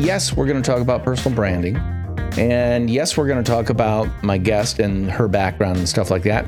yes, 0.00 0.34
we're 0.34 0.46
going 0.46 0.60
to 0.62 0.68
talk 0.68 0.80
about 0.80 1.04
personal 1.04 1.34
branding. 1.36 1.76
And 2.38 2.88
yes, 2.88 3.16
we're 3.16 3.26
going 3.26 3.42
to 3.42 3.50
talk 3.50 3.70
about 3.70 4.08
my 4.22 4.38
guest 4.38 4.78
and 4.78 5.10
her 5.10 5.28
background 5.28 5.78
and 5.78 5.88
stuff 5.88 6.10
like 6.10 6.22
that. 6.22 6.46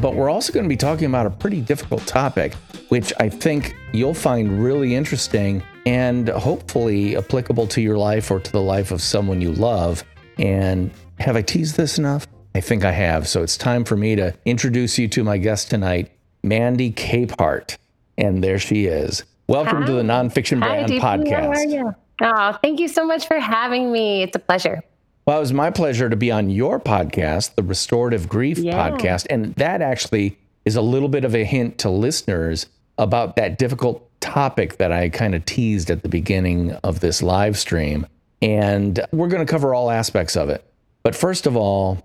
But 0.00 0.14
we're 0.14 0.30
also 0.30 0.52
going 0.52 0.64
to 0.64 0.68
be 0.68 0.76
talking 0.76 1.06
about 1.06 1.26
a 1.26 1.30
pretty 1.30 1.60
difficult 1.60 2.06
topic, 2.06 2.54
which 2.88 3.12
I 3.20 3.28
think 3.28 3.76
you'll 3.92 4.14
find 4.14 4.62
really 4.62 4.94
interesting 4.94 5.62
and 5.84 6.28
hopefully 6.28 7.16
applicable 7.16 7.66
to 7.68 7.80
your 7.80 7.98
life 7.98 8.30
or 8.30 8.40
to 8.40 8.52
the 8.52 8.62
life 8.62 8.92
of 8.92 9.02
someone 9.02 9.40
you 9.40 9.52
love. 9.52 10.04
And 10.38 10.90
have 11.18 11.36
I 11.36 11.42
teased 11.42 11.76
this 11.76 11.98
enough? 11.98 12.26
I 12.54 12.60
think 12.60 12.84
I 12.84 12.92
have. 12.92 13.28
So 13.28 13.42
it's 13.42 13.56
time 13.56 13.84
for 13.84 13.96
me 13.96 14.16
to 14.16 14.34
introduce 14.44 14.98
you 14.98 15.06
to 15.08 15.24
my 15.24 15.36
guest 15.36 15.70
tonight, 15.70 16.10
Mandy 16.42 16.92
Capehart. 16.92 17.76
And 18.16 18.42
there 18.42 18.58
she 18.58 18.86
is. 18.86 19.24
Welcome 19.48 19.82
Hi. 19.82 19.86
to 19.86 19.92
the 19.92 20.02
Nonfiction 20.02 20.60
Hi, 20.62 20.84
Brand 20.84 20.92
DP. 20.92 21.00
Podcast. 21.00 21.94
How 22.20 22.26
are 22.32 22.50
you? 22.50 22.54
Oh, 22.54 22.58
thank 22.62 22.80
you 22.80 22.88
so 22.88 23.06
much 23.06 23.26
for 23.26 23.38
having 23.38 23.90
me. 23.92 24.22
It's 24.22 24.36
a 24.36 24.40
pleasure. 24.40 24.82
Well, 25.26 25.36
it 25.38 25.40
was 25.40 25.52
my 25.52 25.70
pleasure 25.70 26.08
to 26.08 26.16
be 26.16 26.30
on 26.30 26.50
your 26.50 26.80
podcast, 26.80 27.54
the 27.54 27.62
Restorative 27.62 28.28
Grief 28.28 28.58
Yeah. 28.58 28.90
podcast. 28.90 29.26
And 29.30 29.54
that 29.56 29.82
actually 29.82 30.38
is 30.64 30.76
a 30.76 30.82
little 30.82 31.08
bit 31.08 31.24
of 31.24 31.34
a 31.34 31.44
hint 31.44 31.78
to 31.78 31.90
listeners 31.90 32.66
about 32.98 33.36
that 33.36 33.58
difficult 33.58 34.06
topic 34.20 34.76
that 34.78 34.92
I 34.92 35.08
kind 35.08 35.34
of 35.34 35.44
teased 35.44 35.90
at 35.90 36.02
the 36.02 36.08
beginning 36.08 36.72
of 36.84 37.00
this 37.00 37.22
live 37.22 37.58
stream. 37.58 38.06
And 38.42 39.00
we're 39.12 39.28
going 39.28 39.44
to 39.44 39.50
cover 39.50 39.74
all 39.74 39.90
aspects 39.90 40.36
of 40.36 40.48
it. 40.48 40.64
But 41.02 41.14
first 41.14 41.46
of 41.46 41.56
all, 41.56 42.02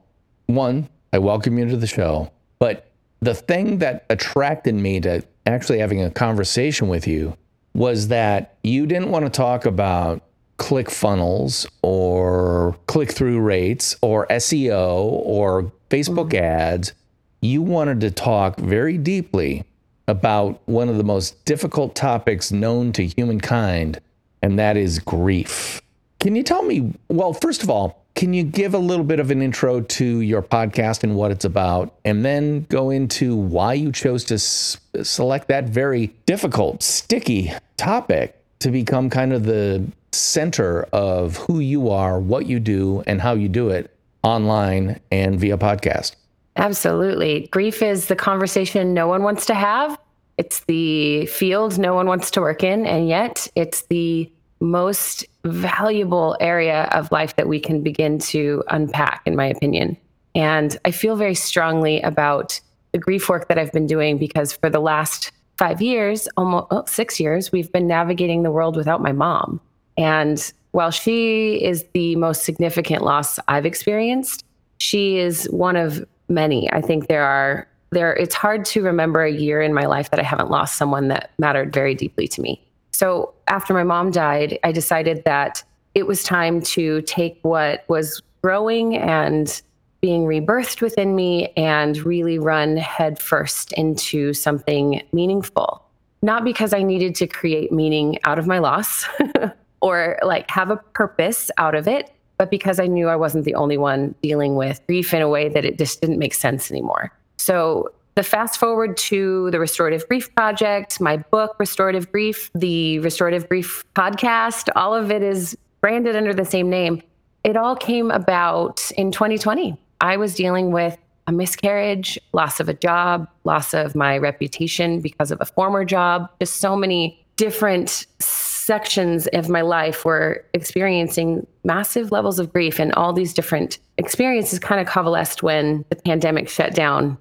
one, 0.48 0.88
I 1.12 1.18
welcome 1.20 1.58
you 1.58 1.66
to 1.70 1.78
the 1.78 1.88
show. 1.88 2.32
But 2.60 2.90
the 3.22 3.34
thing 3.34 3.80
that 3.80 4.06
attracted 4.10 4.76
me 4.76 5.00
to 5.02 5.24
actually 5.46 5.80
having 5.80 6.02
a 6.02 6.10
conversation 6.12 6.88
with 6.88 7.08
you 7.08 7.36
was 7.76 8.08
that 8.08 8.56
you 8.64 8.88
didn't 8.88 9.12
want 9.12 9.26
to 9.26 9.30
talk 9.30 9.66
about 9.66 10.22
click 10.58 10.90
funnels 10.90 11.68
or 11.82 12.76
click 12.88 13.12
through 13.12 13.42
rates 13.42 13.98
or 14.02 14.26
SEO 14.28 14.96
or 15.04 15.72
Facebook 15.90 16.30
mm-hmm. 16.30 16.44
ads. 16.44 16.94
You 17.42 17.62
wanted 17.62 18.00
to 18.02 18.12
talk 18.12 18.58
very 18.58 18.98
deeply 18.98 19.66
about 20.08 20.62
one 20.68 20.88
of 20.88 20.98
the 20.98 21.04
most 21.04 21.44
difficult 21.44 21.96
topics 21.96 22.52
known 22.52 22.94
to 22.94 23.06
humankind, 23.06 24.00
and 24.42 24.58
that 24.58 24.78
is 24.78 25.00
grief. 25.00 25.82
Can 26.22 26.36
you 26.36 26.44
tell 26.44 26.64
me, 26.64 26.94
well, 27.10 27.34
first 27.34 27.62
of 27.62 27.70
all, 27.70 28.05
can 28.16 28.34
you 28.34 28.44
give 28.44 28.74
a 28.74 28.80
little 28.80 29.04
bit 29.04 29.20
of 29.20 29.30
an 29.30 29.42
intro 29.42 29.82
to 29.82 30.22
your 30.22 30.42
podcast 30.42 31.04
and 31.04 31.16
what 31.16 31.32
it's 31.32 31.46
about, 31.46 31.94
and 32.06 32.26
then 32.26 32.64
go 32.70 32.90
into 32.90 33.36
why 33.36 33.74
you 33.74 33.92
chose 33.92 34.24
to 34.26 34.36
s- 34.36 34.78
select 35.04 35.50
that 35.50 35.66
very 35.66 36.08
difficult, 36.26 36.82
sticky 36.82 37.52
topic 37.78 38.42
to 38.60 38.72
become 38.72 39.10
kind 39.10 39.34
of 39.34 39.44
the 39.44 39.86
center 40.14 40.84
of 40.94 41.36
who 41.38 41.60
you 41.60 41.90
are, 41.90 42.20
what 42.20 42.46
you 42.46 42.60
do, 42.60 43.04
and 43.06 43.22
how 43.22 43.34
you 43.34 43.50
do 43.50 43.70
it 43.70 43.92
online 44.24 45.00
and 45.12 45.40
via 45.40 45.58
podcast? 45.58 46.16
Absolutely. 46.56 47.48
Grief 47.52 47.82
is 47.82 48.08
the 48.08 48.16
conversation 48.16 48.94
no 48.94 49.08
one 49.08 49.24
wants 49.24 49.46
to 49.48 49.54
have. 49.54 50.00
It's 50.38 50.62
the 50.62 51.26
field 51.28 51.78
no 51.78 51.94
one 51.94 52.08
wants 52.08 52.32
to 52.32 52.42
work 52.42 52.64
in. 52.64 52.86
And 52.86 53.08
yet 53.10 53.48
it's 53.56 53.84
the 53.84 54.32
most 54.60 55.26
valuable 55.44 56.38
area 56.40 56.90
of 56.94 57.12
life 57.12 57.36
that 57.36 57.48
we 57.48 57.60
can 57.60 57.82
begin 57.82 58.20
to 58.20 58.64
unpack, 58.70 59.22
in 59.26 59.36
my 59.36 59.46
opinion. 59.46 59.98
And 60.34 60.78
I 60.86 60.92
feel 60.92 61.16
very 61.16 61.36
strongly 61.36 62.02
about 62.02 62.60
the 62.92 63.00
grief 63.00 63.30
work 63.30 63.48
that 63.48 63.58
I've 63.58 63.72
been 63.72 63.88
doing 63.88 64.18
because 64.18 64.54
for 64.54 64.70
the 64.70 64.80
last 64.80 65.32
five 65.58 65.82
years, 65.82 66.28
almost 66.38 66.68
oh, 66.72 66.84
six 66.88 67.20
years, 67.20 67.52
we've 67.52 67.72
been 67.72 67.88
navigating 67.88 68.44
the 68.44 68.52
world 68.52 68.76
without 68.76 69.02
my 69.02 69.12
mom. 69.12 69.62
And 69.98 70.52
while 70.72 70.92
she 70.92 71.64
is 71.64 71.86
the 71.94 72.16
most 72.18 72.44
significant 72.44 73.02
loss 73.02 73.40
I've 73.48 73.66
experienced, 73.66 74.44
she 74.78 75.18
is 75.18 75.46
one 75.46 75.78
of 75.78 76.06
many. 76.28 76.72
I 76.72 76.82
think 76.82 77.08
there 77.08 77.24
are 77.24 77.68
there 77.92 78.14
it's 78.14 78.36
hard 78.36 78.66
to 78.66 78.82
remember 78.82 79.24
a 79.24 79.32
year 79.32 79.62
in 79.62 79.74
my 79.74 79.86
life 79.86 80.10
that 80.12 80.20
I 80.20 80.24
haven't 80.24 80.50
lost 80.50 80.76
someone 80.76 81.08
that 81.08 81.32
mattered 81.40 81.74
very 81.74 81.96
deeply 81.96 82.28
to 82.30 82.42
me. 82.42 82.62
So 82.96 83.34
after 83.50 83.74
my 83.74 83.84
mom 83.84 84.12
died, 84.12 84.58
I 84.64 84.72
decided 84.72 85.26
that 85.26 85.62
it 85.96 86.08
was 86.08 86.24
time 86.24 86.62
to 86.62 87.02
take 87.02 87.38
what 87.42 87.84
was 87.90 88.22
growing 88.42 88.96
and 88.96 89.62
being 90.00 90.24
rebirthed 90.24 90.80
within 90.80 91.14
me 91.14 91.52
and 91.58 91.98
really 92.06 92.40
run 92.40 92.78
headfirst 92.78 93.74
into 93.74 94.32
something 94.32 95.02
meaningful. 95.12 95.84
Not 96.22 96.46
because 96.46 96.74
I 96.74 96.84
needed 96.84 97.16
to 97.16 97.28
create 97.28 97.70
meaning 97.70 98.18
out 98.24 98.40
of 98.40 98.48
my 98.48 98.60
loss 98.60 99.06
or 99.82 100.18
like 100.24 100.50
have 100.50 100.70
a 100.70 100.78
purpose 100.78 101.52
out 101.58 101.76
of 101.76 101.90
it, 101.90 102.14
but 102.38 102.50
because 102.50 102.80
I 102.80 102.88
knew 102.88 103.10
I 103.10 103.18
wasn't 103.18 103.44
the 103.44 103.56
only 103.56 103.78
one 103.78 104.16
dealing 104.24 104.56
with 104.56 104.80
grief 104.88 105.14
in 105.14 105.22
a 105.22 105.28
way 105.28 105.50
that 105.50 105.66
it 105.66 105.78
just 105.78 106.00
didn't 106.00 106.18
make 106.18 106.34
sense 106.34 106.72
anymore. 106.72 107.12
So 107.36 107.92
the 108.16 108.24
fast 108.24 108.58
forward 108.58 108.96
to 108.96 109.52
the 109.52 109.60
Restorative 109.60 110.08
Grief 110.08 110.34
Project, 110.36 111.02
my 111.02 111.18
book, 111.18 111.56
Restorative 111.60 112.10
Grief, 112.12 112.50
the 112.56 113.00
Restorative 113.00 113.48
Grief 113.50 113.84
podcast, 113.94 114.70
all 114.76 114.96
of 114.96 115.12
it 115.12 115.22
is 115.22 115.58
branded 115.82 116.16
under 116.16 116.34
the 116.34 116.46
same 116.46 116.70
name. 116.70 117.02
It 117.44 117.58
all 117.58 117.76
came 117.76 118.12
about 118.12 118.90
in 118.98 119.12
2020. 119.12 119.78
I 120.00 120.16
was 120.16 120.34
dealing 120.34 120.72
with 120.72 120.98
a 121.28 121.34
miscarriage, 121.34 122.18
loss 122.32 122.60
of 122.62 122.70
a 122.70 122.74
job, 122.74 123.28
loss 123.44 123.74
of 123.74 123.96
my 123.96 124.18
reputation 124.18 125.02
because 125.02 125.30
of 125.30 125.42
a 125.42 125.46
former 125.46 125.84
job, 125.84 126.30
just 126.40 126.58
so 126.58 126.76
many 126.76 127.22
different 127.36 128.06
sections 128.20 129.28
of 129.28 129.50
my 129.50 129.62
life 129.62 130.06
were 130.06 130.44
experiencing 130.54 131.46
massive 131.66 132.12
levels 132.12 132.40
of 132.40 132.54
grief 132.54 132.80
and 132.80 132.94
all 132.94 133.12
these 133.12 133.34
different 133.34 133.78
experiences 133.98 134.58
kind 134.58 134.80
of 134.80 134.88
coalesced 134.88 135.44
when 135.44 135.84
the 135.90 135.96
pandemic 135.98 136.48
shut 136.48 136.74
down 136.74 137.18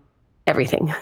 everything. 0.47 0.95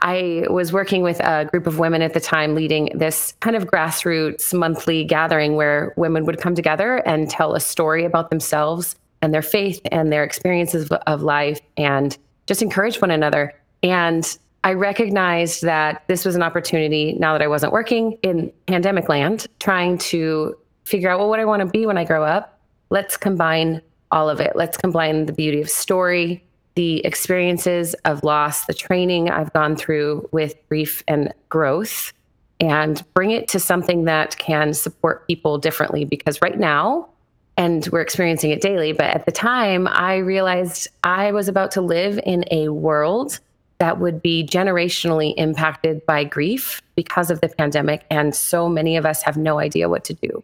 I 0.00 0.44
was 0.50 0.72
working 0.72 1.02
with 1.02 1.20
a 1.20 1.46
group 1.46 1.66
of 1.66 1.78
women 1.78 2.02
at 2.02 2.12
the 2.12 2.20
time 2.20 2.54
leading 2.54 2.90
this 2.94 3.32
kind 3.40 3.56
of 3.56 3.64
grassroots 3.64 4.52
monthly 4.52 5.04
gathering 5.04 5.56
where 5.56 5.94
women 5.96 6.26
would 6.26 6.38
come 6.38 6.54
together 6.54 6.96
and 7.06 7.30
tell 7.30 7.54
a 7.54 7.60
story 7.60 8.04
about 8.04 8.30
themselves 8.30 8.94
and 9.22 9.32
their 9.32 9.42
faith 9.42 9.80
and 9.90 10.12
their 10.12 10.22
experiences 10.22 10.90
of, 10.90 11.22
life 11.22 11.60
and 11.78 12.18
just 12.46 12.60
encourage 12.60 13.00
one 13.00 13.10
another. 13.10 13.54
And 13.82 14.38
I 14.64 14.74
recognized 14.74 15.62
that 15.62 16.02
this 16.08 16.24
was 16.24 16.34
an 16.34 16.42
opportunity 16.42 17.14
now 17.14 17.32
that 17.32 17.42
I 17.42 17.48
wasn't 17.48 17.72
working 17.72 18.18
in 18.22 18.52
pandemic 18.66 19.08
land, 19.08 19.46
trying 19.60 19.96
to 19.98 20.56
figure 20.84 21.08
out 21.08 21.18
well, 21.18 21.28
what 21.28 21.40
I 21.40 21.44
want 21.44 21.60
to 21.60 21.66
be 21.66 21.86
when 21.86 21.96
I 21.96 22.04
grow 22.04 22.22
up. 22.22 22.60
Let's 22.90 23.16
combine 23.16 23.80
all 24.10 24.28
of 24.28 24.40
it. 24.40 24.52
Let's 24.54 24.76
combine 24.76 25.26
the 25.26 25.32
beauty 25.32 25.60
of 25.60 25.70
story, 25.70 26.44
the 26.76 27.04
experiences 27.04 27.94
of 28.04 28.22
loss, 28.22 28.66
the 28.66 28.74
training 28.74 29.30
I've 29.30 29.52
gone 29.52 29.76
through 29.76 30.28
with 30.30 30.54
grief 30.68 31.02
and 31.08 31.32
growth, 31.48 32.12
and 32.60 33.02
bring 33.12 33.32
it 33.32 33.48
to 33.48 33.60
something 33.60 34.04
that 34.04 34.38
can 34.38 34.72
support 34.72 35.26
people 35.26 35.58
differently. 35.58 36.04
Because 36.04 36.40
right 36.40 36.58
now, 36.58 37.08
and 37.56 37.86
we're 37.88 38.02
experiencing 38.02 38.50
it 38.50 38.60
daily, 38.60 38.92
but 38.92 39.06
at 39.06 39.26
the 39.26 39.32
time, 39.32 39.88
I 39.88 40.16
realized 40.16 40.88
I 41.02 41.32
was 41.32 41.48
about 41.48 41.70
to 41.72 41.80
live 41.80 42.20
in 42.24 42.44
a 42.50 42.68
world 42.68 43.40
that 43.78 43.98
would 43.98 44.22
be 44.22 44.46
generationally 44.46 45.34
impacted 45.36 46.04
by 46.06 46.24
grief 46.24 46.80
because 46.94 47.30
of 47.30 47.40
the 47.40 47.48
pandemic. 47.48 48.04
And 48.10 48.34
so 48.34 48.68
many 48.68 48.96
of 48.96 49.04
us 49.04 49.22
have 49.22 49.36
no 49.36 49.58
idea 49.58 49.88
what 49.88 50.04
to 50.04 50.14
do. 50.14 50.42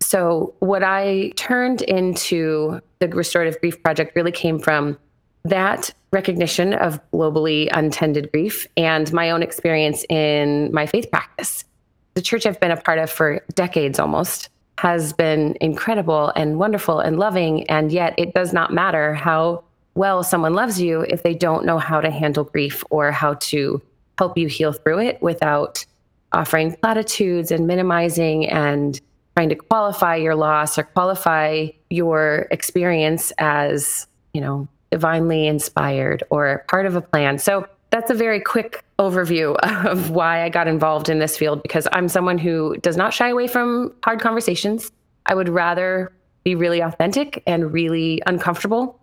So, 0.00 0.54
what 0.60 0.82
I 0.82 1.32
turned 1.36 1.82
into 1.82 2.80
the 3.00 3.08
Restorative 3.08 3.60
Grief 3.60 3.82
Project 3.82 4.16
really 4.16 4.32
came 4.32 4.58
from 4.58 4.98
that 5.44 5.92
recognition 6.12 6.74
of 6.74 7.00
globally 7.12 7.68
untended 7.72 8.30
grief 8.32 8.66
and 8.76 9.12
my 9.12 9.30
own 9.30 9.42
experience 9.42 10.04
in 10.08 10.72
my 10.72 10.86
faith 10.86 11.10
practice. 11.10 11.64
The 12.14 12.22
church 12.22 12.46
I've 12.46 12.60
been 12.60 12.72
a 12.72 12.76
part 12.76 12.98
of 12.98 13.10
for 13.10 13.40
decades 13.54 13.98
almost 13.98 14.48
has 14.78 15.12
been 15.12 15.56
incredible 15.60 16.32
and 16.36 16.58
wonderful 16.58 17.00
and 17.00 17.18
loving. 17.18 17.68
And 17.68 17.92
yet, 17.92 18.14
it 18.16 18.34
does 18.34 18.52
not 18.52 18.72
matter 18.72 19.14
how 19.14 19.62
well 19.94 20.22
someone 20.22 20.54
loves 20.54 20.80
you 20.80 21.02
if 21.02 21.22
they 21.22 21.34
don't 21.34 21.66
know 21.66 21.78
how 21.78 22.00
to 22.00 22.10
handle 22.10 22.44
grief 22.44 22.82
or 22.90 23.12
how 23.12 23.34
to 23.34 23.82
help 24.18 24.38
you 24.38 24.46
heal 24.46 24.72
through 24.72 25.00
it 25.00 25.20
without 25.20 25.84
offering 26.32 26.74
platitudes 26.76 27.50
and 27.50 27.66
minimizing 27.66 28.48
and 28.48 29.00
trying 29.36 29.48
to 29.48 29.54
qualify 29.54 30.16
your 30.16 30.34
loss 30.34 30.78
or 30.78 30.84
qualify 30.84 31.68
your 31.90 32.46
experience 32.50 33.32
as, 33.38 34.06
you 34.32 34.40
know, 34.40 34.68
divinely 34.90 35.46
inspired 35.46 36.22
or 36.30 36.64
part 36.68 36.86
of 36.86 36.96
a 36.96 37.00
plan. 37.00 37.38
So 37.38 37.66
that's 37.90 38.10
a 38.10 38.14
very 38.14 38.40
quick 38.40 38.84
overview 38.98 39.56
of 39.86 40.10
why 40.10 40.42
I 40.42 40.48
got 40.48 40.68
involved 40.68 41.08
in 41.08 41.18
this 41.18 41.36
field 41.36 41.62
because 41.62 41.86
I'm 41.92 42.08
someone 42.08 42.38
who 42.38 42.76
does 42.78 42.96
not 42.96 43.12
shy 43.12 43.28
away 43.28 43.46
from 43.46 43.92
hard 44.04 44.20
conversations. 44.20 44.90
I 45.26 45.34
would 45.34 45.48
rather 45.48 46.12
be 46.44 46.54
really 46.54 46.80
authentic 46.80 47.42
and 47.46 47.72
really 47.72 48.22
uncomfortable 48.26 48.98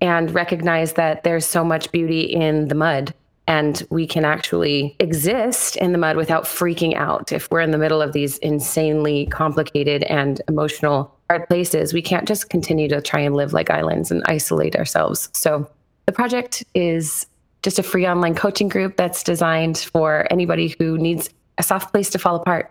and 0.00 0.34
recognize 0.34 0.94
that 0.94 1.24
there's 1.24 1.46
so 1.46 1.64
much 1.64 1.90
beauty 1.92 2.22
in 2.22 2.68
the 2.68 2.74
mud 2.74 3.14
and 3.46 3.86
we 3.90 4.06
can 4.06 4.24
actually 4.24 4.96
exist 4.98 5.76
in 5.76 5.92
the 5.92 5.98
mud 5.98 6.16
without 6.16 6.44
freaking 6.44 6.94
out 6.94 7.32
if 7.32 7.50
we're 7.50 7.60
in 7.60 7.70
the 7.70 7.78
middle 7.78 8.00
of 8.00 8.12
these 8.12 8.38
insanely 8.38 9.26
complicated 9.26 10.02
and 10.04 10.40
emotional 10.48 11.13
hard 11.30 11.48
places, 11.48 11.92
we 11.92 12.02
can't 12.02 12.28
just 12.28 12.50
continue 12.50 12.88
to 12.88 13.00
try 13.00 13.20
and 13.20 13.34
live 13.34 13.52
like 13.52 13.70
islands 13.70 14.10
and 14.10 14.22
isolate 14.26 14.76
ourselves. 14.76 15.28
So 15.32 15.68
the 16.06 16.12
project 16.12 16.64
is 16.74 17.26
just 17.62 17.78
a 17.78 17.82
free 17.82 18.06
online 18.06 18.34
coaching 18.34 18.68
group 18.68 18.96
that's 18.96 19.22
designed 19.22 19.78
for 19.78 20.26
anybody 20.30 20.74
who 20.78 20.98
needs 20.98 21.30
a 21.58 21.62
soft 21.62 21.92
place 21.92 22.10
to 22.10 22.18
fall 22.18 22.36
apart. 22.36 22.70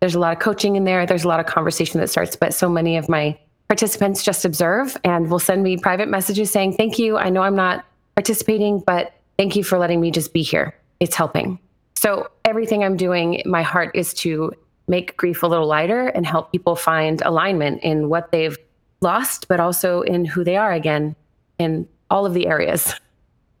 There's 0.00 0.14
a 0.14 0.18
lot 0.18 0.34
of 0.34 0.38
coaching 0.38 0.76
in 0.76 0.84
there, 0.84 1.06
there's 1.06 1.24
a 1.24 1.28
lot 1.28 1.40
of 1.40 1.46
conversation 1.46 1.98
that 2.00 2.10
starts, 2.10 2.36
but 2.36 2.52
so 2.52 2.68
many 2.68 2.96
of 2.96 3.08
my 3.08 3.38
participants 3.68 4.22
just 4.22 4.44
observe 4.44 4.96
and 5.02 5.30
will 5.30 5.38
send 5.38 5.62
me 5.62 5.78
private 5.78 6.08
messages 6.08 6.50
saying, 6.50 6.74
Thank 6.74 6.98
you. 6.98 7.16
I 7.16 7.30
know 7.30 7.42
I'm 7.42 7.56
not 7.56 7.84
participating, 8.14 8.80
but 8.80 9.14
thank 9.38 9.56
you 9.56 9.64
for 9.64 9.78
letting 9.78 10.00
me 10.00 10.10
just 10.10 10.32
be 10.34 10.42
here. 10.42 10.74
It's 11.00 11.16
helping. 11.16 11.58
So, 11.96 12.28
everything 12.44 12.84
I'm 12.84 12.96
doing, 12.96 13.40
my 13.46 13.62
heart 13.62 13.92
is 13.94 14.12
to 14.14 14.52
make 14.86 15.16
grief 15.16 15.42
a 15.42 15.46
little 15.46 15.66
lighter 15.66 16.08
and 16.08 16.26
help 16.26 16.52
people 16.52 16.76
find 16.76 17.22
alignment 17.22 17.82
in 17.82 18.08
what 18.08 18.30
they've 18.32 18.56
lost, 19.00 19.48
but 19.48 19.60
also 19.60 20.02
in 20.02 20.24
who 20.24 20.44
they 20.44 20.56
are 20.56 20.72
again 20.72 21.16
in 21.58 21.88
all 22.10 22.26
of 22.26 22.34
the 22.34 22.46
areas. 22.46 22.94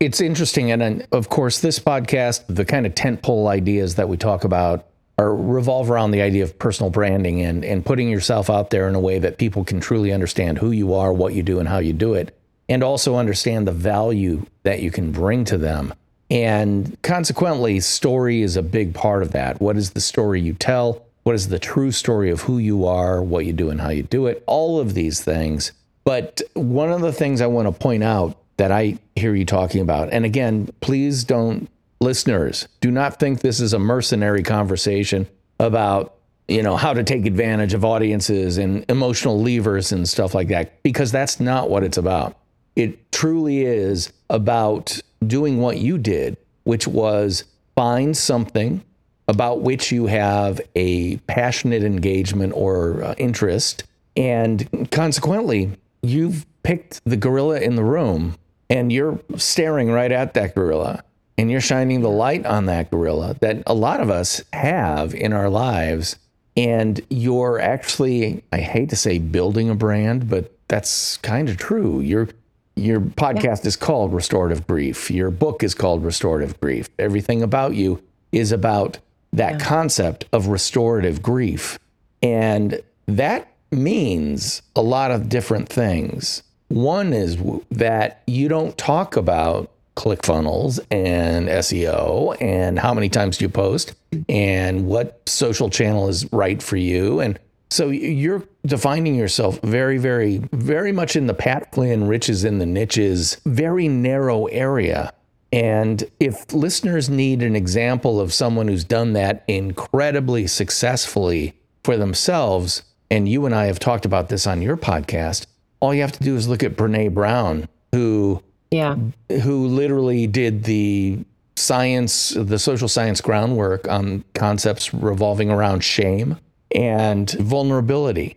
It's 0.00 0.20
interesting. 0.20 0.70
And 0.70 1.06
of 1.12 1.28
course, 1.28 1.60
this 1.60 1.78
podcast, 1.78 2.44
the 2.48 2.64
kind 2.64 2.84
of 2.86 2.94
tentpole 2.94 3.48
ideas 3.48 3.94
that 3.94 4.08
we 4.08 4.16
talk 4.16 4.44
about 4.44 4.86
are 5.18 5.34
revolve 5.34 5.90
around 5.90 6.10
the 6.10 6.20
idea 6.20 6.42
of 6.42 6.58
personal 6.58 6.90
branding 6.90 7.40
and, 7.40 7.64
and 7.64 7.86
putting 7.86 8.08
yourself 8.08 8.50
out 8.50 8.70
there 8.70 8.88
in 8.88 8.94
a 8.94 9.00
way 9.00 9.18
that 9.18 9.38
people 9.38 9.64
can 9.64 9.80
truly 9.80 10.12
understand 10.12 10.58
who 10.58 10.72
you 10.72 10.92
are, 10.92 11.12
what 11.12 11.34
you 11.34 11.42
do, 11.42 11.60
and 11.60 11.68
how 11.68 11.78
you 11.78 11.92
do 11.92 12.14
it, 12.14 12.36
and 12.68 12.82
also 12.82 13.16
understand 13.16 13.68
the 13.68 13.72
value 13.72 14.44
that 14.64 14.82
you 14.82 14.90
can 14.90 15.12
bring 15.12 15.44
to 15.44 15.56
them. 15.56 15.94
And 16.30 17.00
consequently, 17.02 17.78
story 17.80 18.42
is 18.42 18.56
a 18.56 18.62
big 18.62 18.94
part 18.94 19.22
of 19.22 19.32
that. 19.32 19.60
What 19.60 19.76
is 19.76 19.90
the 19.90 20.00
story 20.00 20.40
you 20.40 20.54
tell? 20.54 21.06
What 21.24 21.34
is 21.34 21.48
the 21.48 21.58
true 21.58 21.90
story 21.90 22.30
of 22.30 22.42
who 22.42 22.58
you 22.58 22.86
are, 22.86 23.22
what 23.22 23.46
you 23.46 23.52
do, 23.52 23.70
and 23.70 23.80
how 23.80 23.88
you 23.88 24.02
do 24.02 24.26
it? 24.26 24.44
All 24.46 24.78
of 24.78 24.94
these 24.94 25.22
things. 25.22 25.72
But 26.04 26.42
one 26.52 26.92
of 26.92 27.00
the 27.00 27.12
things 27.12 27.40
I 27.40 27.46
want 27.46 27.66
to 27.66 27.72
point 27.72 28.04
out 28.04 28.36
that 28.58 28.70
I 28.70 28.98
hear 29.16 29.34
you 29.34 29.46
talking 29.46 29.80
about, 29.80 30.12
and 30.12 30.24
again, 30.24 30.68
please 30.80 31.24
don't, 31.24 31.68
listeners, 32.00 32.68
do 32.80 32.90
not 32.90 33.18
think 33.18 33.40
this 33.40 33.58
is 33.58 33.72
a 33.72 33.78
mercenary 33.78 34.42
conversation 34.42 35.26
about 35.58 36.14
you 36.46 36.62
know 36.62 36.76
how 36.76 36.92
to 36.92 37.02
take 37.02 37.24
advantage 37.24 37.72
of 37.72 37.84
audiences 37.84 38.58
and 38.58 38.84
emotional 38.90 39.40
levers 39.40 39.92
and 39.92 40.06
stuff 40.06 40.34
like 40.34 40.48
that 40.48 40.82
because 40.82 41.10
that's 41.10 41.40
not 41.40 41.70
what 41.70 41.82
it's 41.82 41.96
about 41.96 42.36
it 42.76 43.10
truly 43.12 43.62
is 43.62 44.12
about 44.28 45.00
doing 45.26 45.58
what 45.58 45.78
you 45.78 45.96
did 45.96 46.36
which 46.64 46.86
was 46.86 47.44
find 47.74 48.14
something 48.14 48.84
about 49.28 49.62
which 49.62 49.90
you 49.90 50.06
have 50.06 50.60
a 50.74 51.16
passionate 51.18 51.82
engagement 51.82 52.52
or 52.54 53.02
uh, 53.02 53.14
interest 53.16 53.84
and 54.16 54.88
consequently 54.90 55.70
you've 56.02 56.46
picked 56.62 57.00
the 57.04 57.16
gorilla 57.16 57.60
in 57.60 57.76
the 57.76 57.84
room 57.84 58.36
and 58.70 58.92
you're 58.92 59.20
staring 59.36 59.90
right 59.90 60.12
at 60.12 60.34
that 60.34 60.54
gorilla 60.54 61.02
and 61.36 61.50
you're 61.50 61.60
shining 61.60 62.00
the 62.00 62.10
light 62.10 62.46
on 62.46 62.66
that 62.66 62.90
gorilla 62.90 63.36
that 63.40 63.62
a 63.66 63.74
lot 63.74 64.00
of 64.00 64.10
us 64.10 64.42
have 64.52 65.14
in 65.14 65.32
our 65.32 65.48
lives. 65.48 66.16
And 66.56 67.00
you're 67.10 67.58
actually, 67.58 68.44
I 68.52 68.58
hate 68.58 68.90
to 68.90 68.96
say 68.96 69.18
building 69.18 69.68
a 69.68 69.74
brand, 69.74 70.28
but 70.28 70.56
that's 70.68 71.16
kind 71.18 71.48
of 71.48 71.56
true. 71.56 72.00
Your 72.00 72.28
your 72.76 73.00
podcast 73.00 73.62
yeah. 73.62 73.68
is 73.68 73.76
called 73.76 74.12
Restorative 74.12 74.66
Grief. 74.66 75.08
Your 75.10 75.30
book 75.30 75.62
is 75.62 75.74
called 75.74 76.04
Restorative 76.04 76.60
Grief. 76.60 76.88
Everything 76.98 77.40
about 77.42 77.74
you 77.74 78.02
is 78.32 78.50
about 78.50 78.98
that 79.34 79.52
yeah. 79.54 79.66
concept 79.66 80.24
of 80.32 80.48
restorative 80.48 81.22
grief. 81.22 81.78
And 82.22 82.80
that 83.06 83.52
means 83.70 84.62
a 84.74 84.82
lot 84.82 85.10
of 85.10 85.28
different 85.28 85.68
things. 85.68 86.42
One 86.68 87.12
is 87.12 87.36
that 87.70 88.22
you 88.26 88.48
don't 88.48 88.76
talk 88.78 89.16
about 89.16 89.70
ClickFunnels 89.96 90.80
and 90.90 91.48
SEO 91.48 92.36
and 92.40 92.78
how 92.78 92.94
many 92.94 93.08
times 93.08 93.38
do 93.38 93.44
you 93.44 93.48
post 93.48 93.94
and 94.28 94.86
what 94.86 95.20
social 95.28 95.70
channel 95.70 96.08
is 96.08 96.30
right 96.32 96.62
for 96.62 96.76
you. 96.76 97.20
And 97.20 97.38
so 97.70 97.88
you're 97.90 98.44
defining 98.66 99.14
yourself 99.14 99.60
very, 99.62 99.98
very, 99.98 100.38
very 100.52 100.92
much 100.92 101.16
in 101.16 101.26
the 101.26 101.34
Pat 101.34 101.72
Flynn 101.74 102.06
riches 102.06 102.44
in 102.44 102.58
the 102.58 102.66
niches, 102.66 103.40
very 103.44 103.88
narrow 103.88 104.46
area. 104.46 105.12
And 105.54 106.02
if 106.18 106.52
listeners 106.52 107.08
need 107.08 107.40
an 107.40 107.54
example 107.54 108.20
of 108.20 108.32
someone 108.32 108.66
who's 108.66 108.82
done 108.82 109.12
that 109.12 109.44
incredibly 109.46 110.48
successfully 110.48 111.54
for 111.84 111.96
themselves, 111.96 112.82
and 113.08 113.28
you 113.28 113.46
and 113.46 113.54
I 113.54 113.66
have 113.66 113.78
talked 113.78 114.04
about 114.04 114.28
this 114.28 114.48
on 114.48 114.62
your 114.62 114.76
podcast, 114.76 115.46
all 115.78 115.94
you 115.94 116.00
have 116.00 116.10
to 116.10 116.24
do 116.24 116.34
is 116.34 116.48
look 116.48 116.64
at 116.64 116.76
Brene 116.76 117.14
Brown, 117.14 117.68
who 117.92 118.42
yeah, 118.72 118.96
who 119.42 119.68
literally 119.68 120.26
did 120.26 120.64
the 120.64 121.20
science, 121.54 122.30
the 122.30 122.58
social 122.58 122.88
science 122.88 123.20
groundwork 123.20 123.86
on 123.86 124.24
concepts 124.34 124.92
revolving 124.92 125.50
around 125.50 125.84
shame 125.84 126.36
and 126.74 127.30
vulnerability. 127.30 128.36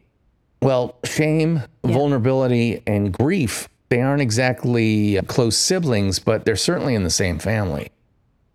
Well, 0.61 0.95
shame, 1.03 1.63
yeah. 1.83 1.91
vulnerability, 1.91 2.83
and 2.85 3.11
grief, 3.11 3.69
they 3.89 4.01
aren't 4.01 4.21
exactly 4.21 5.19
close 5.27 5.57
siblings, 5.57 6.19
but 6.19 6.45
they're 6.45 6.55
certainly 6.55 6.95
in 6.95 7.03
the 7.03 7.09
same 7.09 7.39
family. 7.39 7.91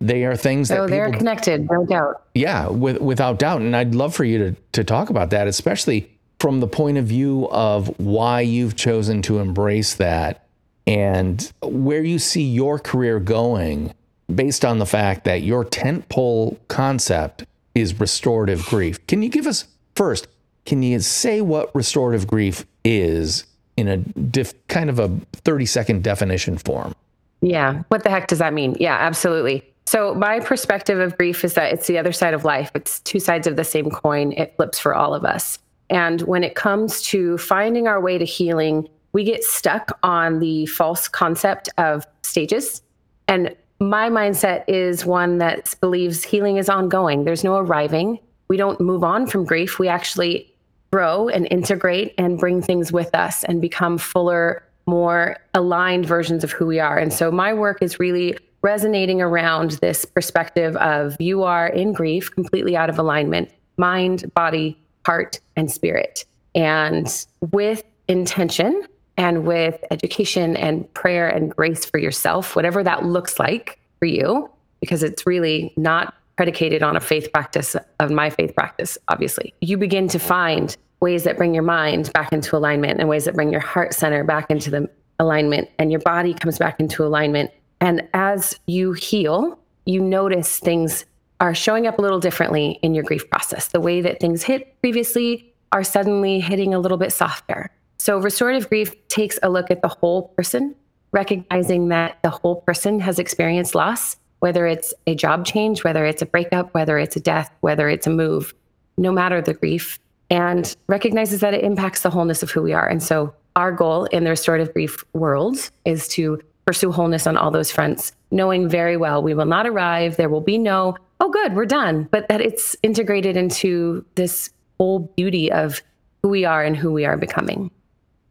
They 0.01 0.25
are 0.25 0.37
things 0.37 0.69
that 0.69 0.81
oh, 0.81 0.89
they're 0.89 1.07
people, 1.07 1.19
connected, 1.19 1.71
no 1.71 1.87
doubt. 1.87 2.23
Yeah, 2.35 2.69
with, 2.69 3.01
without 3.01 3.39
doubt. 3.39 3.61
And 3.61 3.77
I'd 3.77 3.95
love 3.95 4.15
for 4.15 4.25
you 4.25 4.39
to, 4.39 4.57
to 4.73 4.85
talk 4.85 5.11
about 5.11 5.31
that, 5.31 5.47
especially 5.47 6.11
from 6.41 6.59
the 6.59 6.67
point 6.67 6.99
of 6.99 7.07
view 7.07 7.49
of 7.51 7.89
why 8.01 8.41
you've 8.41 8.75
chosen 8.75 9.23
to 9.23 9.39
embrace 9.39 9.95
that 9.95 10.49
and 10.89 11.53
where 11.63 12.03
you 12.03 12.19
see 12.19 12.43
your 12.43 12.81
career 12.81 13.21
going 13.21 13.95
based 14.35 14.65
on 14.65 14.81
the 14.81 14.87
fact 14.87 15.25
that 15.25 15.43
your 15.43 15.65
tentpole 15.65 16.57
concept 16.67 17.45
is 17.77 18.01
restorative 18.01 18.67
grief. 18.67 19.07
Can 19.07 19.23
you 19.23 19.29
give 19.29 19.47
us 19.47 19.67
first, 19.95 20.27
can 20.67 20.83
you 20.83 20.99
say 20.99 21.41
what 21.41 21.73
restorative 21.77 22.27
grief 22.27 22.67
is 22.85 23.45
in 23.77 23.89
a 23.89 23.97
diff, 23.97 24.55
kind 24.69 24.91
of 24.91 24.99
a 24.99 25.09
30 25.35 25.67
second 25.67 26.05
definition 26.05 26.59
form? 26.59 26.95
Yeah. 27.41 27.83
What 27.89 28.05
the 28.05 28.11
heck 28.11 28.29
does 28.29 28.39
that 28.39 28.53
mean? 28.53 28.77
Yeah, 28.79 28.97
absolutely. 28.97 29.69
So, 29.85 30.15
my 30.15 30.41
perspective 30.41 31.01
of 31.01 31.19
grief 31.19 31.45
is 31.45 31.55
that 31.55 31.73
it's 31.73 31.87
the 31.87 31.99
other 31.99 32.13
side 32.13 32.35
of 32.35 32.45
life. 32.45 32.71
It's 32.75 33.01
two 33.01 33.19
sides 33.19 33.47
of 33.47 33.57
the 33.57 33.65
same 33.65 33.91
coin. 33.91 34.33
It 34.33 34.55
flips 34.57 34.79
for 34.79 34.95
all 34.95 35.15
of 35.15 35.25
us. 35.25 35.59
And 35.91 36.23
when 36.23 36.45
it 36.45 36.55
comes 36.55 37.03
to 37.03 37.37
finding 37.39 37.89
our 37.89 38.01
way 38.01 38.17
to 38.17 38.25
healing, 38.25 38.89
we 39.13 39.25
get 39.25 39.45
stuck 39.45 39.99
on 40.03 40.39
the 40.39 40.67
false 40.67 41.09
concept 41.09 41.69
of 41.79 42.07
stages. 42.23 42.81
And 43.29 43.55
my 43.81 44.09
mindset 44.09 44.65
is 44.69 45.05
one 45.05 45.39
that 45.39 45.75
believes 45.81 46.23
healing 46.23 46.57
is 46.57 46.69
ongoing. 46.69 47.25
There's 47.25 47.45
no 47.45 47.57
arriving. 47.57 48.19
We 48.49 48.57
don't 48.57 48.81
move 48.81 49.03
on 49.05 49.27
from 49.27 49.45
grief. 49.45 49.79
We 49.79 49.89
actually 49.89 50.52
grow 50.93 51.29
and 51.29 51.49
integrate 51.51 52.15
and 52.19 52.39
bring 52.39 52.61
things 52.61 52.93
with 52.93 53.15
us 53.15 53.45
and 53.45 53.61
become 53.61 53.99
fuller, 53.99 54.63
more 54.87 55.37
aligned 55.55 56.07
versions 56.07 56.45
of 56.45 56.53
who 56.53 56.67
we 56.67 56.79
are. 56.79 56.99
And 56.99 57.13
so 57.13 57.31
my 57.31 57.55
work 57.55 57.81
is 57.81 57.99
really 57.99 58.37
resonating 58.61 59.21
around 59.21 59.73
this 59.73 60.05
perspective 60.05 60.77
of 60.77 61.17
you 61.19 61.43
are 61.43 61.67
in 61.67 61.93
grief, 61.93 62.31
completely 62.31 62.77
out 62.77 62.91
of 62.91 62.99
alignment, 62.99 63.51
mind, 63.77 64.33
body, 64.35 64.79
heart, 65.05 65.41
and 65.57 65.71
spirit. 65.71 66.25
And 66.55 67.27
with 67.51 67.83
intention 68.07 68.87
and 69.17 69.45
with 69.47 69.83
education 69.91 70.57
and 70.57 70.93
prayer 70.95 71.29
and 71.29 71.55
grace 71.55 71.85
for 71.85 71.99
yourself, 71.99 72.55
whatever 72.55 72.85
that 72.85 73.05
looks 73.05 73.39
like 73.39 73.79
for 73.99 74.07
you, 74.07 74.51
because 74.81 75.03
it's 75.03 75.27
really 75.27 75.73
not 75.77 76.15
predicated 76.37 76.83
on 76.83 76.97
a 76.97 77.01
faith 77.01 77.31
practice 77.33 77.77
of 78.01 78.11
my 78.11 78.31
faith 78.31 78.55
practice, 78.55 78.99
obviously. 79.09 79.55
You 79.61 79.77
begin 79.77 80.09
to 80.09 80.19
find 80.19 80.77
ways 81.01 81.25
that 81.25 81.37
bring 81.37 81.53
your 81.53 81.63
mind 81.63 82.13
back 82.13 82.33
into 82.33 82.57
alignment 82.57 83.01
and 83.01 83.09
ways 83.09 83.25
that 83.25 83.35
bring 83.35 83.51
your 83.51 83.61
heart 83.61 83.93
center 83.93 84.25
back 84.25 84.51
into 84.51 84.71
the 84.71 84.89
alignment 85.19 85.69
and 85.79 85.91
your 85.91 86.01
body 86.01 86.35
comes 86.35 86.59
back 86.59 86.79
into 86.81 87.05
alignment. 87.05 87.51
And 87.81 88.09
as 88.15 88.59
you 88.67 88.93
heal, 88.93 89.59
you 89.85 90.01
notice 90.01 90.59
things 90.59 91.05
are 91.41 91.55
showing 91.55 91.87
up 91.89 91.99
a 91.99 92.03
little 92.03 92.21
differently 92.21 92.79
in 92.83 92.95
your 92.95 93.03
grief 93.03 93.29
process. 93.29 93.69
The 93.69 93.81
way 93.81 94.01
that 94.01 94.21
things 94.21 94.45
hit 94.45 94.81
previously 94.81 95.53
are 95.73 95.83
suddenly 95.83 96.39
hitting 96.39 96.73
a 96.73 96.79
little 96.79 96.99
bit 96.99 97.13
softer. 97.13 97.71
So, 97.99 98.19
restorative 98.19 98.69
grief 98.69 98.95
takes 99.09 99.39
a 99.43 99.51
look 99.51 99.71
at 99.71 99.83
the 99.83 99.89
whole 99.89 100.29
person, 100.37 100.75
recognizing 101.13 101.89
that 101.89 102.19
the 102.23 102.31
whole 102.31 102.61
person 102.63 103.01
has 103.01 103.19
experienced 103.19 103.75
loss, 103.75 104.17
whether 104.43 104.67
it's 104.67 104.93
a 105.07 105.15
job 105.15 105.47
change, 105.47 105.85
whether 105.85 106.05
it's 106.05 106.21
a 106.21 106.27
breakup, 106.27 106.75
whether 106.75 106.99
it's 106.99 107.15
a 107.15 107.21
death, 107.21 107.49
whether 107.61 107.89
it's 107.89 108.09
a 108.09 108.11
move, 108.11 108.53
no 108.97 109.13
matter 109.13 109.41
the 109.41 109.55
grief, 109.55 110.01
and 110.31 110.77
recognizes 110.89 111.41
that 111.41 111.55
it 111.55 111.63
impacts 111.63 112.03
the 112.03 112.11
wholeness 112.11 112.43
of 112.43 112.51
who 112.51 112.61
we 112.61 112.73
are. 112.73 112.89
And 112.89 113.01
so, 113.01 113.33
our 113.55 113.71
goal 113.71 114.07
in 114.07 114.25
the 114.25 114.31
restorative 114.31 114.73
grief 114.73 115.05
world 115.13 115.71
is 115.85 116.09
to 116.09 116.41
pursue 116.67 116.91
wholeness 116.91 117.27
on 117.27 117.37
all 117.37 117.53
those 117.53 117.71
fronts, 117.71 118.13
knowing 118.33 118.69
very 118.69 118.97
well 118.97 119.23
we 119.23 119.33
will 119.33 119.47
not 119.47 119.67
arrive. 119.67 120.17
There 120.17 120.29
will 120.29 120.41
be 120.41 120.59
no 120.59 120.97
oh, 121.21 121.31
good, 121.31 121.55
we're 121.55 121.67
done. 121.67 122.09
But 122.11 122.29
that 122.29 122.41
it's 122.41 122.75
integrated 122.83 123.37
into 123.37 124.05
this 124.17 124.51
whole 124.79 125.01
beauty 125.15 125.53
of 125.53 125.81
who 126.23 126.31
we 126.31 126.45
are 126.45 126.65
and 126.65 126.77
who 126.77 126.93
we 126.93 127.05
are 127.05 127.17
becoming. 127.17 127.71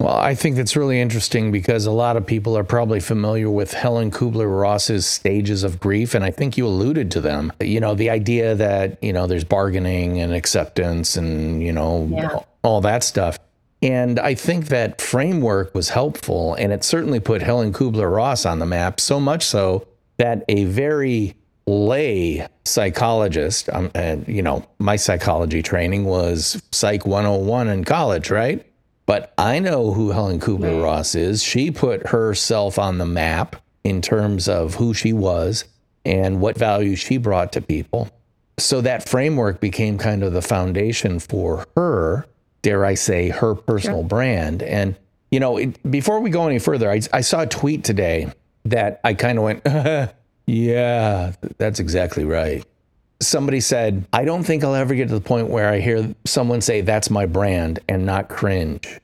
Well, 0.02 0.18
I 0.18 0.34
think 0.34 0.56
that's 0.56 0.76
really 0.76 1.00
interesting 1.00 1.52
because 1.52 1.86
a 1.86 1.92
lot 1.92 2.18
of 2.18 2.26
people 2.26 2.58
are 2.58 2.64
probably 2.64 3.00
familiar 3.00 3.52
with 3.52 3.72
Helen 3.72 4.10
Kubler 4.10 4.50
Ross's 4.50 5.06
stages 5.06 5.64
of 5.64 5.80
grief. 5.80 6.16
And 6.16 6.26
I 6.26 6.32
think 6.32 6.58
you 6.58 6.66
alluded 6.66 7.12
to 7.12 7.22
them. 7.22 7.54
You 7.60 7.80
know, 7.80 7.94
the 7.94 8.10
idea 8.10 8.56
that, 8.56 8.98
you 9.04 9.14
know, 9.14 9.28
there's 9.28 9.44
bargaining 9.44 10.20
and 10.20 10.34
acceptance 10.34 11.18
and, 11.18 11.62
you 11.62 11.72
know, 11.72 12.10
yeah. 12.12 12.40
all 12.64 12.82
that 12.82 13.04
stuff. 13.04 13.38
And 13.84 14.20
I 14.20 14.34
think 14.34 14.70
that 14.70 15.00
framework 15.00 15.76
was 15.76 15.90
helpful. 15.90 16.56
And 16.56 16.74
it 16.74 16.84
certainly 16.84 17.20
put 17.20 17.44
Helen 17.44 17.72
Kubler 17.72 18.12
Ross 18.12 18.44
on 18.44 18.58
the 18.58 18.66
map, 18.66 19.00
so 19.00 19.20
much 19.20 19.46
so 19.46 19.86
that 20.18 20.44
a 20.50 20.64
very 20.64 21.36
lay 21.68 22.48
psychologist, 22.66 23.70
um, 23.72 23.92
and, 23.94 24.28
you 24.28 24.42
know, 24.42 24.66
my 24.80 24.96
psychology 24.96 25.62
training 25.62 26.06
was 26.06 26.60
Psych 26.72 27.06
101 27.06 27.68
in 27.68 27.84
college, 27.84 28.32
right? 28.32 28.66
But 29.12 29.34
I 29.38 29.60
know 29.60 29.92
who 29.92 30.12
Helen 30.12 30.40
Kubler 30.40 30.82
Ross 30.82 31.16
is. 31.16 31.44
She 31.44 31.70
put 31.70 32.08
herself 32.08 32.80
on 32.80 32.98
the 32.98 33.06
map 33.06 33.58
in 33.84 34.02
terms 34.02 34.48
of 34.48 34.76
who 34.76 34.94
she 34.94 35.12
was 35.12 35.66
and 36.06 36.40
what 36.40 36.58
value 36.58 36.96
she 36.96 37.18
brought 37.18 37.52
to 37.52 37.62
people. 37.62 38.10
So 38.58 38.80
that 38.80 39.10
framework 39.10 39.60
became 39.60 39.98
kind 39.98 40.24
of 40.24 40.32
the 40.32 40.42
foundation 40.42 41.20
for 41.20 41.66
her, 41.76 42.26
dare 42.62 42.86
I 42.86 42.94
say, 42.94 43.28
her 43.28 43.54
personal 43.54 44.00
sure. 44.00 44.08
brand. 44.08 44.64
And, 44.64 44.96
you 45.30 45.42
know, 45.42 45.58
it, 45.58 45.92
before 45.92 46.22
we 46.22 46.30
go 46.30 46.48
any 46.48 46.60
further, 46.60 46.90
I, 46.90 47.02
I 47.12 47.20
saw 47.20 47.42
a 47.42 47.48
tweet 47.48 47.84
today 47.84 48.32
that 48.64 49.02
I 49.04 49.14
kind 49.14 49.38
of 49.38 49.44
went, 49.44 49.62
yeah, 50.46 51.34
that's 51.58 51.82
exactly 51.82 52.24
right 52.24 52.64
somebody 53.22 53.60
said, 53.60 54.06
I 54.12 54.26
don't 54.26 54.44
think 54.44 54.64
I'll 54.64 54.76
ever 54.76 54.96
get 54.96 55.08
to 55.10 55.14
the 55.14 55.22
point 55.22 55.48
where 55.48 55.70
I 55.70 55.80
hear 55.80 56.14
someone 56.26 56.62
say, 56.62 56.82
that's 56.82 57.10
my 57.10 57.26
brand 57.26 57.80
and 57.88 58.06
not 58.06 58.30
cringe. 58.30 59.00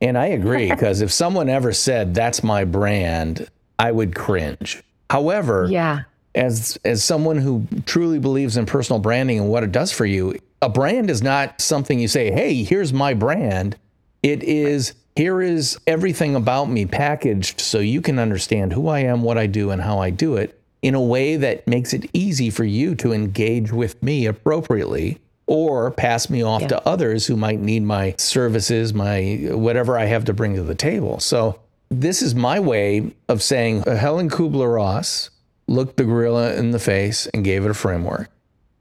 And 0.00 0.16
I 0.16 0.26
agree, 0.26 0.70
because 0.70 1.00
if 1.00 1.10
someone 1.10 1.48
ever 1.48 1.72
said, 1.72 2.14
that's 2.14 2.42
my 2.42 2.64
brand, 2.64 3.48
I 3.78 3.90
would 3.92 4.14
cringe. 4.14 4.82
However, 5.10 5.66
yeah. 5.70 6.02
as, 6.34 6.78
as 6.84 7.02
someone 7.02 7.38
who 7.38 7.66
truly 7.86 8.18
believes 8.18 8.56
in 8.56 8.66
personal 8.66 9.00
branding 9.00 9.38
and 9.38 9.48
what 9.48 9.62
it 9.64 9.72
does 9.72 9.92
for 9.92 10.06
you, 10.06 10.38
a 10.60 10.68
brand 10.68 11.10
is 11.10 11.22
not 11.22 11.60
something 11.60 11.98
you 11.98 12.08
say, 12.08 12.30
hey, 12.30 12.62
here's 12.62 12.92
my 12.92 13.14
brand. 13.14 13.76
It 14.22 14.42
is, 14.44 14.94
here 15.16 15.42
is 15.42 15.78
everything 15.86 16.36
about 16.36 16.66
me 16.66 16.86
packaged 16.86 17.60
so 17.60 17.80
you 17.80 18.00
can 18.00 18.18
understand 18.18 18.72
who 18.72 18.88
I 18.88 19.00
am, 19.00 19.22
what 19.22 19.36
I 19.36 19.46
do, 19.46 19.70
and 19.70 19.82
how 19.82 19.98
I 19.98 20.10
do 20.10 20.36
it 20.36 20.61
in 20.82 20.94
a 20.94 21.00
way 21.00 21.36
that 21.36 21.66
makes 21.66 21.92
it 21.92 22.10
easy 22.12 22.50
for 22.50 22.64
you 22.64 22.94
to 22.96 23.12
engage 23.12 23.72
with 23.72 24.02
me 24.02 24.26
appropriately 24.26 25.20
or 25.46 25.90
pass 25.90 26.28
me 26.28 26.42
off 26.42 26.62
yeah. 26.62 26.68
to 26.68 26.88
others 26.88 27.26
who 27.26 27.36
might 27.36 27.60
need 27.60 27.82
my 27.82 28.14
services, 28.18 28.92
my 28.92 29.48
whatever 29.50 29.98
I 29.98 30.06
have 30.06 30.24
to 30.26 30.32
bring 30.32 30.54
to 30.56 30.62
the 30.62 30.74
table. 30.74 31.20
So 31.20 31.60
this 31.90 32.22
is 32.22 32.34
my 32.34 32.58
way 32.58 33.12
of 33.28 33.42
saying 33.42 33.86
uh, 33.86 33.96
Helen 33.96 34.28
Kubler 34.28 34.74
Ross 34.74 35.30
looked 35.68 35.96
the 35.96 36.04
gorilla 36.04 36.54
in 36.54 36.70
the 36.70 36.78
face 36.78 37.26
and 37.28 37.44
gave 37.44 37.64
it 37.64 37.70
a 37.70 37.74
framework. 37.74 38.30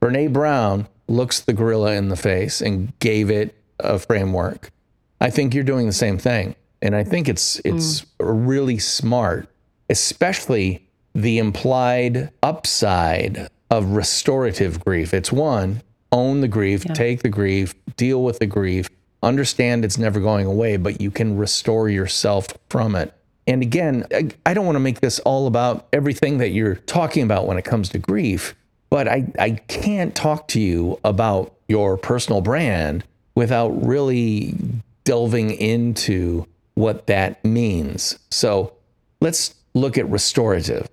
Brene 0.01 0.33
Brown 0.33 0.87
looks 1.07 1.39
the 1.41 1.53
gorilla 1.53 1.93
in 1.93 2.09
the 2.09 2.15
face 2.15 2.61
and 2.61 2.97
gave 2.99 3.29
it 3.29 3.55
a 3.79 3.99
framework. 3.99 4.71
I 5.19 5.29
think 5.29 5.53
you're 5.53 5.63
doing 5.63 5.85
the 5.85 5.93
same 5.93 6.17
thing. 6.17 6.55
And 6.81 6.95
I 6.95 7.03
think 7.03 7.29
it's 7.29 7.61
it's 7.63 8.01
mm. 8.01 8.05
really 8.19 8.79
smart, 8.79 9.47
especially 9.89 10.87
the 11.13 11.37
implied 11.37 12.31
upside 12.41 13.49
of 13.69 13.85
restorative 13.91 14.83
grief. 14.83 15.13
It's 15.13 15.31
one, 15.31 15.81
own 16.11 16.41
the 16.41 16.47
grief, 16.47 16.85
yeah. 16.85 16.93
take 16.93 17.21
the 17.21 17.29
grief, 17.29 17.73
deal 17.95 18.23
with 18.23 18.39
the 18.39 18.45
grief, 18.45 18.89
understand 19.23 19.85
it's 19.85 19.97
never 19.97 20.19
going 20.19 20.45
away, 20.45 20.77
but 20.77 20.99
you 20.99 21.11
can 21.11 21.37
restore 21.37 21.89
yourself 21.89 22.47
from 22.69 22.95
it. 22.95 23.13
And 23.47 23.61
again, 23.61 24.05
I 24.45 24.53
don't 24.53 24.65
want 24.65 24.75
to 24.75 24.81
make 24.81 24.99
this 24.99 25.19
all 25.19 25.47
about 25.47 25.87
everything 25.93 26.37
that 26.39 26.49
you're 26.49 26.75
talking 26.75 27.23
about 27.23 27.47
when 27.47 27.57
it 27.57 27.65
comes 27.65 27.89
to 27.89 27.97
grief, 27.97 28.55
but 28.89 29.07
I, 29.07 29.31
I 29.39 29.51
can't 29.67 30.13
talk 30.13 30.47
to 30.49 30.59
you 30.59 30.99
about 31.03 31.55
your 31.67 31.97
personal 31.97 32.41
brand 32.41 33.03
without 33.35 33.69
really 33.85 34.55
delving 35.03 35.51
into 35.51 36.45
what 36.75 37.07
that 37.07 37.43
means. 37.43 38.19
So 38.29 38.73
let's 39.21 39.55
look 39.73 39.97
at 39.97 40.07
restorative 40.09 40.87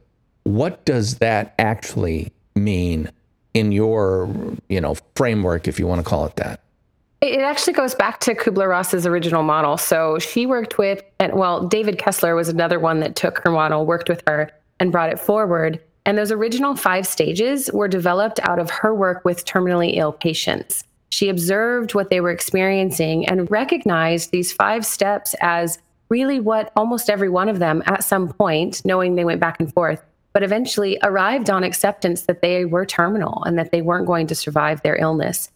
what 0.48 0.84
does 0.84 1.18
that 1.18 1.54
actually 1.58 2.32
mean 2.54 3.10
in 3.54 3.72
your, 3.72 4.28
you 4.68 4.80
know, 4.80 4.96
framework, 5.14 5.68
if 5.68 5.78
you 5.78 5.86
want 5.86 6.00
to 6.00 6.08
call 6.08 6.26
it 6.26 6.36
that? 6.36 6.60
It 7.20 7.40
actually 7.40 7.72
goes 7.72 7.94
back 7.94 8.20
to 8.20 8.34
Kubler 8.34 8.68
Ross's 8.68 9.06
original 9.06 9.42
model. 9.42 9.76
So 9.76 10.18
she 10.18 10.46
worked 10.46 10.78
with, 10.78 11.02
and 11.18 11.32
well, 11.34 11.66
David 11.66 11.98
Kessler 11.98 12.34
was 12.34 12.48
another 12.48 12.78
one 12.78 13.00
that 13.00 13.16
took 13.16 13.38
her 13.38 13.50
model, 13.50 13.84
worked 13.84 14.08
with 14.08 14.22
her, 14.26 14.50
and 14.78 14.92
brought 14.92 15.10
it 15.10 15.18
forward. 15.18 15.80
And 16.06 16.16
those 16.16 16.30
original 16.30 16.76
five 16.76 17.06
stages 17.06 17.70
were 17.72 17.88
developed 17.88 18.38
out 18.40 18.58
of 18.58 18.70
her 18.70 18.94
work 18.94 19.24
with 19.24 19.44
terminally 19.44 19.96
ill 19.96 20.12
patients. 20.12 20.84
She 21.10 21.28
observed 21.28 21.94
what 21.94 22.08
they 22.08 22.20
were 22.20 22.30
experiencing 22.30 23.26
and 23.28 23.50
recognized 23.50 24.30
these 24.30 24.52
five 24.52 24.86
steps 24.86 25.34
as 25.40 25.78
really 26.08 26.38
what 26.40 26.72
almost 26.76 27.10
every 27.10 27.28
one 27.28 27.48
of 27.48 27.58
them 27.58 27.82
at 27.86 28.04
some 28.04 28.28
point, 28.28 28.82
knowing 28.84 29.16
they 29.16 29.24
went 29.24 29.40
back 29.40 29.58
and 29.58 29.72
forth, 29.72 30.02
but 30.32 30.42
eventually 30.42 30.98
arrived 31.02 31.50
on 31.50 31.64
acceptance 31.64 32.22
that 32.22 32.42
they 32.42 32.64
were 32.64 32.86
terminal 32.86 33.42
and 33.44 33.58
that 33.58 33.72
they 33.72 33.82
weren't 33.82 34.06
going 34.06 34.26
to 34.26 34.34
survive 34.34 34.82
their 34.82 34.96
illness. 34.96 35.50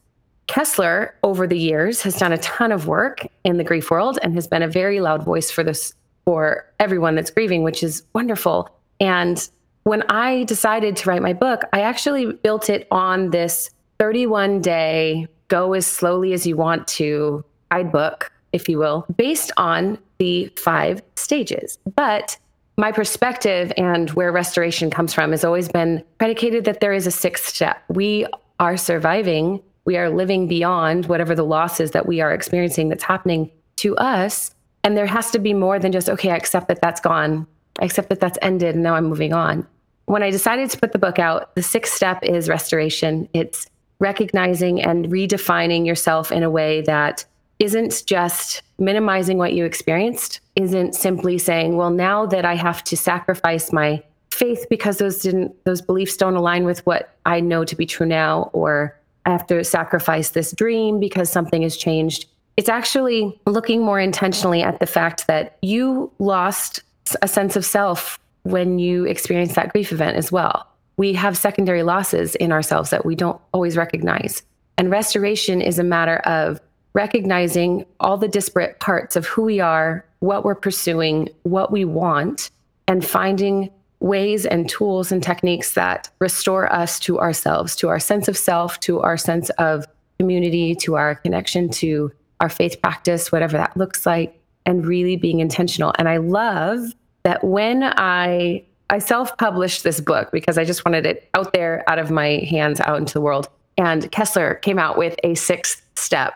Kessler, 0.47 1.15
over 1.23 1.47
the 1.47 1.59
years, 1.59 2.03
has 2.03 2.17
done 2.17 2.33
a 2.33 2.39
ton 2.39 2.73
of 2.73 2.87
work 2.87 3.27
in 3.45 3.59
the 3.59 3.65
grief 3.65 3.91
world 3.91 4.19
and 4.23 4.35
has 4.35 4.47
been 4.47 4.63
a 4.63 4.69
very 4.69 5.01
loud 5.01 5.25
voice 5.25 5.51
for 5.51 5.63
this 5.63 5.95
for 6.25 6.67
everyone 6.79 7.15
that's 7.15 7.31
grieving, 7.31 7.63
which 7.63 7.83
is 7.83 8.05
wonderful. 8.13 8.69
And 9.01 9.49
when 9.85 10.03
I 10.09 10.45
decided 10.45 10.97
to 10.97 11.09
write 11.09 11.23
my 11.23 11.33
book, 11.33 11.63
I 11.73 11.81
actually 11.81 12.33
built 12.33 12.71
it 12.71 12.87
on 12.91 13.31
this 13.31 13.71
31 13.99 14.61
day 14.61 15.27
go 15.49 15.75
as 15.75 15.87
slowly 15.87 16.33
as 16.33 16.47
you 16.47 16.57
want 16.57 16.87
to 16.89 17.45
guidebook, 17.71 18.33
if 18.53 18.69
you 18.69 18.79
will, 18.79 19.05
based 19.17 19.53
on 19.57 19.99
the 20.19 20.47
five 20.57 21.03
stages. 21.17 21.79
But 21.95 22.37
my 22.77 22.91
perspective 22.91 23.73
and 23.77 24.11
where 24.11 24.33
restoration 24.33 24.91
comes 24.91 25.13
from 25.13 25.31
has 25.31 25.45
always 25.45 25.69
been 25.69 26.03
predicated 26.19 26.65
that 26.65 26.81
there 26.81 26.93
is 26.93 27.07
a 27.07 27.11
sixth 27.11 27.47
step. 27.47 27.83
We 27.89 28.27
are 28.59 28.77
surviving, 28.77 29.63
we 29.85 29.97
are 29.97 30.09
living 30.09 30.49
beyond 30.49 31.07
whatever 31.07 31.35
the 31.35 31.45
loss 31.45 31.81
is 31.81 31.91
that 31.91 32.07
we 32.07 32.21
are 32.21 32.33
experiencing 32.33 32.89
that's 32.89 33.05
happening 33.05 33.51
to 33.77 33.97
us. 33.97 34.55
And 34.85 34.97
there 34.97 35.07
has 35.07 35.31
to 35.33 35.39
be 35.39 35.55
more 35.55 35.79
than 35.79 35.93
just, 35.93 36.09
okay, 36.09 36.31
I 36.31 36.37
accept 36.37 36.69
that 36.69 36.81
that's 36.81 37.01
gone, 37.01 37.47
I 37.81 37.85
accept 37.85 38.09
that 38.09 38.21
that's 38.21 38.39
ended, 38.43 38.75
and 38.75 38.83
now 38.83 38.95
I'm 38.95 39.07
moving 39.07 39.33
on. 39.33 39.67
When 40.07 40.23
I 40.23 40.31
decided 40.31 40.71
to 40.71 40.79
put 40.79 40.93
the 40.93 40.99
book 40.99 41.19
out, 41.19 41.55
the 41.55 41.63
sixth 41.63 41.95
step 41.95 42.23
is 42.23 42.49
restoration. 42.49 43.29
It's 43.33 43.69
recognizing 43.99 44.83
and 44.83 45.07
redefining 45.07 45.87
yourself 45.87 46.33
in 46.33 46.43
a 46.43 46.51
way 46.51 46.83
that 46.83 47.25
isn't 47.63 48.03
just 48.07 48.63
minimizing 48.79 49.39
what 49.39 49.53
you 49.53 49.65
experienced, 49.65 50.41
isn't 50.57 50.95
simply 50.95 51.39
saying, 51.39 51.77
well, 51.77 51.91
now 51.91 52.27
that 52.27 52.45
I 52.45 52.57
have 52.57 52.83
to 52.85 52.97
sacrifice 52.97 53.73
my 53.73 54.03
faith 54.33 54.67
because 54.69 54.99
those 54.99 55.21
didn't 55.21 55.55
those 55.65 55.81
beliefs 55.81 56.17
don't 56.17 56.35
align 56.35 56.65
with 56.65 56.85
what 56.87 57.17
I 57.25 57.39
know 57.41 57.65
to 57.65 57.77
be 57.77 57.87
true 57.87 58.07
now, 58.07 58.51
or 58.53 58.99
I 59.25 59.31
have 59.31 59.47
to 59.47 59.63
sacrifice 59.63 60.31
this 60.31 60.51
dream 60.51 60.99
because 60.99 61.31
something 61.31 61.63
has 61.63 61.77
changed. 61.77 62.27
It's 62.57 62.69
actually 62.69 63.41
looking 63.47 63.83
more 63.83 64.01
intentionally 64.01 64.63
at 64.63 64.81
the 64.81 64.87
fact 64.87 65.29
that 65.29 65.57
you 65.63 66.11
lost 66.19 66.83
a 67.23 67.29
sense 67.29 67.55
of 67.55 67.65
self 67.65 68.19
when 68.43 68.81
you 68.81 69.05
experience 69.05 69.55
that 69.55 69.73
grief 69.73 69.93
event 69.93 70.17
as 70.17 70.33
well. 70.33 70.67
We 70.97 71.13
have 71.13 71.39
secondary 71.39 71.85
losses 71.85 72.35
in 72.35 72.51
ourselves 72.51 72.91
that 72.91 73.07
we 73.07 73.15
don't 73.15 73.41
always 73.53 73.77
recognize. 73.77 74.43
And 74.77 74.91
restoration 74.91 75.63
is 75.63 75.79
a 75.79 75.85
matter 75.85 76.17
of 76.19 76.61
recognizing 76.95 77.87
all 78.01 78.17
the 78.17 78.29
disparate 78.29 78.79
parts 78.81 79.17
of 79.17 79.27
who 79.27 79.43
we 79.43 79.61
are, 79.61 80.05
what 80.21 80.45
we're 80.45 80.55
pursuing, 80.55 81.29
what 81.43 81.73
we 81.73 81.85
want, 81.85 82.51
and 82.87 83.05
finding 83.05 83.71
ways 84.01 84.45
and 84.45 84.69
tools 84.69 85.13
and 85.13 85.23
techniques 85.23 85.75
that 85.75 86.11
restore 86.19 86.73
us 86.73 86.99
to 86.99 87.19
ourselves, 87.21 87.77
to 87.77 87.89
our 87.89 88.01
sense 88.01 88.29
of 88.29 88.37
self, 88.37 88.81
to 88.81 89.01
our 89.01 89.17
sense 89.17 89.49
of 89.51 89.87
community, 90.19 90.75
to 90.75 90.97
our 90.97 91.15
connection 91.17 91.69
to 91.69 92.13
our 92.41 92.49
faith 92.49 92.81
practice, 92.83 93.31
whatever 93.31 93.57
that 93.57 93.77
looks 93.77 94.05
like, 94.05 94.39
and 94.67 94.87
really 94.87 95.17
being 95.17 95.41
intentional. 95.41 95.93
And 95.99 96.09
I 96.09 96.17
love 96.19 96.95
that 97.23 97.43
when 97.45 97.83
I 97.85 98.65
I 98.91 98.99
self-published 98.99 99.85
this 99.85 100.01
book 100.01 100.31
because 100.33 100.59
I 100.59 100.65
just 100.67 100.85
wanted 100.85 101.07
it 101.07 101.31
out 101.33 101.55
there 101.55 101.83
out 101.89 101.99
of 101.99 102.11
my 102.11 102.45
hands 102.51 102.79
out 102.81 102.99
into 102.99 103.15
the 103.15 103.23
world. 103.23 103.49
And 103.79 104.11
Kessler 104.13 104.57
came 104.57 104.79
out 104.79 104.99
with 104.99 105.17
a 105.25 105.35
sixth 105.35 105.81
step 105.95 106.35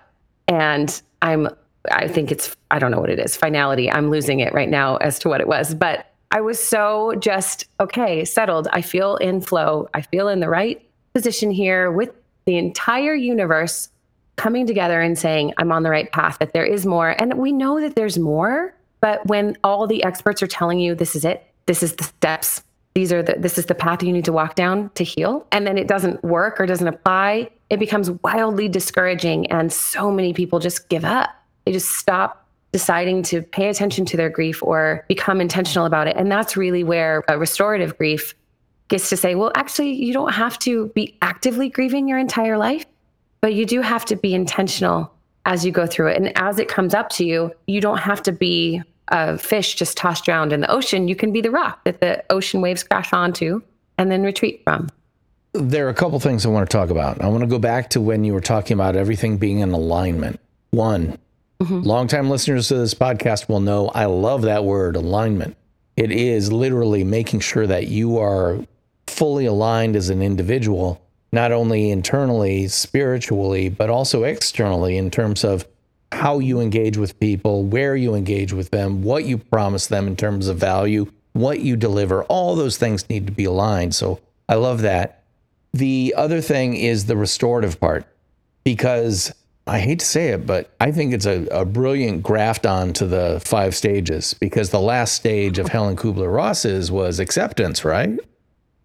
and 0.48 1.00
I'm 1.22 1.48
I 1.90 2.08
think 2.08 2.32
it's 2.32 2.56
I 2.70 2.78
don't 2.78 2.90
know 2.90 3.00
what 3.00 3.10
it 3.10 3.18
is 3.18 3.36
finality. 3.36 3.90
I'm 3.90 4.10
losing 4.10 4.40
it 4.40 4.52
right 4.52 4.68
now 4.68 4.96
as 4.96 5.18
to 5.20 5.28
what 5.28 5.40
it 5.40 5.48
was, 5.48 5.74
but 5.74 6.12
I 6.30 6.40
was 6.40 6.58
so 6.62 7.14
just 7.20 7.66
okay, 7.78 8.24
settled. 8.24 8.68
I 8.72 8.82
feel 8.82 9.16
in 9.16 9.40
flow. 9.40 9.88
I 9.94 10.02
feel 10.02 10.28
in 10.28 10.40
the 10.40 10.48
right 10.48 10.84
position 11.14 11.50
here 11.50 11.90
with 11.90 12.10
the 12.44 12.58
entire 12.58 13.14
universe. 13.14 13.88
coming 14.36 14.66
together 14.66 15.00
and 15.00 15.18
saying, 15.18 15.54
I'm 15.56 15.72
on 15.72 15.82
the 15.82 15.90
right 15.90 16.12
path, 16.12 16.38
that 16.40 16.52
there 16.52 16.64
is 16.64 16.84
more. 16.84 17.10
And 17.18 17.34
we 17.38 17.52
know 17.52 17.80
that 17.80 17.94
there's 17.96 18.18
more, 18.18 18.74
but 19.00 19.26
when 19.26 19.56
all 19.64 19.86
the 19.86 20.04
experts 20.04 20.42
are 20.42 20.46
telling 20.46 20.78
you 20.78 20.94
this 20.94 21.16
is 21.16 21.24
it, 21.24 21.42
this 21.64 21.82
is 21.82 21.96
the 21.96 22.04
steps, 22.04 22.62
these 22.94 23.12
are 23.12 23.22
the 23.22 23.36
this 23.38 23.56
is 23.58 23.66
the 23.66 23.74
path 23.74 24.02
you 24.02 24.12
need 24.12 24.26
to 24.26 24.32
walk 24.32 24.54
down 24.54 24.90
to 24.94 25.04
heal, 25.04 25.46
and 25.52 25.66
then 25.66 25.78
it 25.78 25.88
doesn't 25.88 26.22
work 26.22 26.60
or 26.60 26.66
doesn't 26.66 26.86
apply, 26.86 27.48
it 27.70 27.78
becomes 27.78 28.10
wildly 28.22 28.68
discouraging. 28.68 29.50
And 29.50 29.72
so 29.72 30.10
many 30.10 30.32
people 30.32 30.58
just 30.58 30.88
give 30.88 31.04
up. 31.04 31.30
They 31.64 31.72
just 31.72 31.90
stop 31.90 32.46
deciding 32.72 33.22
to 33.24 33.42
pay 33.42 33.68
attention 33.68 34.04
to 34.06 34.16
their 34.16 34.28
grief 34.28 34.62
or 34.62 35.04
become 35.08 35.40
intentional 35.40 35.86
about 35.86 36.06
it. 36.08 36.16
And 36.16 36.30
that's 36.30 36.56
really 36.56 36.84
where 36.84 37.24
restorative 37.36 37.96
grief 37.96 38.34
gets 38.88 39.08
to 39.08 39.16
say, 39.16 39.34
well, 39.34 39.50
actually, 39.56 39.92
you 39.92 40.12
don't 40.12 40.32
have 40.32 40.58
to 40.60 40.88
be 40.88 41.16
actively 41.22 41.68
grieving 41.68 42.06
your 42.06 42.18
entire 42.18 42.58
life, 42.58 42.86
but 43.40 43.54
you 43.54 43.66
do 43.66 43.80
have 43.80 44.04
to 44.06 44.16
be 44.16 44.34
intentional 44.34 45.12
as 45.44 45.64
you 45.64 45.72
go 45.72 45.86
through 45.86 46.08
it. 46.08 46.16
And 46.16 46.36
as 46.38 46.58
it 46.58 46.68
comes 46.68 46.94
up 46.94 47.08
to 47.10 47.24
you, 47.24 47.52
you 47.66 47.80
don't 47.80 47.98
have 47.98 48.22
to 48.24 48.32
be 48.32 48.82
a 49.08 49.38
fish 49.38 49.76
just 49.76 49.96
tossed 49.96 50.28
around 50.28 50.52
in 50.52 50.60
the 50.60 50.70
ocean. 50.70 51.08
You 51.08 51.16
can 51.16 51.32
be 51.32 51.40
the 51.40 51.50
rock 51.50 51.84
that 51.84 52.00
the 52.00 52.24
ocean 52.30 52.60
waves 52.60 52.82
crash 52.82 53.12
onto 53.12 53.62
and 53.98 54.10
then 54.10 54.22
retreat 54.22 54.62
from. 54.64 54.88
There 55.58 55.86
are 55.86 55.90
a 55.90 55.94
couple 55.94 56.20
things 56.20 56.44
I 56.44 56.50
want 56.50 56.68
to 56.68 56.76
talk 56.76 56.90
about. 56.90 57.22
I 57.22 57.28
want 57.28 57.40
to 57.40 57.46
go 57.46 57.58
back 57.58 57.90
to 57.90 58.00
when 58.00 58.24
you 58.24 58.34
were 58.34 58.40
talking 58.40 58.74
about 58.74 58.94
everything 58.94 59.38
being 59.38 59.60
in 59.60 59.72
alignment. 59.72 60.38
One, 60.70 61.18
mm-hmm. 61.60 61.80
longtime 61.80 62.28
listeners 62.28 62.68
to 62.68 62.76
this 62.76 62.92
podcast 62.94 63.48
will 63.48 63.60
know 63.60 63.88
I 63.88 64.04
love 64.04 64.42
that 64.42 64.64
word, 64.64 64.96
alignment. 64.96 65.56
It 65.96 66.12
is 66.12 66.52
literally 66.52 67.04
making 67.04 67.40
sure 67.40 67.66
that 67.66 67.88
you 67.88 68.18
are 68.18 68.58
fully 69.06 69.46
aligned 69.46 69.96
as 69.96 70.10
an 70.10 70.20
individual, 70.20 71.00
not 71.32 71.52
only 71.52 71.90
internally, 71.90 72.68
spiritually, 72.68 73.70
but 73.70 73.88
also 73.88 74.24
externally 74.24 74.98
in 74.98 75.10
terms 75.10 75.42
of 75.42 75.66
how 76.12 76.38
you 76.38 76.60
engage 76.60 76.98
with 76.98 77.18
people, 77.18 77.64
where 77.64 77.96
you 77.96 78.14
engage 78.14 78.52
with 78.52 78.70
them, 78.70 79.02
what 79.02 79.24
you 79.24 79.38
promise 79.38 79.86
them 79.86 80.06
in 80.06 80.16
terms 80.16 80.48
of 80.48 80.58
value, 80.58 81.10
what 81.32 81.60
you 81.60 81.76
deliver. 81.76 82.24
All 82.24 82.54
those 82.56 82.76
things 82.76 83.08
need 83.08 83.26
to 83.26 83.32
be 83.32 83.44
aligned. 83.44 83.94
So 83.94 84.20
I 84.48 84.56
love 84.56 84.82
that. 84.82 85.22
The 85.76 86.14
other 86.16 86.40
thing 86.40 86.74
is 86.74 87.04
the 87.04 87.18
restorative 87.18 87.78
part, 87.78 88.06
because 88.64 89.34
I 89.66 89.80
hate 89.80 89.98
to 89.98 90.06
say 90.06 90.28
it, 90.28 90.46
but 90.46 90.74
I 90.80 90.90
think 90.90 91.12
it's 91.12 91.26
a, 91.26 91.44
a 91.50 91.66
brilliant 91.66 92.22
graft 92.22 92.64
on 92.64 92.94
to 92.94 93.06
the 93.06 93.42
five 93.44 93.74
stages 93.74 94.32
because 94.32 94.70
the 94.70 94.80
last 94.80 95.14
stage 95.14 95.58
of 95.58 95.68
Helen 95.68 95.96
Kubler 95.96 96.32
Ross's 96.32 96.90
was 96.90 97.18
acceptance, 97.18 97.84
right? 97.84 98.18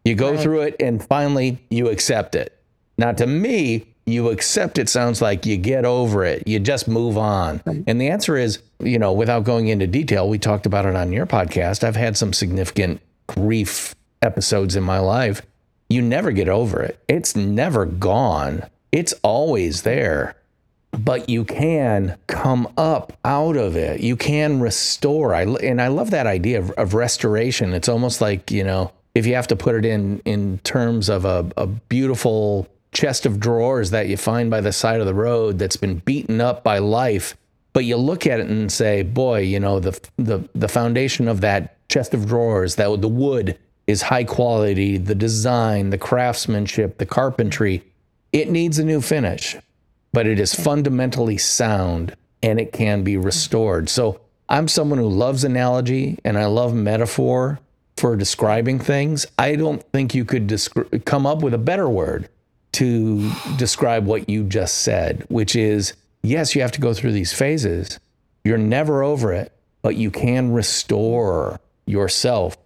You 0.03 0.15
go 0.15 0.31
right. 0.31 0.39
through 0.39 0.61
it 0.61 0.75
and 0.81 1.01
finally 1.01 1.59
you 1.69 1.87
accept 1.87 2.35
it. 2.35 2.61
Now, 2.97 3.13
to 3.13 3.25
me, 3.25 3.87
you 4.05 4.29
accept 4.29 4.77
it 4.77 4.89
sounds 4.89 5.21
like 5.21 5.45
you 5.45 5.55
get 5.55 5.85
over 5.85 6.25
it, 6.25 6.45
you 6.45 6.59
just 6.59 6.89
move 6.89 7.17
on. 7.17 7.61
And 7.87 8.01
the 8.01 8.09
answer 8.09 8.35
is, 8.35 8.59
you 8.79 8.99
know, 8.99 9.13
without 9.13 9.45
going 9.45 9.69
into 9.69 9.87
detail, 9.87 10.27
we 10.27 10.39
talked 10.39 10.65
about 10.65 10.85
it 10.85 10.95
on 10.95 11.13
your 11.13 11.25
podcast. 11.25 11.85
I've 11.85 11.95
had 11.95 12.17
some 12.17 12.33
significant 12.33 12.99
grief 13.27 13.95
episodes 14.21 14.75
in 14.75 14.83
my 14.83 14.99
life. 14.99 15.41
You 15.91 16.01
never 16.01 16.31
get 16.31 16.47
over 16.47 16.81
it, 16.81 16.99
it's 17.07 17.35
never 17.35 17.85
gone, 17.85 18.63
it's 18.91 19.13
always 19.23 19.81
there. 19.81 20.35
But 20.91 21.29
you 21.29 21.45
can 21.45 22.17
come 22.27 22.67
up 22.77 23.13
out 23.23 23.55
of 23.55 23.77
it. 23.77 24.01
You 24.01 24.17
can 24.17 24.59
restore. 24.59 25.33
I, 25.33 25.43
and 25.43 25.81
I 25.81 25.87
love 25.87 26.11
that 26.11 26.27
idea 26.27 26.59
of, 26.59 26.71
of 26.71 26.93
restoration. 26.93 27.73
It's 27.73 27.87
almost 27.87 28.19
like, 28.19 28.51
you 28.51 28.65
know, 28.65 28.91
if 29.15 29.25
you 29.25 29.35
have 29.35 29.47
to 29.47 29.55
put 29.55 29.75
it 29.75 29.85
in 29.85 30.19
in 30.25 30.59
terms 30.59 31.09
of 31.09 31.25
a, 31.25 31.49
a 31.57 31.67
beautiful 31.67 32.67
chest 32.91 33.25
of 33.25 33.39
drawers 33.39 33.91
that 33.91 34.07
you 34.07 34.17
find 34.17 34.49
by 34.49 34.61
the 34.61 34.71
side 34.71 34.99
of 34.99 35.05
the 35.05 35.13
road 35.13 35.59
that's 35.59 35.77
been 35.77 35.99
beaten 35.99 36.41
up 36.41 36.63
by 36.63 36.77
life 36.77 37.37
but 37.73 37.85
you 37.85 37.95
look 37.95 38.27
at 38.27 38.39
it 38.39 38.47
and 38.47 38.69
say 38.69 39.01
boy 39.01 39.39
you 39.39 39.59
know 39.59 39.79
the 39.79 39.97
the 40.17 40.47
the 40.53 40.67
foundation 40.67 41.29
of 41.29 41.39
that 41.39 41.77
chest 41.87 42.13
of 42.13 42.25
drawers 42.27 42.75
that 42.75 42.99
the 42.99 43.07
wood 43.07 43.57
is 43.87 44.03
high 44.03 44.23
quality 44.23 44.97
the 44.97 45.15
design 45.15 45.89
the 45.89 45.97
craftsmanship 45.97 46.97
the 46.97 47.05
carpentry 47.05 47.83
it 48.31 48.49
needs 48.49 48.79
a 48.79 48.85
new 48.85 49.01
finish 49.01 49.57
but 50.13 50.27
it 50.27 50.39
is 50.39 50.53
fundamentally 50.53 51.37
sound 51.37 52.15
and 52.43 52.59
it 52.59 52.71
can 52.71 53.03
be 53.03 53.17
restored 53.17 53.89
so 53.89 54.19
i'm 54.49 54.67
someone 54.67 54.99
who 54.99 55.07
loves 55.07 55.43
analogy 55.43 56.17
and 56.23 56.37
i 56.37 56.45
love 56.45 56.73
metaphor 56.73 57.59
for 58.01 58.15
describing 58.15 58.79
things, 58.79 59.27
I 59.37 59.55
don't 59.55 59.83
think 59.91 60.15
you 60.15 60.25
could 60.25 60.47
descri- 60.47 61.05
come 61.05 61.27
up 61.27 61.43
with 61.43 61.53
a 61.53 61.59
better 61.59 61.87
word 61.87 62.29
to 62.73 63.31
describe 63.57 64.07
what 64.07 64.27
you 64.27 64.43
just 64.43 64.79
said, 64.79 65.23
which 65.29 65.55
is 65.55 65.93
yes, 66.23 66.55
you 66.55 66.61
have 66.63 66.71
to 66.71 66.81
go 66.81 66.95
through 66.95 67.11
these 67.11 67.31
phases. 67.31 67.99
You're 68.43 68.57
never 68.57 69.03
over 69.03 69.31
it, 69.31 69.51
but 69.83 69.97
you 69.97 70.09
can 70.09 70.51
restore 70.51 71.59
yourself. 71.85 72.57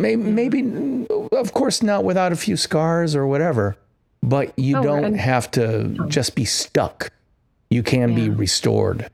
Maybe, 0.00 0.22
mm-hmm. 0.22 0.34
maybe 0.34 1.06
of 1.36 1.52
course, 1.52 1.82
not 1.82 2.04
without 2.04 2.32
a 2.32 2.36
few 2.36 2.56
scars 2.56 3.14
or 3.14 3.26
whatever, 3.26 3.76
but 4.22 4.56
you 4.58 4.78
oh, 4.78 4.82
don't 4.82 5.14
have 5.14 5.50
to 5.52 5.96
oh. 5.98 6.08
just 6.08 6.34
be 6.34 6.44
stuck. 6.44 7.10
You 7.70 7.82
can 7.82 8.10
yeah. 8.10 8.16
be 8.16 8.28
restored. 8.30 9.10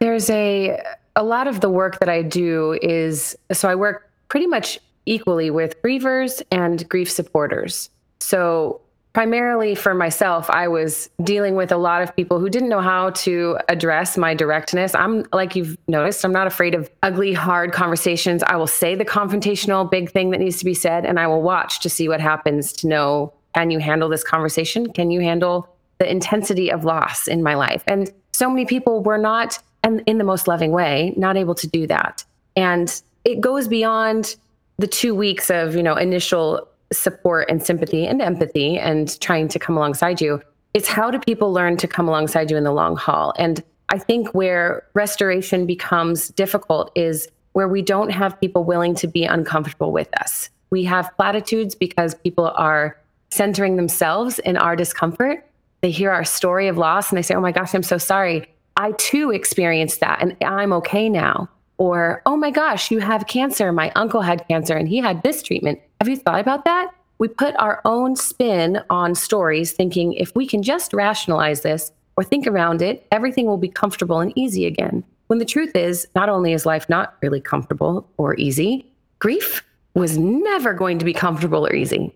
There's 0.00 0.30
a 0.30 0.80
a 1.16 1.22
lot 1.24 1.48
of 1.48 1.60
the 1.60 1.68
work 1.68 1.98
that 1.98 2.08
I 2.08 2.22
do 2.22 2.78
is 2.80 3.36
so 3.52 3.68
I 3.68 3.74
work 3.74 4.10
pretty 4.28 4.46
much 4.46 4.78
equally 5.06 5.50
with 5.50 5.80
grievers 5.82 6.42
and 6.52 6.88
grief 6.88 7.10
supporters. 7.10 7.90
So, 8.20 8.80
primarily 9.12 9.74
for 9.74 9.94
myself, 9.94 10.48
I 10.50 10.68
was 10.68 11.10
dealing 11.22 11.56
with 11.56 11.72
a 11.72 11.76
lot 11.76 12.02
of 12.02 12.14
people 12.14 12.38
who 12.38 12.48
didn't 12.48 12.68
know 12.68 12.80
how 12.80 13.10
to 13.10 13.58
address 13.68 14.16
my 14.16 14.34
directness. 14.34 14.94
I'm 14.94 15.24
like 15.32 15.56
you've 15.56 15.76
noticed, 15.88 16.24
I'm 16.24 16.32
not 16.32 16.46
afraid 16.46 16.74
of 16.74 16.90
ugly, 17.02 17.32
hard 17.32 17.72
conversations. 17.72 18.42
I 18.42 18.56
will 18.56 18.66
say 18.66 18.94
the 18.94 19.04
confrontational 19.04 19.90
big 19.90 20.10
thing 20.10 20.30
that 20.30 20.40
needs 20.40 20.58
to 20.58 20.64
be 20.64 20.74
said, 20.74 21.04
and 21.04 21.18
I 21.18 21.26
will 21.26 21.42
watch 21.42 21.80
to 21.80 21.90
see 21.90 22.08
what 22.08 22.20
happens 22.20 22.72
to 22.74 22.86
know 22.86 23.32
can 23.54 23.70
you 23.72 23.80
handle 23.80 24.08
this 24.08 24.22
conversation? 24.22 24.92
Can 24.92 25.10
you 25.10 25.20
handle 25.20 25.68
the 25.98 26.08
intensity 26.08 26.70
of 26.70 26.84
loss 26.84 27.26
in 27.26 27.42
my 27.42 27.54
life? 27.54 27.82
And 27.88 28.12
so 28.32 28.48
many 28.48 28.66
people 28.66 29.02
were 29.02 29.18
not, 29.18 29.58
and 29.82 30.00
in 30.06 30.18
the 30.18 30.24
most 30.24 30.46
loving 30.46 30.70
way, 30.70 31.12
not 31.16 31.36
able 31.36 31.56
to 31.56 31.66
do 31.66 31.88
that. 31.88 32.24
And 32.54 33.02
it 33.24 33.40
goes 33.40 33.66
beyond 33.66 34.36
the 34.78 34.86
two 34.86 35.12
weeks 35.12 35.50
of 35.50 35.74
you 35.74 35.82
know 35.82 35.96
initial 35.96 36.68
support 36.92 37.50
and 37.50 37.62
sympathy 37.62 38.06
and 38.06 38.22
empathy 38.22 38.78
and 38.78 39.20
trying 39.20 39.48
to 39.48 39.58
come 39.58 39.76
alongside 39.76 40.20
you 40.20 40.40
it's 40.74 40.88
how 40.88 41.10
do 41.10 41.18
people 41.18 41.52
learn 41.52 41.76
to 41.78 41.88
come 41.88 42.08
alongside 42.08 42.50
you 42.50 42.56
in 42.56 42.64
the 42.64 42.72
long 42.72 42.96
haul? 42.96 43.34
And 43.38 43.62
i 43.88 43.98
think 43.98 44.28
where 44.34 44.86
restoration 44.94 45.66
becomes 45.66 46.28
difficult 46.28 46.92
is 46.94 47.28
where 47.52 47.68
we 47.68 47.82
don't 47.82 48.10
have 48.10 48.38
people 48.38 48.64
willing 48.64 48.94
to 48.96 49.08
be 49.08 49.24
uncomfortable 49.24 49.90
with 49.92 50.08
us. 50.20 50.50
We 50.70 50.84
have 50.84 51.10
platitudes 51.16 51.74
because 51.74 52.14
people 52.14 52.52
are 52.54 52.96
centering 53.30 53.76
themselves 53.76 54.38
in 54.40 54.56
our 54.56 54.76
discomfort. 54.76 55.44
They 55.80 55.90
hear 55.90 56.10
our 56.10 56.24
story 56.24 56.68
of 56.68 56.76
loss 56.76 57.10
and 57.10 57.16
they 57.16 57.22
say 57.22 57.34
oh 57.34 57.40
my 57.40 57.52
gosh 57.52 57.74
i'm 57.74 57.82
so 57.82 57.98
sorry. 57.98 58.46
I 58.76 58.92
too 58.92 59.32
experienced 59.32 60.00
that 60.00 60.20
and 60.20 60.36
i'm 60.42 60.72
okay 60.74 61.08
now. 61.08 61.48
Or, 61.78 62.22
oh 62.26 62.36
my 62.36 62.50
gosh, 62.50 62.90
you 62.90 62.98
have 62.98 63.28
cancer. 63.28 63.70
My 63.72 63.92
uncle 63.94 64.20
had 64.20 64.46
cancer 64.48 64.76
and 64.76 64.88
he 64.88 64.98
had 64.98 65.22
this 65.22 65.44
treatment. 65.44 65.78
Have 66.00 66.08
you 66.08 66.16
thought 66.16 66.40
about 66.40 66.64
that? 66.64 66.90
We 67.18 67.26
put 67.26 67.56
our 67.56 67.80
own 67.84 68.14
spin 68.14 68.80
on 68.88 69.14
stories, 69.16 69.72
thinking 69.72 70.12
if 70.12 70.34
we 70.36 70.46
can 70.46 70.62
just 70.62 70.92
rationalize 70.92 71.62
this 71.62 71.90
or 72.16 72.22
think 72.22 72.46
around 72.46 72.82
it, 72.82 73.06
everything 73.10 73.46
will 73.46 73.58
be 73.58 73.68
comfortable 73.68 74.20
and 74.20 74.32
easy 74.36 74.66
again. 74.66 75.02
When 75.26 75.40
the 75.40 75.44
truth 75.44 75.74
is, 75.74 76.06
not 76.14 76.28
only 76.28 76.52
is 76.52 76.64
life 76.64 76.88
not 76.88 77.16
really 77.20 77.40
comfortable 77.40 78.08
or 78.16 78.36
easy, 78.36 78.90
grief 79.18 79.64
was 79.94 80.16
never 80.16 80.72
going 80.72 80.98
to 81.00 81.04
be 81.04 81.12
comfortable 81.12 81.66
or 81.66 81.74
easy. 81.74 82.14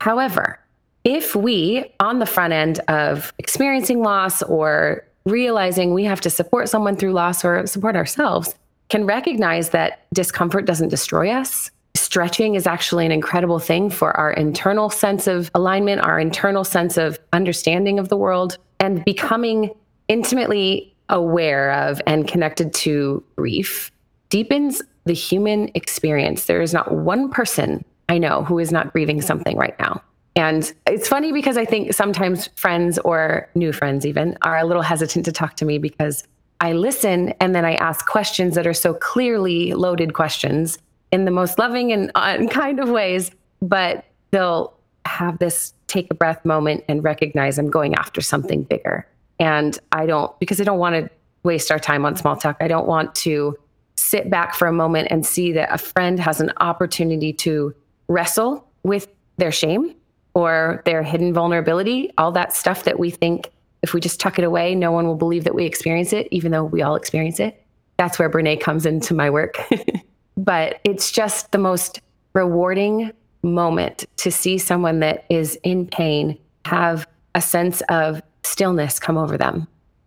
However, 0.00 0.58
if 1.04 1.36
we, 1.36 1.84
on 2.00 2.18
the 2.18 2.26
front 2.26 2.52
end 2.52 2.80
of 2.88 3.32
experiencing 3.38 4.02
loss 4.02 4.42
or 4.42 5.04
realizing 5.24 5.94
we 5.94 6.04
have 6.04 6.20
to 6.22 6.30
support 6.30 6.68
someone 6.68 6.96
through 6.96 7.12
loss 7.12 7.44
or 7.44 7.66
support 7.66 7.94
ourselves, 7.94 8.54
can 8.88 9.06
recognize 9.06 9.70
that 9.70 10.06
discomfort 10.12 10.66
doesn't 10.66 10.88
destroy 10.88 11.30
us. 11.30 11.70
Stretching 12.10 12.56
is 12.56 12.66
actually 12.66 13.06
an 13.06 13.12
incredible 13.12 13.60
thing 13.60 13.88
for 13.88 14.16
our 14.16 14.32
internal 14.32 14.90
sense 14.90 15.28
of 15.28 15.48
alignment, 15.54 16.00
our 16.00 16.18
internal 16.18 16.64
sense 16.64 16.96
of 16.96 17.20
understanding 17.32 18.00
of 18.00 18.08
the 18.08 18.16
world, 18.16 18.58
and 18.80 19.04
becoming 19.04 19.70
intimately 20.08 20.92
aware 21.08 21.70
of 21.70 22.02
and 22.08 22.26
connected 22.26 22.74
to 22.74 23.22
grief 23.36 23.92
deepens 24.28 24.82
the 25.04 25.12
human 25.12 25.70
experience. 25.74 26.46
There 26.46 26.60
is 26.60 26.74
not 26.74 26.92
one 26.92 27.30
person 27.30 27.84
I 28.08 28.18
know 28.18 28.42
who 28.42 28.58
is 28.58 28.72
not 28.72 28.92
grieving 28.92 29.22
something 29.22 29.56
right 29.56 29.78
now. 29.78 30.02
And 30.34 30.72
it's 30.88 31.06
funny 31.06 31.30
because 31.30 31.56
I 31.56 31.64
think 31.64 31.94
sometimes 31.94 32.48
friends 32.56 32.98
or 32.98 33.48
new 33.54 33.72
friends 33.72 34.04
even 34.04 34.36
are 34.42 34.58
a 34.58 34.64
little 34.64 34.82
hesitant 34.82 35.26
to 35.26 35.32
talk 35.32 35.54
to 35.58 35.64
me 35.64 35.78
because 35.78 36.24
I 36.58 36.72
listen 36.72 37.34
and 37.40 37.54
then 37.54 37.64
I 37.64 37.76
ask 37.76 38.04
questions 38.04 38.56
that 38.56 38.66
are 38.66 38.74
so 38.74 38.94
clearly 38.94 39.74
loaded 39.74 40.12
questions 40.12 40.76
in 41.12 41.24
the 41.24 41.30
most 41.30 41.58
loving 41.58 41.92
and 41.92 42.10
uh, 42.14 42.46
kind 42.46 42.80
of 42.80 42.88
ways, 42.88 43.30
but 43.60 44.04
they'll 44.30 44.72
have 45.04 45.38
this 45.38 45.74
take 45.86 46.10
a 46.10 46.14
breath 46.14 46.44
moment 46.44 46.84
and 46.88 47.02
recognize 47.02 47.58
I'm 47.58 47.70
going 47.70 47.94
after 47.94 48.20
something 48.20 48.62
bigger. 48.62 49.06
And 49.38 49.78
I 49.92 50.06
don't, 50.06 50.38
because 50.38 50.60
I 50.60 50.64
don't 50.64 50.78
want 50.78 50.94
to 50.94 51.10
waste 51.42 51.70
our 51.70 51.78
time 51.78 52.04
on 52.04 52.16
small 52.16 52.36
talk. 52.36 52.56
I 52.60 52.68
don't 52.68 52.86
want 52.86 53.14
to 53.16 53.56
sit 53.96 54.30
back 54.30 54.54
for 54.54 54.68
a 54.68 54.72
moment 54.72 55.08
and 55.10 55.26
see 55.26 55.52
that 55.52 55.72
a 55.72 55.78
friend 55.78 56.18
has 56.20 56.40
an 56.40 56.52
opportunity 56.58 57.32
to 57.32 57.74
wrestle 58.08 58.66
with 58.82 59.08
their 59.36 59.52
shame 59.52 59.94
or 60.34 60.82
their 60.84 61.02
hidden 61.02 61.34
vulnerability, 61.34 62.12
all 62.18 62.32
that 62.32 62.52
stuff 62.52 62.84
that 62.84 62.98
we 62.98 63.10
think 63.10 63.50
if 63.82 63.94
we 63.94 64.00
just 64.00 64.20
tuck 64.20 64.38
it 64.38 64.44
away, 64.44 64.74
no 64.74 64.92
one 64.92 65.06
will 65.06 65.16
believe 65.16 65.44
that 65.44 65.54
we 65.54 65.64
experience 65.64 66.12
it, 66.12 66.28
even 66.30 66.52
though 66.52 66.64
we 66.64 66.82
all 66.82 66.96
experience 66.96 67.40
it. 67.40 67.64
That's 67.96 68.18
where 68.18 68.30
Brene 68.30 68.60
comes 68.60 68.86
into 68.86 69.14
my 69.14 69.30
work. 69.30 69.58
but 70.36 70.80
it's 70.84 71.10
just 71.10 71.52
the 71.52 71.58
most 71.58 72.00
rewarding 72.32 73.12
moment 73.42 74.04
to 74.16 74.30
see 74.30 74.58
someone 74.58 75.00
that 75.00 75.24
is 75.30 75.58
in 75.62 75.86
pain 75.86 76.38
have 76.64 77.06
a 77.34 77.40
sense 77.40 77.80
of 77.88 78.22
stillness 78.42 78.98
come 78.98 79.16
over 79.16 79.36
them 79.38 79.66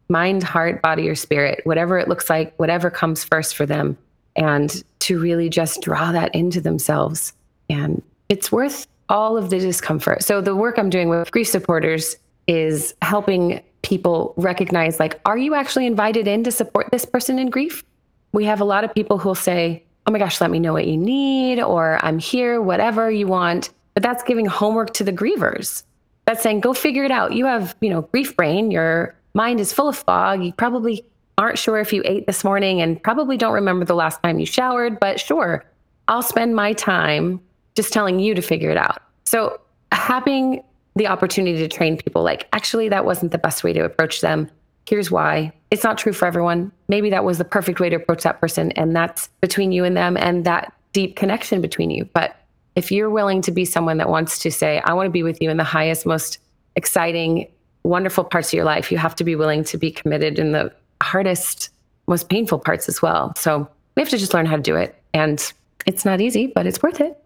mind, 0.10 0.44
heart, 0.44 0.82
body, 0.82 1.10
or 1.10 1.16
spirit, 1.16 1.62
whatever 1.64 1.98
it 1.98 2.08
looks 2.08 2.30
like, 2.30 2.54
whatever 2.58 2.90
comes 2.90 3.24
first 3.24 3.56
for 3.56 3.66
them, 3.66 3.98
and 4.36 4.84
to 5.00 5.20
really 5.20 5.50
just 5.50 5.82
draw 5.82 6.12
that 6.12 6.34
into 6.36 6.62
themselves. 6.62 7.34
And 7.70 8.02
it's 8.30 8.52
worth 8.52 8.88
all 9.10 9.38
of 9.38 9.50
the 9.50 9.60
discomfort. 9.60 10.24
So, 10.24 10.40
the 10.40 10.56
work 10.56 10.78
I'm 10.78 10.90
doing 10.90 11.10
with 11.10 11.32
grief 11.32 11.48
supporters 11.48 12.16
is 12.48 12.94
helping 13.02 13.62
people 13.82 14.34
recognize 14.38 15.00
like, 15.00 15.20
are 15.26 15.38
you 15.38 15.56
actually 15.56 15.88
invited 15.88 16.28
in 16.28 16.44
to 16.44 16.52
support 16.52 16.90
this 16.92 17.06
person 17.06 17.40
in 17.40 17.50
grief? 17.50 17.84
We 18.32 18.46
have 18.46 18.62
a 18.62 18.66
lot 18.66 18.84
of 18.84 18.94
people 18.94 19.18
who'll 19.18 19.36
say, 19.36 19.84
oh 20.06 20.12
my 20.12 20.20
gosh, 20.20 20.42
let 20.42 20.52
me 20.52 20.60
know 20.60 20.74
what 20.74 20.88
you 20.88 20.98
need, 20.98 21.62
or 21.62 22.00
I'm 22.04 22.20
here, 22.20 22.62
whatever 22.62 23.10
you 23.10 23.28
want. 23.28 23.70
But 23.94 24.04
that's 24.04 24.24
giving 24.24 24.46
homework 24.46 24.94
to 24.96 25.04
the 25.04 25.14
grievers. 25.14 25.84
That's 26.26 26.42
saying, 26.42 26.62
go 26.62 26.74
figure 26.74 27.04
it 27.04 27.12
out. 27.12 27.34
You 27.34 27.46
have, 27.46 27.76
you 27.82 27.90
know, 27.90 28.04
grief 28.04 28.36
brain, 28.36 28.72
your 28.72 29.16
mind 29.34 29.60
is 29.60 29.74
full 29.74 29.88
of 29.88 29.98
fog. 29.98 30.44
You 30.44 30.54
probably 30.54 31.06
aren't 31.38 31.58
sure 31.58 31.80
if 31.80 31.92
you 31.92 32.02
ate 32.06 32.28
this 32.28 32.44
morning 32.44 32.82
and 32.82 33.02
probably 33.02 33.38
don't 33.38 33.54
remember 33.54 33.86
the 33.86 33.96
last 33.96 34.22
time 34.24 34.40
you 34.40 34.46
showered, 34.46 35.00
but 35.00 35.20
sure, 35.20 35.66
I'll 36.08 36.22
spend 36.22 36.56
my 36.56 36.74
time 36.74 37.42
just 37.76 37.92
telling 37.92 38.20
you 38.20 38.36
to 38.36 38.42
figure 38.42 38.70
it 38.70 38.78
out. 38.78 39.02
So 39.26 39.60
having 39.92 40.64
the 40.96 41.08
opportunity 41.08 41.58
to 41.58 41.68
train 41.68 41.98
people 41.98 42.24
like, 42.24 42.48
actually, 42.54 42.90
that 42.90 43.06
wasn't 43.06 43.32
the 43.32 43.38
best 43.38 43.64
way 43.64 43.74
to 43.74 43.84
approach 43.84 44.22
them. 44.22 44.50
Here's 44.88 45.10
why. 45.10 45.52
It's 45.74 45.84
not 45.84 45.98
true 45.98 46.14
for 46.14 46.28
everyone. 46.28 46.72
Maybe 46.88 47.10
that 47.10 47.24
was 47.24 47.40
the 47.40 47.46
perfect 47.46 47.80
way 47.80 47.90
to 47.90 47.96
approach 47.96 48.22
that 48.22 48.40
person. 48.40 48.72
And 48.74 48.96
that's 48.96 49.30
between 49.42 49.72
you 49.72 49.84
and 49.86 49.98
them 49.98 50.16
and 50.18 50.46
that 50.46 50.72
deep 50.94 51.16
connection 51.16 51.62
between 51.62 51.90
you. 51.90 52.08
But 52.14 52.36
if 52.76 52.92
you're 52.92 53.10
willing 53.10 53.42
to 53.42 53.52
be 53.52 53.66
someone 53.66 53.98
that 53.98 54.08
wants 54.08 54.38
to 54.38 54.52
say, 54.52 54.84
I 54.86 54.94
want 54.94 55.08
to 55.08 55.12
be 55.12 55.24
with 55.24 55.42
you 55.42 55.50
in 55.50 55.58
the 55.58 55.64
highest, 55.64 56.06
most 56.06 56.38
exciting, 56.76 57.48
wonderful 57.82 58.24
parts 58.24 58.50
of 58.50 58.54
your 58.54 58.66
life, 58.66 58.92
you 58.92 59.00
have 59.00 59.16
to 59.16 59.24
be 59.24 59.36
willing 59.36 59.64
to 59.64 59.80
be 59.80 59.90
committed 59.90 60.38
in 60.38 60.52
the 60.52 60.72
hardest, 61.02 61.72
most 62.06 62.30
painful 62.30 62.60
parts 62.60 62.88
as 62.88 63.02
well. 63.02 63.34
So 63.36 63.68
we 63.96 64.02
have 64.04 64.10
to 64.10 64.20
just 64.20 64.36
learn 64.36 64.46
how 64.46 64.58
to 64.58 64.62
do 64.62 64.76
it. 64.76 64.96
And 65.16 65.52
it's 65.88 66.06
not 66.06 66.22
easy, 66.22 66.46
but 66.46 66.68
it's 66.68 66.84
worth 66.84 67.02
it. 67.02 67.18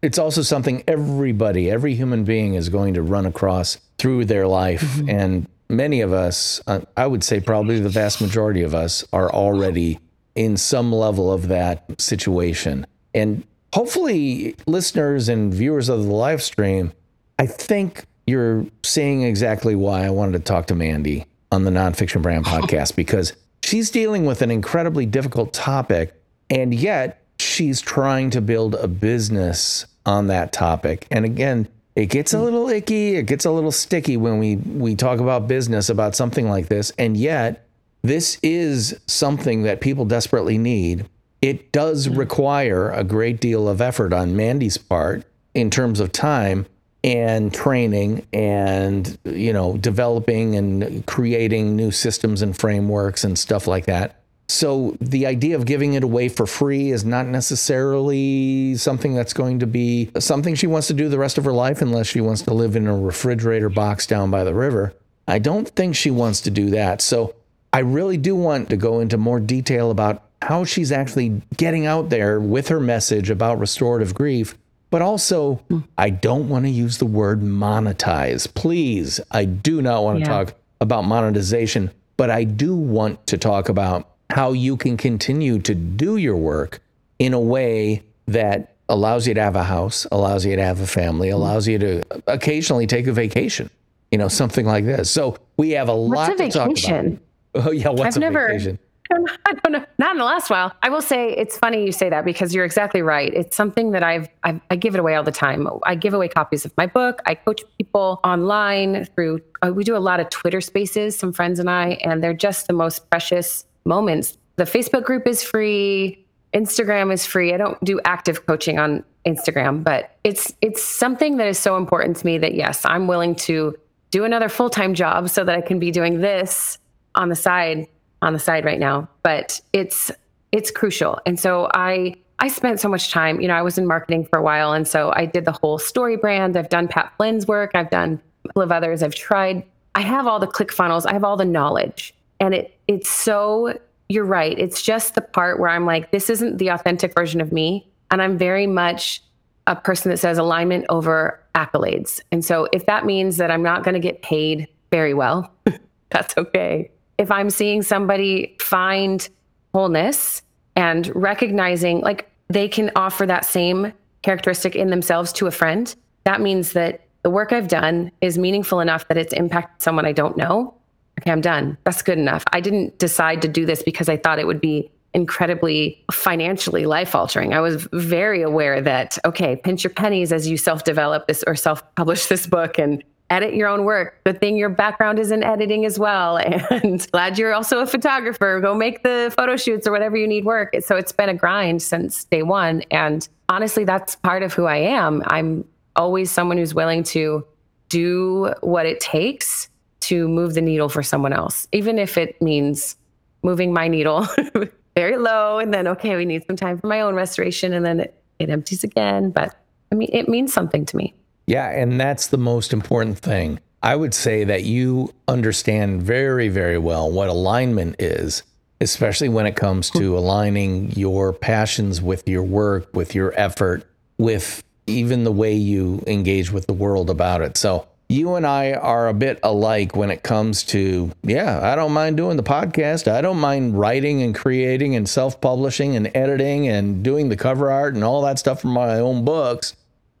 It's 0.00 0.18
also 0.18 0.40
something 0.40 0.84
everybody, 0.88 1.70
every 1.70 1.94
human 1.94 2.24
being 2.24 2.54
is 2.54 2.70
going 2.70 2.94
to 2.94 3.02
run 3.02 3.26
across 3.26 3.76
through 3.98 4.24
their 4.24 4.46
life. 4.46 4.80
Mm-hmm. 4.80 5.10
And 5.10 5.46
many 5.70 6.00
of 6.00 6.12
us, 6.12 6.60
uh, 6.66 6.80
I 6.96 7.06
would 7.06 7.24
say 7.24 7.40
probably 7.40 7.80
the 7.80 7.88
vast 7.88 8.20
majority 8.20 8.62
of 8.62 8.74
us, 8.74 9.04
are 9.12 9.32
already 9.32 9.98
in 10.34 10.56
some 10.56 10.92
level 10.92 11.32
of 11.32 11.48
that 11.48 12.00
situation. 12.00 12.86
And 13.14 13.44
hopefully, 13.72 14.56
listeners 14.66 15.28
and 15.28 15.52
viewers 15.52 15.88
of 15.88 16.04
the 16.04 16.12
live 16.12 16.42
stream, 16.42 16.92
I 17.38 17.46
think 17.46 18.04
you're 18.26 18.66
seeing 18.82 19.22
exactly 19.22 19.74
why 19.74 20.04
I 20.04 20.10
wanted 20.10 20.32
to 20.32 20.44
talk 20.44 20.66
to 20.66 20.74
Mandy 20.74 21.26
on 21.50 21.64
the 21.64 21.70
Nonfiction 21.70 22.22
Brand 22.22 22.44
podcast 22.46 22.96
because 22.96 23.32
she's 23.62 23.90
dealing 23.90 24.26
with 24.26 24.42
an 24.42 24.50
incredibly 24.50 25.06
difficult 25.06 25.52
topic. 25.52 26.14
And 26.48 26.74
yet, 26.74 27.22
she's 27.38 27.80
trying 27.80 28.30
to 28.30 28.40
build 28.40 28.74
a 28.74 28.88
business 28.88 29.86
on 30.06 30.28
that 30.28 30.52
topic. 30.52 31.06
And 31.10 31.24
again, 31.24 31.68
it 32.00 32.06
gets 32.06 32.32
a 32.32 32.38
hmm. 32.38 32.44
little 32.44 32.68
icky, 32.68 33.16
it 33.16 33.24
gets 33.24 33.44
a 33.44 33.50
little 33.50 33.72
sticky 33.72 34.16
when 34.16 34.38
we 34.38 34.56
we 34.56 34.94
talk 34.94 35.20
about 35.20 35.46
business 35.46 35.90
about 35.90 36.16
something 36.16 36.48
like 36.48 36.68
this. 36.68 36.92
And 36.98 37.16
yet, 37.16 37.68
this 38.02 38.38
is 38.42 38.98
something 39.06 39.64
that 39.64 39.82
people 39.82 40.06
desperately 40.06 40.56
need. 40.56 41.06
It 41.42 41.72
does 41.72 42.06
hmm. 42.06 42.14
require 42.14 42.90
a 42.90 43.04
great 43.04 43.40
deal 43.40 43.68
of 43.68 43.80
effort 43.80 44.12
on 44.12 44.34
Mandy's 44.34 44.78
part 44.78 45.24
in 45.54 45.68
terms 45.70 46.00
of 46.00 46.12
time 46.12 46.66
and 47.02 47.52
training 47.52 48.26
and 48.32 49.18
you 49.24 49.52
know 49.52 49.76
developing 49.76 50.56
and 50.56 51.04
creating 51.06 51.76
new 51.76 51.90
systems 51.90 52.42
and 52.42 52.56
frameworks 52.56 53.24
and 53.24 53.38
stuff 53.38 53.66
like 53.66 53.86
that 53.86 54.19
so 54.50 54.96
the 55.00 55.26
idea 55.26 55.56
of 55.56 55.64
giving 55.64 55.94
it 55.94 56.02
away 56.02 56.28
for 56.28 56.46
free 56.46 56.90
is 56.90 57.04
not 57.04 57.26
necessarily 57.26 58.74
something 58.76 59.14
that's 59.14 59.32
going 59.32 59.60
to 59.60 59.66
be 59.66 60.10
something 60.18 60.54
she 60.54 60.66
wants 60.66 60.88
to 60.88 60.94
do 60.94 61.08
the 61.08 61.18
rest 61.18 61.38
of 61.38 61.44
her 61.44 61.52
life 61.52 61.80
unless 61.80 62.08
she 62.08 62.20
wants 62.20 62.42
to 62.42 62.52
live 62.52 62.74
in 62.74 62.86
a 62.86 62.96
refrigerator 62.96 63.68
box 63.68 64.06
down 64.06 64.30
by 64.30 64.42
the 64.42 64.54
river. 64.54 64.92
I 65.28 65.38
don't 65.38 65.68
think 65.68 65.94
she 65.94 66.10
wants 66.10 66.40
to 66.42 66.50
do 66.50 66.70
that. 66.70 67.00
So 67.00 67.36
I 67.72 67.80
really 67.80 68.16
do 68.16 68.34
want 68.34 68.70
to 68.70 68.76
go 68.76 68.98
into 68.98 69.16
more 69.16 69.38
detail 69.38 69.92
about 69.92 70.24
how 70.42 70.64
she's 70.64 70.90
actually 70.90 71.42
getting 71.56 71.86
out 71.86 72.08
there 72.10 72.40
with 72.40 72.68
her 72.68 72.80
message 72.80 73.30
about 73.30 73.60
restorative 73.60 74.14
grief. 74.14 74.56
But 74.90 75.02
also, 75.02 75.62
I 75.96 76.10
don't 76.10 76.48
want 76.48 76.64
to 76.64 76.70
use 76.70 76.98
the 76.98 77.06
word 77.06 77.42
monetize. 77.42 78.52
Please, 78.52 79.20
I 79.30 79.44
do 79.44 79.80
not 79.80 80.02
want 80.02 80.18
to 80.18 80.20
yeah. 80.22 80.44
talk 80.44 80.54
about 80.80 81.04
monetization, 81.04 81.92
but 82.16 82.30
I 82.30 82.42
do 82.42 82.74
want 82.74 83.24
to 83.28 83.38
talk 83.38 83.68
about 83.68 84.09
how 84.30 84.52
you 84.52 84.76
can 84.76 84.96
continue 84.96 85.58
to 85.60 85.74
do 85.74 86.16
your 86.16 86.36
work 86.36 86.80
in 87.18 87.34
a 87.34 87.40
way 87.40 88.02
that 88.26 88.74
allows 88.88 89.26
you 89.26 89.34
to 89.34 89.40
have 89.40 89.56
a 89.56 89.62
house, 89.62 90.06
allows 90.12 90.44
you 90.44 90.56
to 90.56 90.62
have 90.62 90.80
a 90.80 90.86
family, 90.86 91.28
mm-hmm. 91.28 91.36
allows 91.36 91.66
you 91.66 91.78
to 91.78 92.02
occasionally 92.26 92.86
take 92.86 93.06
a 93.06 93.12
vacation, 93.12 93.70
you 94.10 94.18
know, 94.18 94.28
something 94.28 94.66
like 94.66 94.84
this. 94.84 95.10
So 95.10 95.38
we 95.56 95.70
have 95.70 95.88
a 95.88 95.96
what's 95.96 96.28
lot 96.28 96.40
a 96.40 96.44
to 96.44 96.50
talk 96.50 96.84
about. 96.84 97.18
Oh 97.52 97.72
yeah, 97.72 97.88
what's 97.88 98.16
I've 98.16 98.18
a 98.18 98.20
never, 98.20 98.46
vacation? 98.46 98.78
I 99.12 99.54
don't 99.64 99.72
know. 99.72 99.84
Not 99.98 100.12
in 100.12 100.18
the 100.18 100.24
last 100.24 100.50
while. 100.50 100.72
I 100.84 100.88
will 100.88 101.02
say 101.02 101.30
it's 101.30 101.58
funny 101.58 101.84
you 101.84 101.90
say 101.90 102.08
that 102.10 102.24
because 102.24 102.54
you're 102.54 102.64
exactly 102.64 103.02
right. 103.02 103.34
It's 103.34 103.56
something 103.56 103.90
that 103.90 104.04
I've, 104.04 104.28
I've 104.44 104.60
I 104.70 104.76
give 104.76 104.94
it 104.94 105.00
away 105.00 105.16
all 105.16 105.24
the 105.24 105.32
time. 105.32 105.66
I 105.82 105.96
give 105.96 106.14
away 106.14 106.28
copies 106.28 106.64
of 106.64 106.72
my 106.76 106.86
book. 106.86 107.20
I 107.26 107.34
coach 107.34 107.62
people 107.76 108.20
online 108.22 109.04
through. 109.06 109.40
Uh, 109.62 109.72
we 109.74 109.82
do 109.82 109.96
a 109.96 109.98
lot 109.98 110.20
of 110.20 110.30
Twitter 110.30 110.60
Spaces, 110.60 111.18
some 111.18 111.32
friends 111.32 111.58
and 111.58 111.68
I, 111.68 111.98
and 112.04 112.22
they're 112.22 112.34
just 112.34 112.68
the 112.68 112.72
most 112.72 113.10
precious 113.10 113.64
moments. 113.84 114.36
The 114.56 114.64
Facebook 114.64 115.04
group 115.04 115.26
is 115.26 115.42
free. 115.42 116.24
Instagram 116.54 117.12
is 117.12 117.24
free. 117.24 117.54
I 117.54 117.56
don't 117.56 117.82
do 117.84 118.00
active 118.04 118.46
coaching 118.46 118.78
on 118.78 119.04
Instagram, 119.26 119.84
but 119.84 120.16
it's 120.24 120.52
it's 120.60 120.82
something 120.82 121.36
that 121.36 121.46
is 121.46 121.58
so 121.58 121.76
important 121.76 122.16
to 122.18 122.26
me 122.26 122.38
that 122.38 122.54
yes, 122.54 122.84
I'm 122.84 123.06
willing 123.06 123.34
to 123.36 123.76
do 124.10 124.24
another 124.24 124.48
full-time 124.48 124.94
job 124.94 125.28
so 125.28 125.44
that 125.44 125.54
I 125.54 125.60
can 125.60 125.78
be 125.78 125.90
doing 125.90 126.20
this 126.20 126.78
on 127.14 127.28
the 127.28 127.36
side 127.36 127.86
on 128.22 128.32
the 128.32 128.38
side 128.38 128.64
right 128.64 128.78
now. 128.78 129.08
But 129.22 129.60
it's 129.72 130.10
it's 130.52 130.70
crucial. 130.70 131.20
And 131.26 131.38
so 131.38 131.68
I 131.74 132.16
I 132.38 132.48
spent 132.48 132.80
so 132.80 132.88
much 132.88 133.10
time, 133.10 133.40
you 133.40 133.48
know, 133.48 133.54
I 133.54 133.62
was 133.62 133.76
in 133.78 133.86
marketing 133.86 134.24
for 134.24 134.38
a 134.38 134.42
while 134.42 134.72
and 134.72 134.88
so 134.88 135.12
I 135.14 135.26
did 135.26 135.44
the 135.44 135.52
whole 135.52 135.78
story 135.78 136.16
brand. 136.16 136.56
I've 136.56 136.70
done 136.70 136.88
Pat 136.88 137.12
Flynn's 137.16 137.46
work, 137.46 137.72
I've 137.74 137.90
done 137.90 138.20
a 138.44 138.48
couple 138.48 138.62
of 138.62 138.72
others. 138.72 139.02
I've 139.02 139.14
tried 139.14 139.64
I 139.94 140.02
have 140.02 140.26
all 140.26 140.38
the 140.38 140.46
click 140.46 140.72
funnels, 140.72 141.04
I 141.04 141.12
have 141.12 141.24
all 141.24 141.36
the 141.36 141.44
knowledge. 141.44 142.14
And 142.40 142.54
it 142.54 142.78
it's 142.88 143.08
so 143.08 143.78
you're 144.10 144.24
right. 144.24 144.58
It's 144.58 144.82
just 144.82 145.14
the 145.14 145.20
part 145.20 145.60
where 145.60 145.70
I'm 145.70 145.86
like, 145.86 146.10
this 146.10 146.28
isn't 146.28 146.58
the 146.58 146.68
authentic 146.68 147.14
version 147.14 147.40
of 147.40 147.52
me. 147.52 147.88
And 148.10 148.20
I'm 148.20 148.36
very 148.36 148.66
much 148.66 149.22
a 149.68 149.76
person 149.76 150.10
that 150.10 150.16
says 150.16 150.36
alignment 150.36 150.84
over 150.88 151.40
accolades. 151.54 152.20
And 152.32 152.44
so 152.44 152.68
if 152.72 152.86
that 152.86 153.06
means 153.06 153.36
that 153.36 153.52
I'm 153.52 153.62
not 153.62 153.84
going 153.84 153.94
to 153.94 154.00
get 154.00 154.22
paid 154.22 154.66
very 154.90 155.14
well, 155.14 155.52
that's 156.10 156.36
okay. 156.36 156.90
If 157.18 157.30
I'm 157.30 157.50
seeing 157.50 157.82
somebody 157.82 158.56
find 158.60 159.28
wholeness 159.72 160.42
and 160.74 161.14
recognizing 161.14 162.00
like 162.00 162.28
they 162.48 162.66
can 162.66 162.90
offer 162.96 163.26
that 163.26 163.44
same 163.44 163.92
characteristic 164.22 164.74
in 164.74 164.90
themselves 164.90 165.32
to 165.34 165.46
a 165.46 165.52
friend, 165.52 165.94
that 166.24 166.40
means 166.40 166.72
that 166.72 167.02
the 167.22 167.30
work 167.30 167.52
I've 167.52 167.68
done 167.68 168.10
is 168.20 168.38
meaningful 168.38 168.80
enough 168.80 169.06
that 169.06 169.18
it's 169.18 169.32
impacted 169.34 169.80
someone 169.80 170.04
I 170.04 170.12
don't 170.12 170.36
know 170.36 170.74
okay, 171.20 171.30
I'm 171.30 171.40
done. 171.40 171.78
That's 171.84 172.02
good 172.02 172.18
enough. 172.18 172.44
I 172.52 172.60
didn't 172.60 172.98
decide 172.98 173.42
to 173.42 173.48
do 173.48 173.66
this 173.66 173.82
because 173.82 174.08
I 174.08 174.16
thought 174.16 174.38
it 174.38 174.46
would 174.46 174.60
be 174.60 174.90
incredibly 175.12 176.02
financially 176.12 176.86
life 176.86 177.14
altering. 177.14 177.52
I 177.52 177.60
was 177.60 177.88
very 177.92 178.42
aware 178.42 178.80
that, 178.80 179.18
okay, 179.24 179.56
pinch 179.56 179.82
your 179.82 179.92
pennies 179.92 180.32
as 180.32 180.48
you 180.48 180.56
self 180.56 180.84
develop 180.84 181.26
this 181.26 181.42
or 181.46 181.56
self 181.56 181.82
publish 181.94 182.26
this 182.26 182.46
book 182.46 182.78
and 182.78 183.02
edit 183.28 183.54
your 183.54 183.68
own 183.68 183.84
work. 183.84 184.22
Good 184.24 184.40
thing 184.40 184.56
your 184.56 184.68
background 184.68 185.18
is 185.18 185.30
in 185.30 185.42
editing 185.42 185.84
as 185.84 185.98
well. 185.98 186.38
And 186.70 187.10
glad 187.12 187.38
you're 187.38 187.54
also 187.54 187.80
a 187.80 187.86
photographer. 187.86 188.60
Go 188.60 188.74
make 188.74 189.02
the 189.02 189.32
photo 189.36 189.56
shoots 189.56 189.86
or 189.86 189.92
whatever 189.92 190.16
you 190.16 190.26
need 190.26 190.44
work. 190.44 190.74
So 190.80 190.96
it's 190.96 191.12
been 191.12 191.28
a 191.28 191.34
grind 191.34 191.82
since 191.82 192.24
day 192.24 192.42
one. 192.42 192.82
And 192.90 193.28
honestly, 193.48 193.84
that's 193.84 194.16
part 194.16 194.42
of 194.42 194.52
who 194.52 194.66
I 194.66 194.76
am. 194.76 195.22
I'm 195.26 195.64
always 195.96 196.30
someone 196.30 196.58
who's 196.58 196.74
willing 196.74 197.02
to 197.04 197.44
do 197.88 198.52
what 198.60 198.86
it 198.86 199.00
takes 199.00 199.68
to 200.00 200.28
move 200.28 200.54
the 200.54 200.60
needle 200.60 200.88
for 200.88 201.02
someone 201.02 201.32
else, 201.32 201.68
even 201.72 201.98
if 201.98 202.16
it 202.16 202.40
means 202.40 202.96
moving 203.42 203.72
my 203.72 203.88
needle 203.88 204.26
very 204.96 205.16
low 205.16 205.58
and 205.58 205.72
then, 205.72 205.86
okay, 205.88 206.16
we 206.16 206.24
need 206.24 206.44
some 206.46 206.56
time 206.56 206.78
for 206.78 206.86
my 206.86 207.00
own 207.00 207.14
restoration 207.14 207.72
and 207.72 207.84
then 207.84 208.00
it, 208.00 208.22
it 208.38 208.50
empties 208.50 208.84
again. 208.84 209.30
But 209.30 209.56
I 209.92 209.94
mean, 209.94 210.10
it 210.12 210.28
means 210.28 210.52
something 210.52 210.84
to 210.86 210.96
me. 210.96 211.14
Yeah. 211.46 211.70
And 211.70 212.00
that's 212.00 212.28
the 212.28 212.38
most 212.38 212.72
important 212.72 213.18
thing. 213.18 213.60
I 213.82 213.96
would 213.96 214.14
say 214.14 214.44
that 214.44 214.64
you 214.64 215.12
understand 215.26 216.02
very, 216.02 216.48
very 216.48 216.78
well 216.78 217.10
what 217.10 217.28
alignment 217.28 217.96
is, 217.98 218.42
especially 218.80 219.28
when 219.28 219.46
it 219.46 219.56
comes 219.56 219.90
to 219.90 220.18
aligning 220.18 220.90
your 220.92 221.32
passions 221.32 222.02
with 222.02 222.28
your 222.28 222.42
work, 222.42 222.94
with 222.94 223.14
your 223.14 223.32
effort, 223.38 223.84
with 224.18 224.62
even 224.86 225.24
the 225.24 225.32
way 225.32 225.54
you 225.54 226.02
engage 226.06 226.52
with 226.52 226.66
the 226.66 226.72
world 226.72 227.08
about 227.10 227.40
it. 227.40 227.56
So 227.56 227.86
you 228.10 228.34
and 228.34 228.44
I 228.44 228.72
are 228.72 229.06
a 229.06 229.14
bit 229.14 229.38
alike 229.44 229.94
when 229.94 230.10
it 230.10 230.24
comes 230.24 230.64
to, 230.64 231.12
yeah, 231.22 231.60
I 231.62 231.76
don't 231.76 231.92
mind 231.92 232.16
doing 232.16 232.36
the 232.36 232.42
podcast. 232.42 233.10
I 233.10 233.20
don't 233.20 233.38
mind 233.38 233.78
writing 233.78 234.22
and 234.22 234.34
creating 234.34 234.96
and 234.96 235.08
self 235.08 235.40
publishing 235.40 235.94
and 235.94 236.10
editing 236.12 236.66
and 236.66 237.04
doing 237.04 237.28
the 237.28 237.36
cover 237.36 237.70
art 237.70 237.94
and 237.94 238.02
all 238.02 238.22
that 238.22 238.40
stuff 238.40 238.62
for 238.62 238.66
my 238.66 238.98
own 238.98 239.24
books. 239.24 239.76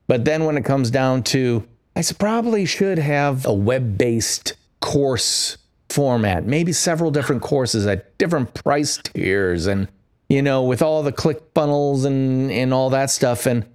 But 0.06 0.24
then 0.24 0.44
when 0.44 0.56
it 0.56 0.64
comes 0.64 0.90
down 0.90 1.24
to, 1.24 1.66
I 1.96 2.04
probably 2.16 2.64
should 2.64 2.98
have 2.98 3.44
a 3.44 3.52
web 3.52 3.98
based 3.98 4.54
course 4.78 5.58
format, 5.88 6.46
maybe 6.46 6.72
several 6.72 7.10
different 7.10 7.42
courses 7.42 7.86
at 7.88 8.16
different 8.18 8.54
price 8.54 8.98
tiers 8.98 9.66
and, 9.66 9.88
you 10.28 10.42
know, 10.42 10.62
with 10.62 10.80
all 10.80 11.02
the 11.02 11.10
click 11.10 11.42
funnels 11.56 12.04
and, 12.04 12.52
and 12.52 12.72
all 12.72 12.90
that 12.90 13.10
stuff. 13.10 13.46
And, 13.46 13.66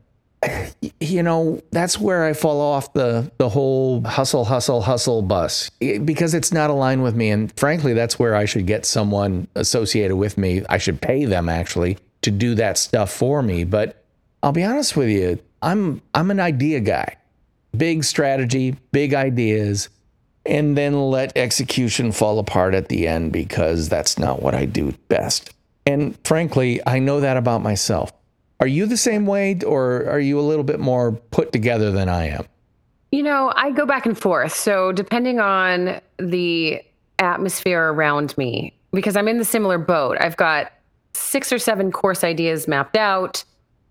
you 1.00 1.24
know, 1.24 1.62
that's 1.72 2.00
where 2.00 2.26
I 2.26 2.34
fall 2.34 2.62
off 2.62 2.94
the 2.94 3.32
the 3.38 3.50
whole 3.50 4.04
hustle, 4.04 4.46
hustle, 4.46 4.82
hustle 4.82 5.22
bus 5.22 5.70
because 5.80 6.34
it's 6.34 6.52
not 6.52 6.70
aligned 6.70 7.04
with 7.04 7.16
me. 7.16 7.30
And 7.30 7.52
frankly, 7.58 7.94
that's 7.94 8.20
where 8.20 8.36
I 8.36 8.46
should 8.46 8.66
get 8.66 8.86
someone 8.86 9.48
associated 9.56 10.16
with 10.16 10.38
me. 10.38 10.64
I 10.70 10.78
should 10.78 11.02
pay 11.02 11.26
them 11.26 11.50
actually 11.50 11.98
to 12.22 12.32
do 12.32 12.56
that 12.56 12.78
stuff 12.78 13.12
for 13.12 13.42
me. 13.42 13.64
But 13.64 14.04
I'll 14.44 14.52
be 14.52 14.64
honest 14.64 14.96
with 14.96 15.10
you, 15.10 15.40
I'm 15.62 16.02
I'm 16.14 16.32
an 16.32 16.40
idea 16.40 16.80
guy. 16.80 17.18
Big 17.76 18.04
strategy, 18.04 18.78
big 18.92 19.14
ideas, 19.14 19.90
and 20.46 20.78
then 20.78 21.10
let 21.10 21.36
execution 21.36 22.12
fall 22.12 22.40
apart 22.40 22.74
at 22.74 22.88
the 22.88 23.08
end 23.08 23.34
because 23.34 23.90
that's 23.90 24.18
not 24.18 24.42
what 24.42 24.56
I 24.56 24.66
do 24.66 24.94
best. 25.10 25.52
And 25.86 26.18
frankly, 26.24 26.82
I 26.86 27.00
know 27.00 27.20
that 27.20 27.38
about 27.38 27.62
myself. 27.62 28.12
Are 28.60 28.68
you 28.68 28.86
the 28.86 28.98
same 28.98 29.26
way, 29.26 29.60
or 29.66 30.06
are 30.10 30.20
you 30.20 30.40
a 30.40 30.42
little 30.42 30.64
bit 30.64 30.80
more 30.80 31.12
put 31.12 31.52
together 31.52 31.92
than 31.92 32.08
I 32.08 32.30
am? 32.30 32.46
You 33.12 33.24
know, 33.24 33.52
I 33.56 33.72
go 33.72 33.86
back 33.86 34.06
and 34.06 34.18
forth. 34.18 34.54
So, 34.54 34.92
depending 34.92 35.40
on 35.40 36.00
the 36.18 36.82
atmosphere 37.20 37.92
around 37.92 38.38
me, 38.38 38.74
because 38.92 39.16
I'm 39.16 39.28
in 39.28 39.38
the 39.38 39.46
similar 39.46 39.78
boat, 39.78 40.18
I've 40.20 40.38
got 40.38 40.72
six 41.14 41.52
or 41.52 41.60
seven 41.60 41.92
course 41.92 42.24
ideas 42.24 42.68
mapped 42.68 42.96
out. 42.96 43.44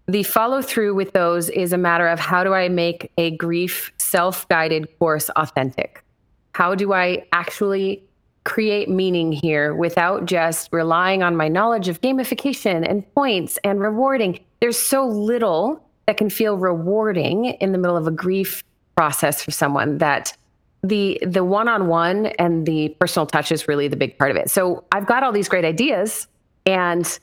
The 0.06 0.22
follow 0.22 0.60
through 0.60 0.94
with 0.94 1.12
those 1.12 1.48
is 1.50 1.72
a 1.72 1.78
matter 1.78 2.06
of 2.06 2.20
how 2.20 2.44
do 2.44 2.52
I 2.52 2.68
make 2.68 3.10
a 3.16 3.36
grief 3.36 3.92
self 3.98 4.46
guided 4.48 4.98
course 4.98 5.30
authentic? 5.30 6.04
How 6.52 6.74
do 6.74 6.92
I 6.92 7.24
actually 7.32 8.02
create 8.44 8.88
meaning 8.90 9.32
here 9.32 9.74
without 9.74 10.26
just 10.26 10.68
relying 10.72 11.22
on 11.22 11.34
my 11.34 11.48
knowledge 11.48 11.88
of 11.88 12.00
gamification 12.02 12.88
and 12.88 13.10
points 13.14 13.58
and 13.64 13.80
rewarding? 13.80 14.38
There's 14.64 14.78
so 14.78 15.06
little 15.06 15.78
that 16.06 16.16
can 16.16 16.30
feel 16.30 16.56
rewarding 16.56 17.44
in 17.44 17.72
the 17.72 17.76
middle 17.76 17.98
of 17.98 18.06
a 18.06 18.10
grief 18.10 18.64
process 18.96 19.42
for 19.44 19.50
someone 19.50 19.98
that 19.98 20.34
the 20.82 21.18
the 21.20 21.44
one-on-one 21.44 22.24
and 22.38 22.64
the 22.64 22.88
personal 22.98 23.26
touch 23.26 23.52
is 23.52 23.68
really 23.68 23.88
the 23.88 23.96
big 23.96 24.16
part 24.16 24.30
of 24.30 24.38
it. 24.38 24.48
So 24.48 24.82
I've 24.90 25.04
got 25.04 25.22
all 25.22 25.32
these 25.32 25.50
great 25.50 25.66
ideas 25.66 26.28
and 26.64 27.18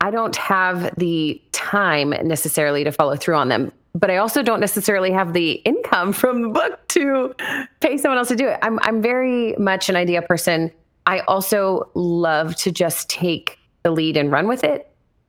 I 0.00 0.10
don't 0.10 0.34
have 0.36 0.94
the 0.96 1.38
time 1.52 2.14
necessarily 2.22 2.84
to 2.84 2.90
follow 2.90 3.16
through 3.16 3.36
on 3.36 3.50
them, 3.50 3.70
but 3.94 4.10
I 4.10 4.16
also 4.16 4.42
don't 4.42 4.60
necessarily 4.60 5.10
have 5.10 5.34
the 5.34 5.52
income 5.66 6.14
from 6.14 6.40
the 6.40 6.48
book 6.48 6.88
to 6.88 7.34
pay 7.80 7.98
someone 7.98 8.16
else 8.16 8.28
to 8.28 8.36
do 8.36 8.48
it. 8.48 8.58
I'm 8.62 8.78
I'm 8.80 9.02
very 9.02 9.54
much 9.58 9.90
an 9.90 9.96
idea 9.96 10.22
person. 10.22 10.72
I 11.04 11.18
also 11.20 11.90
love 11.92 12.56
to 12.56 12.72
just 12.72 13.10
take 13.10 13.58
the 13.82 13.90
lead 13.90 14.16
and 14.16 14.32
run 14.32 14.48
with 14.48 14.64
it 14.64 14.87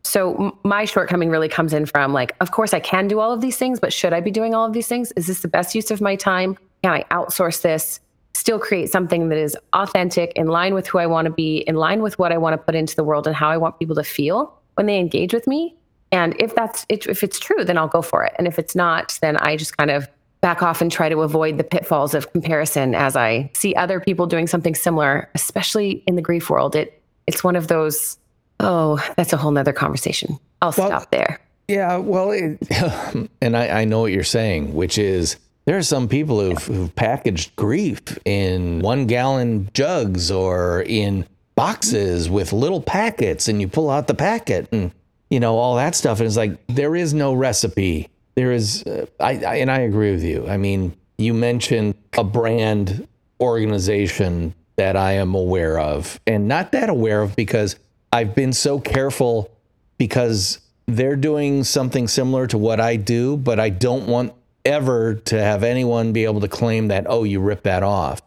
so 0.10 0.58
my 0.64 0.86
shortcoming 0.86 1.30
really 1.30 1.48
comes 1.48 1.72
in 1.72 1.86
from 1.86 2.14
like 2.14 2.36
of 2.40 2.52
course 2.52 2.74
i 2.74 2.80
can 2.80 3.08
do 3.08 3.20
all 3.20 3.32
of 3.32 3.42
these 3.42 3.58
things 3.58 3.80
but 3.80 3.94
should 3.94 4.12
i 4.12 4.20
be 4.20 4.32
doing 4.32 4.56
all 4.56 4.66
of 4.66 4.74
these 4.74 4.88
things? 4.88 5.12
Is 5.14 5.28
this 5.28 5.42
the 5.42 5.48
best 5.48 5.76
use 5.76 5.92
of 5.92 6.02
my 6.02 6.16
time? 6.16 6.58
Can 6.84 6.92
i 6.94 7.04
outsource 7.12 7.62
this? 7.62 8.00
Still 8.34 8.60
create 8.60 8.90
something 8.92 9.30
that 9.30 9.38
is 9.38 9.56
authentic 9.74 10.32
in 10.36 10.48
line 10.48 10.74
with 10.74 10.88
who 10.88 10.98
i 10.98 11.06
want 11.06 11.26
to 11.26 11.32
be 11.32 11.58
in 11.60 11.76
line 11.76 12.02
with 12.02 12.18
what 12.18 12.32
i 12.32 12.38
want 12.38 12.54
to 12.54 12.58
put 12.58 12.76
into 12.76 12.96
the 12.96 13.04
world 13.04 13.28
and 13.28 13.36
how 13.36 13.50
i 13.50 13.58
want 13.58 13.78
people 13.78 13.96
to 13.96 14.04
feel 14.04 14.58
when 14.76 14.86
they 14.86 14.98
engage 14.98 15.34
with 15.34 15.46
me? 15.46 15.76
And 16.12 16.36
if 16.40 16.56
that's 16.56 16.86
if 16.90 17.24
it's 17.24 17.40
true 17.40 17.64
then 17.64 17.78
i'll 17.78 17.88
go 17.88 18.02
for 18.02 18.24
it. 18.24 18.34
And 18.38 18.48
if 18.48 18.58
it's 18.58 18.76
not 18.76 19.18
then 19.22 19.38
i 19.38 19.56
just 19.56 19.78
kind 19.78 19.92
of 19.92 20.08
back 20.42 20.64
off 20.64 20.82
and 20.82 20.92
try 20.92 21.10
to 21.10 21.22
avoid 21.22 21.58
the 21.58 21.66
pitfalls 21.66 22.14
of 22.14 22.32
comparison 22.32 22.96
as 22.96 23.16
i 23.16 23.52
see 23.54 23.76
other 23.76 24.00
people 24.00 24.26
doing 24.26 24.48
something 24.48 24.74
similar 24.74 25.30
especially 25.36 26.04
in 26.08 26.16
the 26.16 26.22
grief 26.22 26.50
world. 26.50 26.76
It 26.76 27.00
it's 27.28 27.44
one 27.44 27.56
of 27.56 27.68
those 27.68 28.18
Oh, 28.60 29.04
that's 29.16 29.34
a 29.34 29.38
whole 29.38 29.52
nother 29.52 29.74
conversation. 29.74 30.40
I'll 30.62 30.74
well, 30.78 30.88
stop 30.88 31.12
there. 31.12 31.40
Yeah, 31.68 31.98
well, 31.98 32.32
it, 32.32 32.60
and 33.42 33.56
I, 33.56 33.82
I, 33.82 33.86
know 33.86 34.02
what 34.02 34.12
you're 34.12 34.24
saying, 34.24 34.74
which 34.74 34.98
is 34.98 35.38
there 35.66 35.78
are 35.78 35.84
some 35.84 36.08
people 36.08 36.40
who've, 36.40 36.64
who've 36.64 36.96
packaged 36.96 37.56
grief 37.56 38.18
in 38.26 38.80
one 38.80 39.06
gallon 39.06 39.70
jugs 39.74 40.32
or 40.32 40.82
in 40.82 41.26
boxes 41.56 42.30
with 42.30 42.54
little 42.54 42.82
packets, 42.82 43.48
and 43.48 43.62
you 43.62 43.68
pull 43.68 43.90
out 43.90 44.08
the 44.08 44.14
packet 44.14 44.68
and 44.72 44.92
you 45.30 45.40
know 45.40 45.58
all 45.58 45.76
that 45.76 45.94
stuff. 45.94 46.20
And 46.20 46.28
it's 46.28 46.38
like 46.38 46.58
there 46.68 46.96
is 46.96 47.14
no 47.14 47.34
recipe. 47.34 48.10
There 48.34 48.52
is, 48.52 48.84
uh, 48.84 49.06
I, 49.20 49.44
I 49.44 49.56
and 49.58 49.70
I 49.70 49.82
agree 49.82 50.12
with 50.12 50.24
you. 50.24 50.48
I 50.48 50.58
mean, 50.58 50.96
you 51.18 51.34
mentioned 51.34 51.96
a 52.18 52.24
brand 52.24 53.08
organization 53.40 54.56
that 54.78 54.96
I 54.96 55.12
am 55.14 55.36
aware 55.36 55.78
of, 55.80 56.20
and 56.26 56.48
not 56.48 56.72
that 56.72 56.90
aware 56.90 57.22
of 57.22 57.36
because 57.36 57.76
I've 58.12 58.36
been 58.36 58.54
so 58.54 58.80
careful 58.80 59.52
because 59.98 60.60
they're 60.88 61.16
doing 61.16 61.64
something 61.64 62.08
similar 62.08 62.48
to 62.48 62.58
what 62.58 62.80
I 62.80 62.96
do, 62.96 63.38
but 63.38 63.60
I 63.60 63.70
don't 63.70 64.08
want 64.08 64.34
ever 64.66 65.16
to 65.16 65.40
have 65.40 65.64
anyone 65.64 66.14
be 66.14 66.26
able 66.26 66.42
to 66.42 66.48
claim 66.48 66.88
that, 66.88 67.06
oh, 67.08 67.24
you 67.24 67.40
ripped 67.40 67.64
that 67.64 67.84
off. 67.84 68.22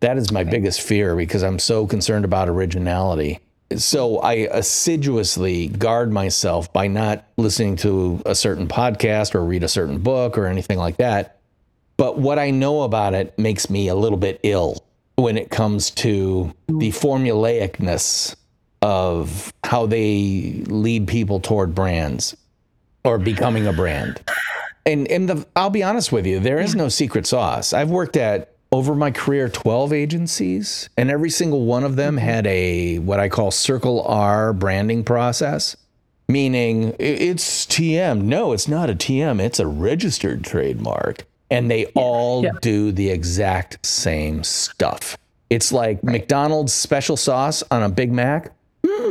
That 0.00 0.16
is 0.16 0.30
my 0.30 0.44
biggest 0.44 0.80
fear 0.80 1.16
because 1.16 1.42
I'm 1.42 1.58
so 1.58 1.86
concerned 1.86 2.24
about 2.24 2.48
originality. 2.48 3.40
So 3.76 4.18
I 4.18 4.48
assiduously 4.50 5.68
guard 5.68 6.12
myself 6.12 6.72
by 6.72 6.86
not 6.86 7.24
listening 7.36 7.76
to 7.76 8.22
a 8.24 8.34
certain 8.34 8.66
podcast 8.66 9.34
or 9.34 9.44
read 9.44 9.62
a 9.62 9.68
certain 9.68 9.98
book 9.98 10.38
or 10.38 10.46
anything 10.46 10.78
like 10.78 10.96
that. 10.98 11.40
But 11.96 12.18
what 12.18 12.38
I 12.38 12.50
know 12.50 12.82
about 12.82 13.14
it 13.14 13.36
makes 13.38 13.68
me 13.68 13.88
a 13.88 13.94
little 13.94 14.18
bit 14.18 14.40
ill 14.42 14.84
when 15.16 15.36
it 15.36 15.50
comes 15.50 15.90
to 15.90 16.54
the 16.68 16.90
formulaicness 16.90 18.36
of 18.82 19.52
how 19.64 19.86
they 19.86 20.62
lead 20.66 21.08
people 21.08 21.40
toward 21.40 21.74
brands 21.74 22.36
or 23.04 23.18
becoming 23.18 23.66
a 23.66 23.72
brand. 23.72 24.20
And 24.86 25.06
and 25.08 25.28
the, 25.28 25.46
I'll 25.56 25.70
be 25.70 25.82
honest 25.82 26.12
with 26.12 26.26
you, 26.26 26.40
there 26.40 26.58
is 26.58 26.74
no 26.74 26.88
secret 26.88 27.26
sauce. 27.26 27.72
I've 27.72 27.90
worked 27.90 28.16
at 28.16 28.54
over 28.70 28.94
my 28.94 29.10
career 29.10 29.48
12 29.48 29.92
agencies 29.92 30.90
and 30.96 31.10
every 31.10 31.30
single 31.30 31.64
one 31.64 31.84
of 31.84 31.96
them 31.96 32.16
had 32.16 32.46
a 32.46 32.98
what 32.98 33.18
I 33.18 33.28
call 33.28 33.50
circle 33.50 34.02
R 34.02 34.52
branding 34.52 35.04
process, 35.04 35.76
meaning 36.28 36.94
it's 36.98 37.66
TM. 37.66 38.22
No, 38.22 38.52
it's 38.52 38.68
not 38.68 38.90
a 38.90 38.94
TM, 38.94 39.40
it's 39.40 39.58
a 39.58 39.66
registered 39.66 40.44
trademark. 40.44 41.24
And 41.50 41.70
they 41.70 41.86
all 41.94 42.44
yeah. 42.44 42.50
do 42.60 42.92
the 42.92 43.08
exact 43.08 43.84
same 43.86 44.44
stuff. 44.44 45.16
It's 45.48 45.72
like 45.72 45.98
right. 46.02 46.12
McDonald's 46.12 46.74
special 46.74 47.16
sauce 47.16 47.62
on 47.70 47.82
a 47.82 47.88
Big 47.88 48.12
Mac 48.12 48.52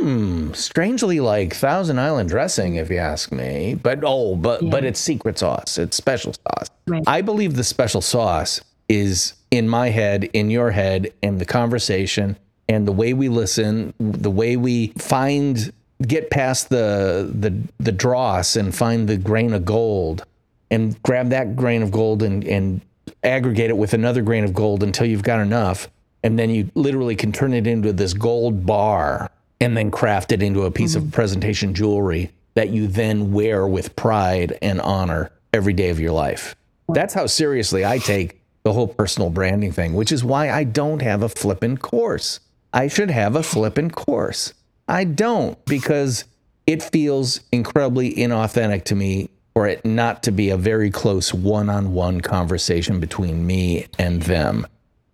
Hmm, 0.00 0.52
strangely 0.52 1.18
like 1.18 1.54
Thousand 1.54 1.98
Island 1.98 2.28
dressing, 2.28 2.76
if 2.76 2.88
you 2.88 2.98
ask 2.98 3.32
me. 3.32 3.74
But 3.74 4.00
oh, 4.04 4.36
but 4.36 4.62
yeah. 4.62 4.70
but 4.70 4.84
it's 4.84 5.00
secret 5.00 5.38
sauce. 5.38 5.76
It's 5.76 5.96
special 5.96 6.34
sauce. 6.34 6.68
Right. 6.86 7.02
I 7.06 7.20
believe 7.20 7.56
the 7.56 7.64
special 7.64 8.00
sauce 8.00 8.60
is 8.88 9.34
in 9.50 9.68
my 9.68 9.90
head, 9.90 10.24
in 10.32 10.50
your 10.50 10.70
head, 10.70 11.12
in 11.22 11.38
the 11.38 11.44
conversation, 11.44 12.36
and 12.68 12.86
the 12.86 12.92
way 12.92 13.12
we 13.12 13.28
listen, 13.28 13.92
the 13.98 14.30
way 14.30 14.56
we 14.56 14.88
find 14.98 15.72
get 16.06 16.30
past 16.30 16.68
the 16.68 17.28
the 17.34 17.56
the 17.80 17.92
dross 17.92 18.54
and 18.54 18.74
find 18.74 19.08
the 19.08 19.16
grain 19.16 19.52
of 19.52 19.64
gold, 19.64 20.24
and 20.70 21.02
grab 21.02 21.30
that 21.30 21.56
grain 21.56 21.82
of 21.82 21.90
gold 21.90 22.22
and 22.22 22.44
and 22.44 22.80
aggregate 23.24 23.70
it 23.70 23.76
with 23.76 23.94
another 23.94 24.22
grain 24.22 24.44
of 24.44 24.54
gold 24.54 24.84
until 24.84 25.06
you've 25.06 25.24
got 25.24 25.40
enough, 25.40 25.88
and 26.22 26.38
then 26.38 26.50
you 26.50 26.70
literally 26.76 27.16
can 27.16 27.32
turn 27.32 27.52
it 27.52 27.66
into 27.66 27.92
this 27.92 28.14
gold 28.14 28.64
bar 28.64 29.28
and 29.60 29.76
then 29.76 29.90
craft 29.90 30.32
it 30.32 30.42
into 30.42 30.64
a 30.64 30.70
piece 30.70 30.94
mm-hmm. 30.94 31.06
of 31.06 31.12
presentation 31.12 31.74
jewelry 31.74 32.30
that 32.54 32.70
you 32.70 32.86
then 32.86 33.32
wear 33.32 33.66
with 33.66 33.96
pride 33.96 34.58
and 34.62 34.80
honor 34.80 35.30
every 35.52 35.72
day 35.72 35.90
of 35.90 36.00
your 36.00 36.12
life. 36.12 36.56
That's 36.88 37.14
how 37.14 37.26
seriously 37.26 37.84
I 37.84 37.98
take 37.98 38.40
the 38.64 38.72
whole 38.72 38.88
personal 38.88 39.30
branding 39.30 39.72
thing, 39.72 39.94
which 39.94 40.12
is 40.12 40.24
why 40.24 40.50
I 40.50 40.64
don't 40.64 41.02
have 41.02 41.22
a 41.22 41.28
flippant 41.28 41.80
course. 41.80 42.40
I 42.72 42.88
should 42.88 43.10
have 43.10 43.36
a 43.36 43.42
flippant 43.42 43.94
course. 43.94 44.54
I 44.88 45.04
don't 45.04 45.62
because 45.66 46.24
it 46.66 46.82
feels 46.82 47.40
incredibly 47.52 48.14
inauthentic 48.14 48.84
to 48.84 48.94
me 48.94 49.30
for 49.54 49.66
it 49.66 49.84
not 49.84 50.22
to 50.22 50.30
be 50.30 50.50
a 50.50 50.56
very 50.56 50.90
close 50.90 51.34
one 51.34 51.68
on 51.68 51.92
one 51.92 52.20
conversation 52.20 53.00
between 53.00 53.46
me 53.46 53.86
and 53.98 54.22
them. 54.22 54.66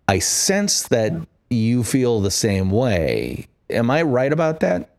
I 0.08 0.18
sense 0.18 0.82
that 0.88 1.12
you 1.48 1.82
feel 1.82 2.20
the 2.20 2.30
same 2.30 2.70
way. 2.70 3.46
Am 3.74 3.90
I 3.90 4.02
right 4.02 4.32
about 4.32 4.60
that? 4.60 4.90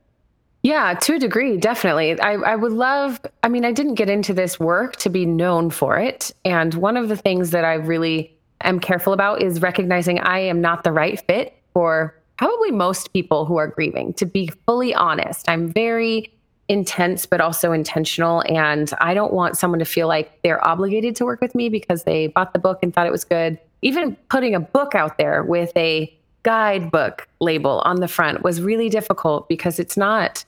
Yeah, 0.63 0.95
to 0.95 1.15
a 1.15 1.19
degree, 1.19 1.57
definitely. 1.57 2.19
I, 2.19 2.33
I 2.33 2.55
would 2.55 2.71
love, 2.71 3.21
I 3.43 3.49
mean, 3.49 3.65
I 3.65 3.71
didn't 3.71 3.95
get 3.95 4.09
into 4.09 4.33
this 4.33 4.59
work 4.59 4.95
to 4.97 5.09
be 5.09 5.25
known 5.25 5.69
for 5.69 5.99
it. 5.99 6.31
And 6.43 6.73
one 6.73 6.97
of 6.97 7.07
the 7.07 7.15
things 7.15 7.51
that 7.51 7.63
I 7.63 7.75
really 7.75 8.35
am 8.61 8.79
careful 8.79 9.13
about 9.13 9.43
is 9.43 9.61
recognizing 9.61 10.19
I 10.19 10.39
am 10.39 10.61
not 10.61 10.83
the 10.83 10.91
right 10.91 11.23
fit 11.27 11.55
for 11.73 12.15
probably 12.38 12.71
most 12.71 13.13
people 13.13 13.45
who 13.45 13.57
are 13.57 13.67
grieving, 13.67 14.13
to 14.13 14.25
be 14.25 14.49
fully 14.65 14.93
honest. 14.93 15.47
I'm 15.47 15.71
very 15.71 16.33
intense, 16.67 17.27
but 17.27 17.41
also 17.41 17.71
intentional. 17.71 18.43
And 18.49 18.91
I 18.99 19.13
don't 19.13 19.33
want 19.33 19.57
someone 19.57 19.79
to 19.79 19.85
feel 19.85 20.07
like 20.07 20.41
they're 20.41 20.65
obligated 20.67 21.15
to 21.17 21.25
work 21.25 21.41
with 21.41 21.53
me 21.53 21.69
because 21.69 22.05
they 22.05 22.27
bought 22.27 22.53
the 22.53 22.59
book 22.59 22.79
and 22.81 22.93
thought 22.93 23.05
it 23.05 23.11
was 23.11 23.23
good. 23.23 23.59
Even 23.83 24.15
putting 24.29 24.55
a 24.55 24.59
book 24.59 24.95
out 24.95 25.19
there 25.19 25.43
with 25.43 25.71
a 25.77 26.11
guidebook 26.45 27.27
label 27.41 27.81
on 27.86 27.97
the 27.97 28.08
front 28.08 28.43
was 28.43 28.62
really 28.62 28.88
difficult 28.88 29.49
because 29.49 29.79
it's 29.79 29.97
not 29.97 30.45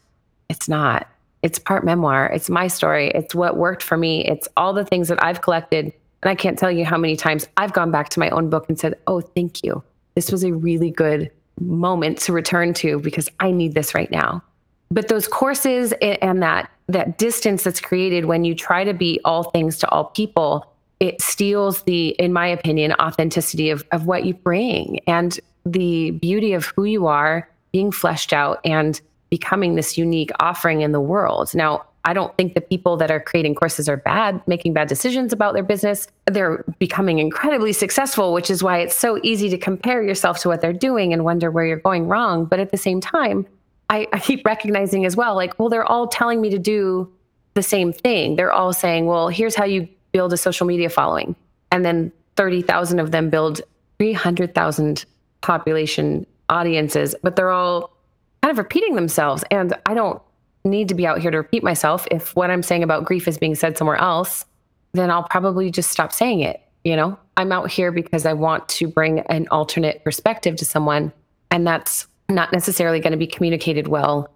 it's 0.49 0.69
not. 0.69 1.07
It's 1.43 1.59
part 1.59 1.83
memoir. 1.83 2.27
It's 2.27 2.49
my 2.49 2.67
story. 2.67 3.11
It's 3.13 3.35
what 3.35 3.57
worked 3.57 3.83
for 3.83 3.97
me. 3.97 4.23
It's 4.25 4.47
all 4.55 4.73
the 4.73 4.85
things 4.85 5.09
that 5.09 5.21
I've 5.21 5.41
collected. 5.41 5.91
And 6.23 6.29
I 6.29 6.35
can't 6.35 6.57
tell 6.57 6.71
you 6.71 6.85
how 6.85 6.97
many 6.97 7.15
times 7.17 7.47
I've 7.57 7.73
gone 7.73 7.91
back 7.91 8.09
to 8.09 8.19
my 8.19 8.29
own 8.29 8.49
book 8.49 8.65
and 8.69 8.79
said, 8.79 8.95
Oh, 9.07 9.21
thank 9.21 9.63
you. 9.63 9.83
This 10.15 10.31
was 10.31 10.43
a 10.43 10.53
really 10.53 10.89
good 10.89 11.31
moment 11.59 12.19
to 12.19 12.33
return 12.33 12.73
to 12.75 12.99
because 12.99 13.29
I 13.39 13.51
need 13.51 13.73
this 13.73 13.93
right 13.93 14.09
now. 14.09 14.43
But 14.89 15.09
those 15.09 15.27
courses 15.27 15.93
and 16.01 16.41
that 16.41 16.71
that 16.87 17.17
distance 17.17 17.63
that's 17.63 17.81
created 17.81 18.25
when 18.25 18.45
you 18.45 18.55
try 18.55 18.83
to 18.83 18.93
be 18.93 19.19
all 19.25 19.43
things 19.51 19.77
to 19.79 19.89
all 19.89 20.05
people, 20.05 20.71
it 21.01 21.21
steals 21.21 21.81
the, 21.83 22.09
in 22.11 22.31
my 22.31 22.47
opinion, 22.47 22.93
authenticity 22.93 23.69
of, 23.69 23.85
of 23.91 24.05
what 24.05 24.25
you 24.25 24.33
bring 24.33 24.99
and 25.05 25.39
the 25.71 26.11
beauty 26.11 26.53
of 26.53 26.65
who 26.65 26.83
you 26.83 27.07
are 27.07 27.49
being 27.71 27.91
fleshed 27.91 28.33
out 28.33 28.59
and 28.63 29.01
becoming 29.29 29.75
this 29.75 29.97
unique 29.97 30.31
offering 30.39 30.81
in 30.81 30.91
the 30.91 31.01
world. 31.01 31.53
Now, 31.53 31.85
I 32.05 32.13
don't 32.13 32.35
think 32.37 32.53
the 32.53 32.61
people 32.61 32.95
that 32.97 33.11
are 33.11 33.19
creating 33.19 33.55
courses 33.55 33.89
are 33.89 33.97
bad, 33.97 34.41
making 34.47 34.71
bad 34.71 34.87
decisions 34.87 35.33
about 35.33 35.53
their 35.53 35.63
business. 35.63 36.07
They're 36.25 36.63
becoming 36.79 37.19
incredibly 37.19 37.73
successful, 37.73 38.31
which 38.31 38.49
is 38.49 38.63
why 38.63 38.79
it's 38.79 38.95
so 38.95 39.19
easy 39.23 39.49
to 39.49 39.57
compare 39.57 40.01
yourself 40.01 40.39
to 40.39 40.47
what 40.47 40.61
they're 40.61 40.71
doing 40.71 41.11
and 41.11 41.25
wonder 41.25 41.51
where 41.51 41.65
you're 41.65 41.77
going 41.77 42.07
wrong. 42.07 42.45
But 42.45 42.61
at 42.61 42.71
the 42.71 42.77
same 42.77 43.01
time, 43.01 43.45
I, 43.89 44.07
I 44.13 44.19
keep 44.19 44.45
recognizing 44.45 45.05
as 45.05 45.17
well, 45.17 45.35
like, 45.35 45.59
well, 45.59 45.67
they're 45.67 45.85
all 45.85 46.07
telling 46.07 46.39
me 46.39 46.49
to 46.49 46.59
do 46.59 47.11
the 47.55 47.63
same 47.63 47.91
thing. 47.91 48.37
They're 48.37 48.53
all 48.53 48.71
saying, 48.71 49.05
well, 49.05 49.27
here's 49.27 49.55
how 49.55 49.65
you 49.65 49.89
build 50.13 50.31
a 50.31 50.37
social 50.37 50.65
media 50.65 50.89
following. 50.89 51.35
And 51.73 51.83
then 51.83 52.13
30,000 52.37 52.99
of 52.99 53.11
them 53.11 53.29
build 53.29 53.61
300,000 53.99 55.05
population 55.41 56.25
audiences, 56.49 57.15
but 57.23 57.35
they're 57.35 57.51
all 57.51 57.93
kind 58.41 58.51
of 58.51 58.57
repeating 58.57 58.95
themselves. 58.95 59.43
And 59.51 59.73
I 59.85 59.93
don't 59.93 60.21
need 60.63 60.89
to 60.89 60.95
be 60.95 61.07
out 61.07 61.19
here 61.19 61.31
to 61.31 61.37
repeat 61.37 61.63
myself. 61.63 62.07
If 62.11 62.35
what 62.35 62.51
I'm 62.51 62.63
saying 62.63 62.83
about 62.83 63.05
grief 63.05 63.27
is 63.27 63.37
being 63.37 63.55
said 63.55 63.77
somewhere 63.77 63.97
else, 63.97 64.45
then 64.93 65.11
I'll 65.11 65.23
probably 65.23 65.71
just 65.71 65.91
stop 65.91 66.11
saying 66.11 66.41
it. 66.41 66.61
You 66.83 66.95
know, 66.95 67.19
I'm 67.35 67.51
out 67.51 67.69
here 67.69 67.91
because 67.91 68.25
I 68.25 68.33
want 68.33 68.67
to 68.69 68.87
bring 68.87 69.19
an 69.21 69.47
alternate 69.51 70.03
perspective 70.03 70.55
to 70.57 70.65
someone. 70.65 71.11
And 71.51 71.67
that's 71.67 72.07
not 72.29 72.51
necessarily 72.53 72.99
going 72.99 73.11
to 73.11 73.17
be 73.17 73.27
communicated 73.27 73.87
well 73.87 74.33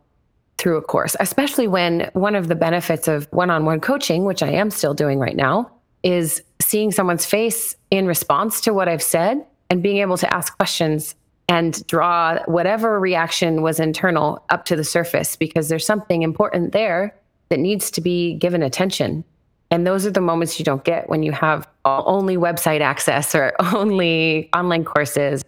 through 0.57 0.77
a 0.77 0.81
course, 0.81 1.15
especially 1.19 1.67
when 1.67 2.09
one 2.13 2.35
of 2.35 2.47
the 2.47 2.55
benefits 2.55 3.07
of 3.07 3.27
one 3.31 3.49
on 3.49 3.65
one 3.65 3.79
coaching, 3.79 4.25
which 4.25 4.43
I 4.43 4.49
am 4.49 4.69
still 4.69 4.93
doing 4.93 5.17
right 5.17 5.35
now, 5.35 5.71
is 6.03 6.43
seeing 6.61 6.91
someone's 6.91 7.25
face 7.25 7.75
in 7.89 8.05
response 8.05 8.61
to 8.61 8.73
what 8.73 8.87
I've 8.87 9.01
said 9.01 9.45
and 9.71 9.81
being 9.81 9.99
able 9.99 10.17
to 10.17 10.31
ask 10.35 10.55
questions 10.57 11.15
and 11.47 11.85
draw 11.87 12.39
whatever 12.43 12.99
reaction 12.99 13.61
was 13.61 13.79
internal 13.79 14.43
up 14.49 14.65
to 14.65 14.75
the 14.75 14.83
surface 14.83 15.37
because 15.37 15.69
there's 15.69 15.85
something 15.85 16.23
important 16.23 16.73
there 16.73 17.15
that 17.47 17.57
needs 17.57 17.89
to 17.91 18.01
be 18.01 18.35
given 18.35 18.61
attention. 18.61 19.23
And 19.71 19.87
those 19.87 20.05
are 20.05 20.11
the 20.11 20.21
moments 20.21 20.59
you 20.59 20.65
don't 20.65 20.83
get 20.83 21.09
when 21.09 21.23
you 21.23 21.31
have 21.31 21.67
only 21.85 22.35
website 22.35 22.81
access 22.81 23.33
or 23.33 23.53
only 23.73 24.49
online 24.53 24.83
courses. 24.83 25.41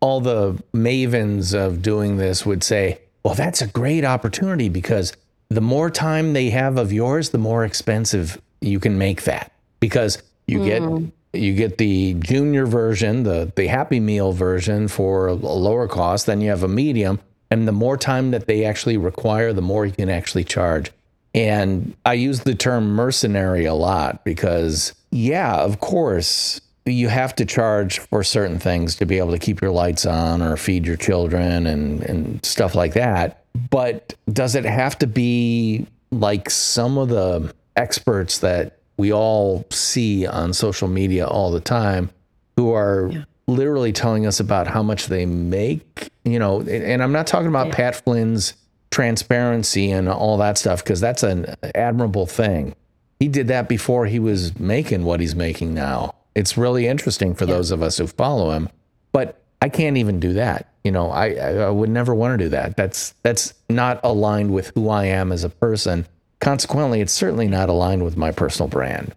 All 0.00 0.20
the 0.20 0.60
mavens 0.74 1.54
of 1.54 1.80
doing 1.80 2.16
this 2.16 2.44
would 2.44 2.64
say, 2.64 3.00
well, 3.22 3.34
that's 3.34 3.62
a 3.62 3.68
great 3.68 4.04
opportunity 4.04 4.68
because 4.68 5.12
the 5.50 5.60
more 5.60 5.88
time 5.88 6.32
they 6.32 6.50
have 6.50 6.78
of 6.78 6.92
yours, 6.92 7.30
the 7.30 7.38
more 7.38 7.64
expensive 7.64 8.40
you 8.60 8.80
can 8.80 8.98
make 8.98 9.22
that 9.22 9.52
because 9.78 10.20
you 10.48 10.58
mm. 10.58 10.64
get 10.64 11.12
you 11.38 11.54
get 11.54 11.78
the 11.78 12.14
junior 12.14 12.66
version, 12.66 13.22
the 13.22 13.52
the 13.54 13.66
Happy 13.66 14.00
Meal 14.00 14.32
version 14.32 14.88
for 14.88 15.28
a 15.28 15.34
lower 15.34 15.88
cost. 15.88 16.26
Then 16.26 16.40
you 16.40 16.50
have 16.50 16.62
a 16.62 16.68
medium, 16.68 17.20
and 17.50 17.66
the 17.66 17.72
more 17.72 17.96
time 17.96 18.30
that 18.32 18.46
they 18.46 18.64
actually 18.64 18.96
require, 18.96 19.52
the 19.52 19.62
more 19.62 19.86
you 19.86 19.92
can 19.92 20.08
actually 20.08 20.44
charge. 20.44 20.90
And 21.34 21.94
I 22.04 22.14
use 22.14 22.40
the 22.40 22.54
term 22.54 22.90
mercenary 22.90 23.66
a 23.66 23.74
lot 23.74 24.24
because, 24.24 24.94
yeah, 25.10 25.56
of 25.56 25.80
course, 25.80 26.60
you 26.84 27.08
have 27.08 27.34
to 27.36 27.44
charge 27.44 27.98
for 27.98 28.24
certain 28.24 28.58
things 28.58 28.96
to 28.96 29.06
be 29.06 29.18
able 29.18 29.32
to 29.32 29.38
keep 29.38 29.60
your 29.60 29.70
lights 29.70 30.06
on 30.06 30.42
or 30.42 30.56
feed 30.56 30.86
your 30.86 30.96
children 30.96 31.66
and, 31.66 32.02
and 32.02 32.44
stuff 32.44 32.74
like 32.74 32.94
that. 32.94 33.44
But 33.70 34.14
does 34.32 34.54
it 34.54 34.64
have 34.64 34.98
to 34.98 35.06
be 35.06 35.86
like 36.10 36.48
some 36.50 36.96
of 36.96 37.08
the 37.08 37.52
experts 37.76 38.38
that 38.38 38.77
we 38.98 39.12
all 39.12 39.64
see 39.70 40.26
on 40.26 40.52
social 40.52 40.88
media 40.88 41.26
all 41.26 41.50
the 41.50 41.60
time 41.60 42.10
who 42.56 42.72
are 42.72 43.08
yeah. 43.12 43.24
literally 43.46 43.92
telling 43.92 44.26
us 44.26 44.40
about 44.40 44.66
how 44.66 44.82
much 44.82 45.06
they 45.06 45.24
make, 45.24 46.10
you 46.24 46.38
know, 46.38 46.60
and 46.60 47.02
I'm 47.02 47.12
not 47.12 47.26
talking 47.26 47.48
about 47.48 47.68
yeah. 47.68 47.74
Pat 47.76 48.04
Flynn's 48.04 48.54
transparency 48.90 49.90
and 49.90 50.08
all 50.08 50.36
that 50.38 50.58
stuff 50.58 50.82
because 50.82 51.00
that's 51.00 51.22
an 51.22 51.54
admirable 51.74 52.26
thing. 52.26 52.74
He 53.20 53.28
did 53.28 53.48
that 53.48 53.68
before 53.68 54.06
he 54.06 54.18
was 54.18 54.58
making 54.58 55.04
what 55.04 55.20
he's 55.20 55.34
making 55.34 55.74
now. 55.74 56.14
It's 56.34 56.56
really 56.56 56.86
interesting 56.86 57.34
for 57.34 57.44
yeah. 57.44 57.54
those 57.54 57.70
of 57.70 57.82
us 57.82 57.98
who 57.98 58.08
follow 58.08 58.50
him, 58.50 58.68
but 59.12 59.40
I 59.62 59.68
can't 59.68 59.96
even 59.96 60.18
do 60.20 60.34
that. 60.34 60.72
You 60.84 60.92
know, 60.92 61.10
I, 61.10 61.34
I 61.34 61.70
would 61.70 61.90
never 61.90 62.14
want 62.14 62.38
to 62.38 62.44
do 62.44 62.48
that. 62.50 62.76
That's 62.76 63.14
that's 63.22 63.54
not 63.68 64.00
aligned 64.02 64.52
with 64.52 64.72
who 64.74 64.88
I 64.88 65.04
am 65.06 65.32
as 65.32 65.44
a 65.44 65.50
person 65.50 66.06
Consequently, 66.40 67.00
it's 67.00 67.12
certainly 67.12 67.48
not 67.48 67.68
aligned 67.68 68.04
with 68.04 68.16
my 68.16 68.30
personal 68.30 68.68
brand. 68.68 69.14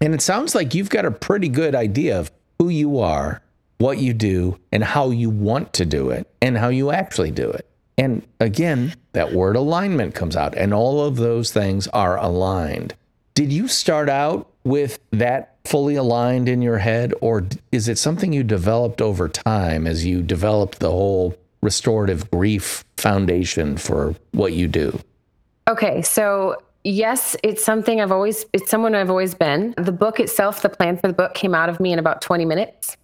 And 0.00 0.14
it 0.14 0.22
sounds 0.22 0.54
like 0.54 0.74
you've 0.74 0.90
got 0.90 1.04
a 1.04 1.10
pretty 1.10 1.48
good 1.48 1.74
idea 1.74 2.18
of 2.18 2.30
who 2.58 2.68
you 2.68 2.98
are, 2.98 3.42
what 3.78 3.98
you 3.98 4.12
do, 4.12 4.58
and 4.70 4.84
how 4.84 5.10
you 5.10 5.30
want 5.30 5.72
to 5.74 5.86
do 5.86 6.10
it, 6.10 6.26
and 6.42 6.58
how 6.58 6.68
you 6.68 6.90
actually 6.90 7.30
do 7.30 7.50
it. 7.50 7.66
And 7.96 8.22
again, 8.38 8.94
that 9.12 9.32
word 9.32 9.56
alignment 9.56 10.14
comes 10.14 10.36
out, 10.36 10.56
and 10.56 10.72
all 10.72 11.04
of 11.04 11.16
those 11.16 11.52
things 11.52 11.88
are 11.88 12.16
aligned. 12.18 12.94
Did 13.34 13.52
you 13.52 13.66
start 13.66 14.08
out 14.08 14.50
with 14.64 14.98
that 15.10 15.56
fully 15.64 15.96
aligned 15.96 16.48
in 16.48 16.62
your 16.62 16.78
head, 16.78 17.12
or 17.20 17.46
is 17.72 17.88
it 17.88 17.98
something 17.98 18.32
you 18.32 18.44
developed 18.44 19.00
over 19.00 19.28
time 19.28 19.86
as 19.86 20.04
you 20.04 20.22
developed 20.22 20.78
the 20.78 20.90
whole 20.90 21.36
restorative 21.60 22.30
grief 22.30 22.84
foundation 22.96 23.76
for 23.76 24.14
what 24.32 24.52
you 24.52 24.68
do? 24.68 25.00
Okay, 25.68 26.00
so 26.00 26.62
yes, 26.82 27.36
it's 27.42 27.62
something 27.62 28.00
I've 28.00 28.10
always, 28.10 28.46
it's 28.54 28.70
someone 28.70 28.94
I've 28.94 29.10
always 29.10 29.34
been. 29.34 29.74
The 29.76 29.92
book 29.92 30.18
itself, 30.18 30.62
the 30.62 30.70
plan 30.70 30.96
for 30.96 31.08
the 31.08 31.12
book 31.12 31.34
came 31.34 31.54
out 31.54 31.68
of 31.68 31.78
me 31.78 31.92
in 31.92 31.98
about 31.98 32.22
20 32.22 32.46
minutes. 32.46 32.96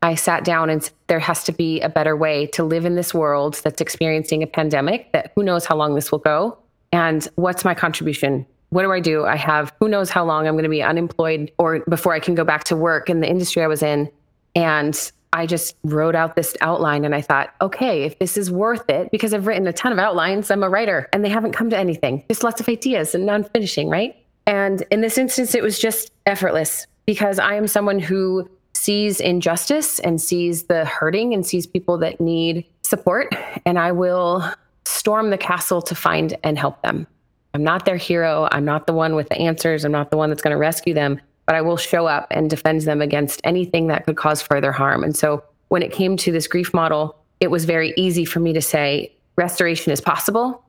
I 0.00 0.14
sat 0.14 0.44
down 0.44 0.70
and 0.70 0.88
there 1.08 1.18
has 1.18 1.42
to 1.44 1.52
be 1.52 1.80
a 1.80 1.88
better 1.88 2.14
way 2.14 2.46
to 2.48 2.62
live 2.62 2.84
in 2.84 2.94
this 2.94 3.12
world 3.12 3.60
that's 3.64 3.80
experiencing 3.80 4.44
a 4.44 4.46
pandemic 4.46 5.10
that 5.12 5.32
who 5.34 5.42
knows 5.42 5.64
how 5.64 5.76
long 5.76 5.96
this 5.96 6.12
will 6.12 6.20
go. 6.20 6.56
And 6.92 7.26
what's 7.34 7.64
my 7.64 7.74
contribution? 7.74 8.46
What 8.68 8.82
do 8.82 8.92
I 8.92 9.00
do? 9.00 9.24
I 9.24 9.34
have 9.34 9.72
who 9.80 9.88
knows 9.88 10.10
how 10.10 10.24
long 10.24 10.46
I'm 10.46 10.54
going 10.54 10.64
to 10.64 10.68
be 10.68 10.82
unemployed 10.82 11.50
or 11.58 11.80
before 11.88 12.12
I 12.12 12.20
can 12.20 12.36
go 12.36 12.44
back 12.44 12.62
to 12.64 12.76
work 12.76 13.10
in 13.10 13.20
the 13.20 13.28
industry 13.28 13.62
I 13.62 13.66
was 13.66 13.82
in. 13.82 14.08
And 14.54 15.10
I 15.34 15.46
just 15.46 15.76
wrote 15.82 16.14
out 16.14 16.36
this 16.36 16.56
outline 16.60 17.04
and 17.04 17.14
I 17.14 17.20
thought, 17.20 17.52
okay, 17.60 18.04
if 18.04 18.18
this 18.20 18.36
is 18.36 18.50
worth 18.50 18.88
it, 18.88 19.10
because 19.10 19.34
I've 19.34 19.48
written 19.48 19.66
a 19.66 19.72
ton 19.72 19.92
of 19.92 19.98
outlines, 19.98 20.50
I'm 20.50 20.62
a 20.62 20.68
writer 20.68 21.08
and 21.12 21.24
they 21.24 21.28
haven't 21.28 21.52
come 21.52 21.70
to 21.70 21.76
anything, 21.76 22.24
just 22.28 22.44
lots 22.44 22.60
of 22.60 22.68
ideas 22.68 23.14
and 23.14 23.26
non 23.26 23.42
finishing, 23.42 23.88
right? 23.88 24.16
And 24.46 24.84
in 24.90 25.00
this 25.00 25.18
instance, 25.18 25.54
it 25.54 25.62
was 25.62 25.78
just 25.78 26.12
effortless 26.24 26.86
because 27.04 27.38
I 27.40 27.54
am 27.54 27.66
someone 27.66 27.98
who 27.98 28.48
sees 28.74 29.20
injustice 29.20 29.98
and 30.00 30.20
sees 30.20 30.64
the 30.64 30.84
hurting 30.84 31.34
and 31.34 31.44
sees 31.44 31.66
people 31.66 31.98
that 31.98 32.20
need 32.20 32.64
support. 32.82 33.34
And 33.66 33.78
I 33.78 33.92
will 33.92 34.44
storm 34.84 35.30
the 35.30 35.38
castle 35.38 35.82
to 35.82 35.94
find 35.94 36.36
and 36.44 36.58
help 36.58 36.80
them. 36.82 37.06
I'm 37.54 37.64
not 37.64 37.84
their 37.84 37.96
hero. 37.96 38.48
I'm 38.52 38.64
not 38.64 38.86
the 38.86 38.92
one 38.92 39.14
with 39.14 39.28
the 39.28 39.36
answers. 39.36 39.84
I'm 39.84 39.92
not 39.92 40.10
the 40.10 40.16
one 40.16 40.28
that's 40.28 40.42
going 40.42 40.52
to 40.52 40.58
rescue 40.58 40.94
them. 40.94 41.20
But 41.46 41.54
I 41.54 41.60
will 41.60 41.76
show 41.76 42.06
up 42.06 42.26
and 42.30 42.48
defend 42.48 42.82
them 42.82 43.02
against 43.02 43.40
anything 43.44 43.88
that 43.88 44.06
could 44.06 44.16
cause 44.16 44.40
further 44.40 44.72
harm. 44.72 45.04
And 45.04 45.16
so 45.16 45.44
when 45.68 45.82
it 45.82 45.92
came 45.92 46.16
to 46.18 46.32
this 46.32 46.46
grief 46.46 46.72
model, 46.72 47.16
it 47.40 47.50
was 47.50 47.64
very 47.64 47.92
easy 47.96 48.24
for 48.24 48.40
me 48.40 48.52
to 48.52 48.62
say 48.62 49.12
restoration 49.36 49.92
is 49.92 50.00
possible. 50.00 50.62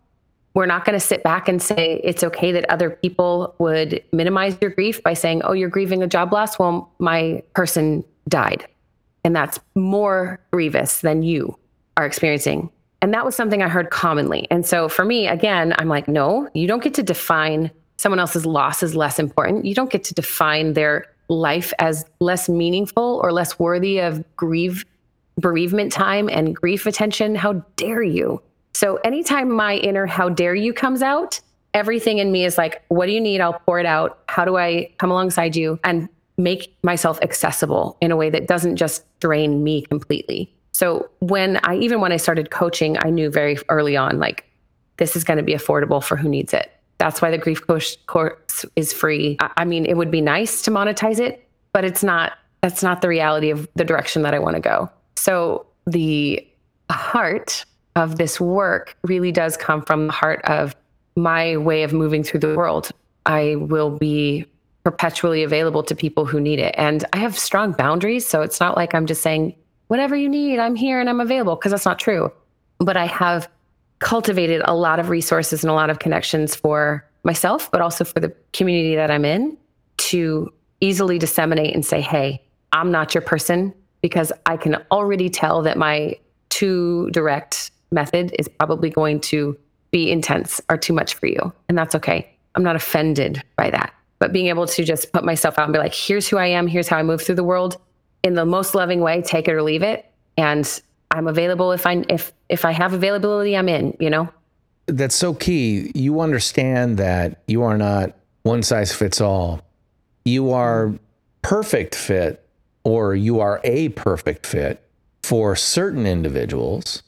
We're 0.53 0.65
not 0.65 0.85
going 0.85 0.97
to 0.97 1.05
sit 1.05 1.23
back 1.23 1.47
and 1.47 1.61
say 1.61 2.01
it's 2.03 2.23
okay 2.23 2.51
that 2.53 2.69
other 2.69 2.89
people 2.89 3.55
would 3.59 4.03
minimize 4.11 4.57
your 4.61 4.71
grief 4.71 5.03
by 5.03 5.13
saying, 5.13 5.41
oh, 5.43 5.51
you're 5.51 5.69
grieving 5.69 6.01
a 6.01 6.07
job 6.07 6.31
loss. 6.31 6.57
Well, 6.57 6.91
my 6.99 7.43
person 7.53 8.03
died. 8.29 8.65
And 9.23 9.35
that's 9.35 9.59
more 9.75 10.39
grievous 10.51 11.01
than 11.01 11.23
you 11.23 11.57
are 11.97 12.05
experiencing. 12.05 12.69
And 13.01 13.13
that 13.13 13.25
was 13.25 13.35
something 13.35 13.61
I 13.61 13.67
heard 13.67 13.89
commonly. 13.89 14.47
And 14.49 14.65
so 14.65 14.87
for 14.87 15.03
me, 15.03 15.27
again, 15.27 15.73
I'm 15.77 15.89
like, 15.89 16.07
no, 16.07 16.49
you 16.53 16.67
don't 16.67 16.83
get 16.83 16.93
to 16.95 17.03
define 17.03 17.69
someone 17.97 18.19
else's 18.19 18.45
loss 18.45 18.83
is 18.83 18.95
less 18.95 19.19
important. 19.19 19.65
You 19.65 19.75
don't 19.75 19.91
get 19.91 20.03
to 20.05 20.13
define 20.13 20.73
their 20.73 21.05
life 21.27 21.73
as 21.79 22.05
less 22.19 22.47
meaningful 22.49 23.19
or 23.23 23.31
less 23.31 23.57
worthy 23.57 23.99
of 23.99 24.23
grief 24.35 24.85
bereavement 25.37 25.91
time 25.91 26.29
and 26.29 26.55
grief 26.55 26.85
attention. 26.85 27.35
How 27.35 27.53
dare 27.75 28.03
you? 28.03 28.41
So 28.73 28.97
anytime 28.97 29.51
my 29.51 29.75
inner 29.75 30.05
how 30.05 30.29
dare 30.29 30.55
you 30.55 30.73
comes 30.73 31.01
out, 31.01 31.39
everything 31.73 32.19
in 32.19 32.31
me 32.31 32.45
is 32.45 32.57
like, 32.57 32.83
what 32.87 33.05
do 33.05 33.11
you 33.11 33.21
need? 33.21 33.41
I'll 33.41 33.59
pour 33.65 33.79
it 33.79 33.85
out. 33.85 34.19
How 34.27 34.45
do 34.45 34.57
I 34.57 34.91
come 34.97 35.11
alongside 35.11 35.55
you 35.55 35.79
and 35.83 36.09
make 36.37 36.75
myself 36.83 37.19
accessible 37.21 37.97
in 38.01 38.11
a 38.11 38.15
way 38.15 38.29
that 38.29 38.47
doesn't 38.47 38.75
just 38.75 39.03
drain 39.19 39.63
me 39.63 39.81
completely? 39.83 40.53
So 40.71 41.09
when 41.19 41.57
I 41.63 41.77
even 41.77 42.01
when 42.01 42.11
I 42.11 42.17
started 42.17 42.51
coaching, 42.51 42.97
I 42.99 43.09
knew 43.09 43.29
very 43.29 43.57
early 43.69 43.95
on 43.95 44.19
like 44.19 44.45
this 44.97 45.15
is 45.15 45.23
going 45.23 45.37
to 45.37 45.43
be 45.43 45.53
affordable 45.53 46.03
for 46.03 46.15
who 46.15 46.27
needs 46.27 46.53
it. 46.53 46.71
That's 46.97 47.21
why 47.21 47.31
the 47.31 47.37
grief 47.37 47.65
course 47.67 47.97
is 48.75 48.93
free. 48.93 49.37
I 49.39 49.65
mean, 49.65 49.85
it 49.85 49.97
would 49.97 50.11
be 50.11 50.21
nice 50.21 50.61
to 50.63 50.71
monetize 50.71 51.19
it, 51.19 51.47
but 51.73 51.83
it's 51.83 52.03
not 52.03 52.33
that's 52.61 52.81
not 52.81 53.01
the 53.01 53.07
reality 53.07 53.51
of 53.51 53.69
the 53.75 53.83
direction 53.83 54.23
that 54.23 54.33
I 54.33 54.39
want 54.39 54.55
to 54.55 54.59
go. 54.59 54.89
So 55.17 55.67
the 55.85 56.45
heart 56.89 57.63
of 57.95 58.17
this 58.17 58.41
work 58.41 58.97
really 59.03 59.31
does 59.31 59.55
come 59.55 59.83
from 59.83 60.07
the 60.07 60.13
heart 60.13 60.41
of 60.45 60.75
my 61.15 61.57
way 61.57 61.83
of 61.83 61.93
moving 61.93 62.23
through 62.23 62.39
the 62.39 62.55
world. 62.55 62.89
I 63.27 63.55
will 63.55 63.91
be 63.91 64.45
perpetually 64.83 65.43
available 65.43 65.83
to 65.83 65.95
people 65.95 66.25
who 66.25 66.39
need 66.39 66.57
it. 66.57 66.73
And 66.77 67.05
I 67.13 67.17
have 67.17 67.37
strong 67.37 67.71
boundaries. 67.71 68.27
So 68.27 68.41
it's 68.41 68.59
not 68.59 68.75
like 68.75 68.95
I'm 68.95 69.05
just 69.05 69.21
saying, 69.21 69.55
whatever 69.87 70.15
you 70.15 70.27
need, 70.27 70.57
I'm 70.57 70.75
here 70.75 70.99
and 70.99 71.07
I'm 71.07 71.19
available, 71.19 71.55
because 71.55 71.71
that's 71.71 71.85
not 71.85 71.99
true. 71.99 72.31
But 72.79 72.97
I 72.97 73.05
have 73.05 73.47
cultivated 73.99 74.61
a 74.65 74.75
lot 74.75 74.99
of 74.99 75.09
resources 75.09 75.63
and 75.63 75.71
a 75.71 75.73
lot 75.73 75.89
of 75.89 75.99
connections 75.99 76.55
for 76.55 77.05
myself, 77.23 77.71
but 77.71 77.81
also 77.81 78.03
for 78.03 78.19
the 78.19 78.33
community 78.53 78.95
that 78.95 79.09
I'm 79.09 79.25
in 79.25 79.57
to 79.97 80.51
easily 80.81 81.17
disseminate 81.17 81.73
and 81.73 81.85
say, 81.85 82.01
hey, 82.01 82.41
I'm 82.71 82.91
not 82.91 83.15
your 83.15 83.21
person 83.21 83.73
because 84.01 84.31
I 84.45 84.57
can 84.57 84.75
already 84.91 85.29
tell 85.29 85.61
that 85.63 85.77
my 85.77 86.17
too 86.49 87.09
direct 87.11 87.71
method 87.91 88.35
is 88.37 88.47
probably 88.47 88.89
going 88.89 89.19
to 89.21 89.57
be 89.91 90.11
intense 90.11 90.61
or 90.69 90.77
too 90.77 90.93
much 90.93 91.15
for 91.15 91.27
you. 91.27 91.53
And 91.69 91.77
that's 91.77 91.95
okay. 91.95 92.29
I'm 92.55 92.63
not 92.63 92.75
offended 92.75 93.41
by 93.55 93.69
that. 93.69 93.93
But 94.19 94.33
being 94.33 94.47
able 94.47 94.67
to 94.67 94.83
just 94.83 95.11
put 95.11 95.23
myself 95.23 95.57
out 95.57 95.65
and 95.65 95.73
be 95.73 95.79
like, 95.79 95.93
here's 95.93 96.27
who 96.27 96.37
I 96.37 96.47
am, 96.47 96.67
here's 96.67 96.87
how 96.87 96.97
I 96.97 97.03
move 97.03 97.21
through 97.21 97.35
the 97.35 97.43
world 97.43 97.77
in 98.23 98.33
the 98.33 98.45
most 98.45 98.75
loving 98.75 99.01
way, 99.01 99.21
take 99.21 99.47
it 99.47 99.53
or 99.53 99.61
leave 99.61 99.83
it. 99.83 100.05
And 100.37 100.81
I'm 101.15 101.27
available 101.27 101.71
if 101.71 101.87
I 101.87 102.03
if 102.09 102.33
if 102.49 102.65
I 102.65 102.71
have 102.71 102.93
availability, 102.93 103.55
I'm 103.55 103.69
in, 103.69 103.95
you 103.99 104.09
know? 104.09 104.29
That's 104.87 105.15
so 105.15 105.33
key. 105.33 105.91
You 105.95 106.19
understand 106.19 106.97
that 106.97 107.41
you 107.47 107.63
are 107.63 107.77
not 107.77 108.13
one 108.43 108.61
size 108.61 108.93
fits 108.93 109.21
all. 109.21 109.61
You 110.25 110.51
are 110.51 110.93
perfect 111.41 111.95
fit 111.95 112.47
or 112.83 113.15
you 113.15 113.39
are 113.39 113.61
a 113.63 113.89
perfect 113.89 114.45
fit 114.45 114.81
for 115.23 115.55
certain 115.55 116.05
individuals 116.05 117.01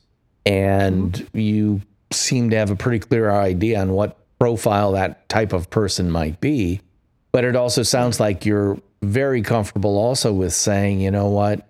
and 0.45 1.27
you 1.33 1.81
seem 2.11 2.49
to 2.49 2.55
have 2.55 2.71
a 2.71 2.75
pretty 2.75 2.99
clear 2.99 3.29
idea 3.29 3.79
on 3.79 3.91
what 3.91 4.17
profile 4.39 4.91
that 4.93 5.27
type 5.29 5.53
of 5.53 5.69
person 5.69 6.09
might 6.09 6.39
be 6.39 6.79
but 7.31 7.43
it 7.43 7.55
also 7.55 7.83
sounds 7.83 8.19
like 8.19 8.45
you're 8.45 8.77
very 9.01 9.41
comfortable 9.41 9.97
also 9.97 10.31
with 10.31 10.53
saying 10.53 11.01
you 11.01 11.11
know 11.11 11.27
what 11.27 11.67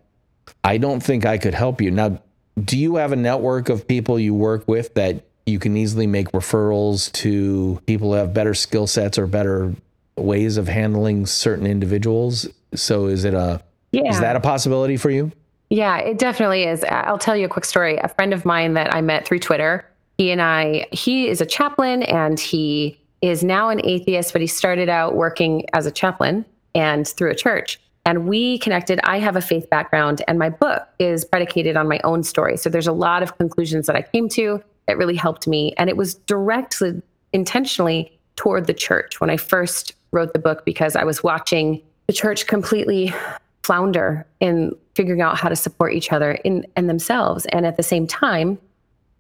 i 0.64 0.78
don't 0.78 1.02
think 1.02 1.26
i 1.26 1.38
could 1.38 1.54
help 1.54 1.82
you 1.82 1.90
now 1.90 2.20
do 2.64 2.78
you 2.78 2.96
have 2.96 3.12
a 3.12 3.16
network 3.16 3.70
of 3.70 3.88
people 3.88 4.20
you 4.20 4.34
work 4.34 4.68
with 4.68 4.94
that 4.96 5.24
you 5.46 5.60
can 5.60 5.78
easily 5.78 6.08
make 6.08 6.32
referrals 6.32 7.12
to 7.14 7.82
people 7.86 8.10
who 8.10 8.16
have 8.16 8.34
better 8.34 8.54
skill 8.54 8.88
sets 8.88 9.18
or 9.18 9.28
better 9.28 9.74
ways 10.18 10.58
of 10.58 10.68
handling 10.68 11.26
certain 11.26 11.66
individuals 11.66 12.48
so 12.74 13.06
is 13.06 13.24
it 13.24 13.34
a 13.34 13.62
yeah. 13.92 14.10
Is 14.10 14.20
that 14.20 14.36
a 14.36 14.40
possibility 14.40 14.98
for 14.98 15.10
you? 15.10 15.32
Yeah, 15.70 15.98
it 15.98 16.18
definitely 16.18 16.64
is. 16.64 16.84
I'll 16.84 17.18
tell 17.18 17.36
you 17.36 17.46
a 17.46 17.50
quick 17.50 17.66
story. 17.66 17.98
A 17.98 18.08
friend 18.08 18.34
of 18.34 18.46
mine 18.46 18.74
that 18.76 18.94
I 18.94 19.02
met 19.02 19.26
through 19.26 19.40
Twitter, 19.40 19.86
he 20.18 20.32
and 20.32 20.42
I, 20.42 20.88
he 20.92 21.28
is 21.28 21.42
a 21.42 21.46
chaplain 21.46 22.04
and 22.04 22.40
he 22.40 23.00
is 23.22 23.44
now 23.44 23.70
an 23.70 23.82
atheist, 23.84 24.34
but 24.34 24.42
he 24.42 24.48
started 24.48 24.90
out 24.90 25.16
working 25.16 25.66
as 25.74 25.86
a 25.86 25.92
chaplain 25.92 26.46
and 26.76 27.08
through 27.08 27.32
a 27.32 27.36
church. 27.36 27.80
And 28.08 28.26
we 28.26 28.58
connected. 28.60 29.02
I 29.04 29.20
have 29.20 29.36
a 29.36 29.42
faith 29.42 29.70
background, 29.70 30.22
and 30.30 30.40
my 30.40 30.48
book 30.48 30.88
is 30.98 31.26
predicated 31.26 31.76
on 31.76 31.90
my 31.90 32.00
own 32.06 32.24
story. 32.24 32.56
So 32.56 32.70
there's 32.70 32.88
a 32.88 32.94
lot 32.94 33.22
of 33.22 33.38
conclusions 33.38 33.86
that 33.88 33.98
I 33.98 34.02
came 34.02 34.30
to 34.30 34.64
that 34.88 34.98
really 34.98 35.18
helped 35.18 35.46
me. 35.46 35.74
And 35.78 35.90
it 35.90 35.98
was 35.98 36.16
directed 36.16 37.04
intentionally 37.34 38.18
toward 38.38 38.66
the 38.66 38.74
church 38.74 39.20
when 39.20 39.30
I 39.30 39.36
first 39.36 39.92
wrote 40.12 40.32
the 40.32 40.40
book 40.40 40.64
because 40.64 40.96
I 40.96 41.04
was 41.04 41.22
watching 41.22 41.82
the 42.08 42.14
church 42.14 42.48
completely 42.48 43.14
flounder 43.64 44.26
in 44.40 44.74
figuring 44.96 45.20
out 45.20 45.38
how 45.38 45.50
to 45.50 45.56
support 45.58 45.94
each 45.94 46.14
other 46.14 46.32
in 46.46 46.66
and 46.78 46.90
themselves. 46.90 47.46
And 47.48 47.66
at 47.66 47.76
the 47.76 47.84
same 47.84 48.08
time, 48.08 48.58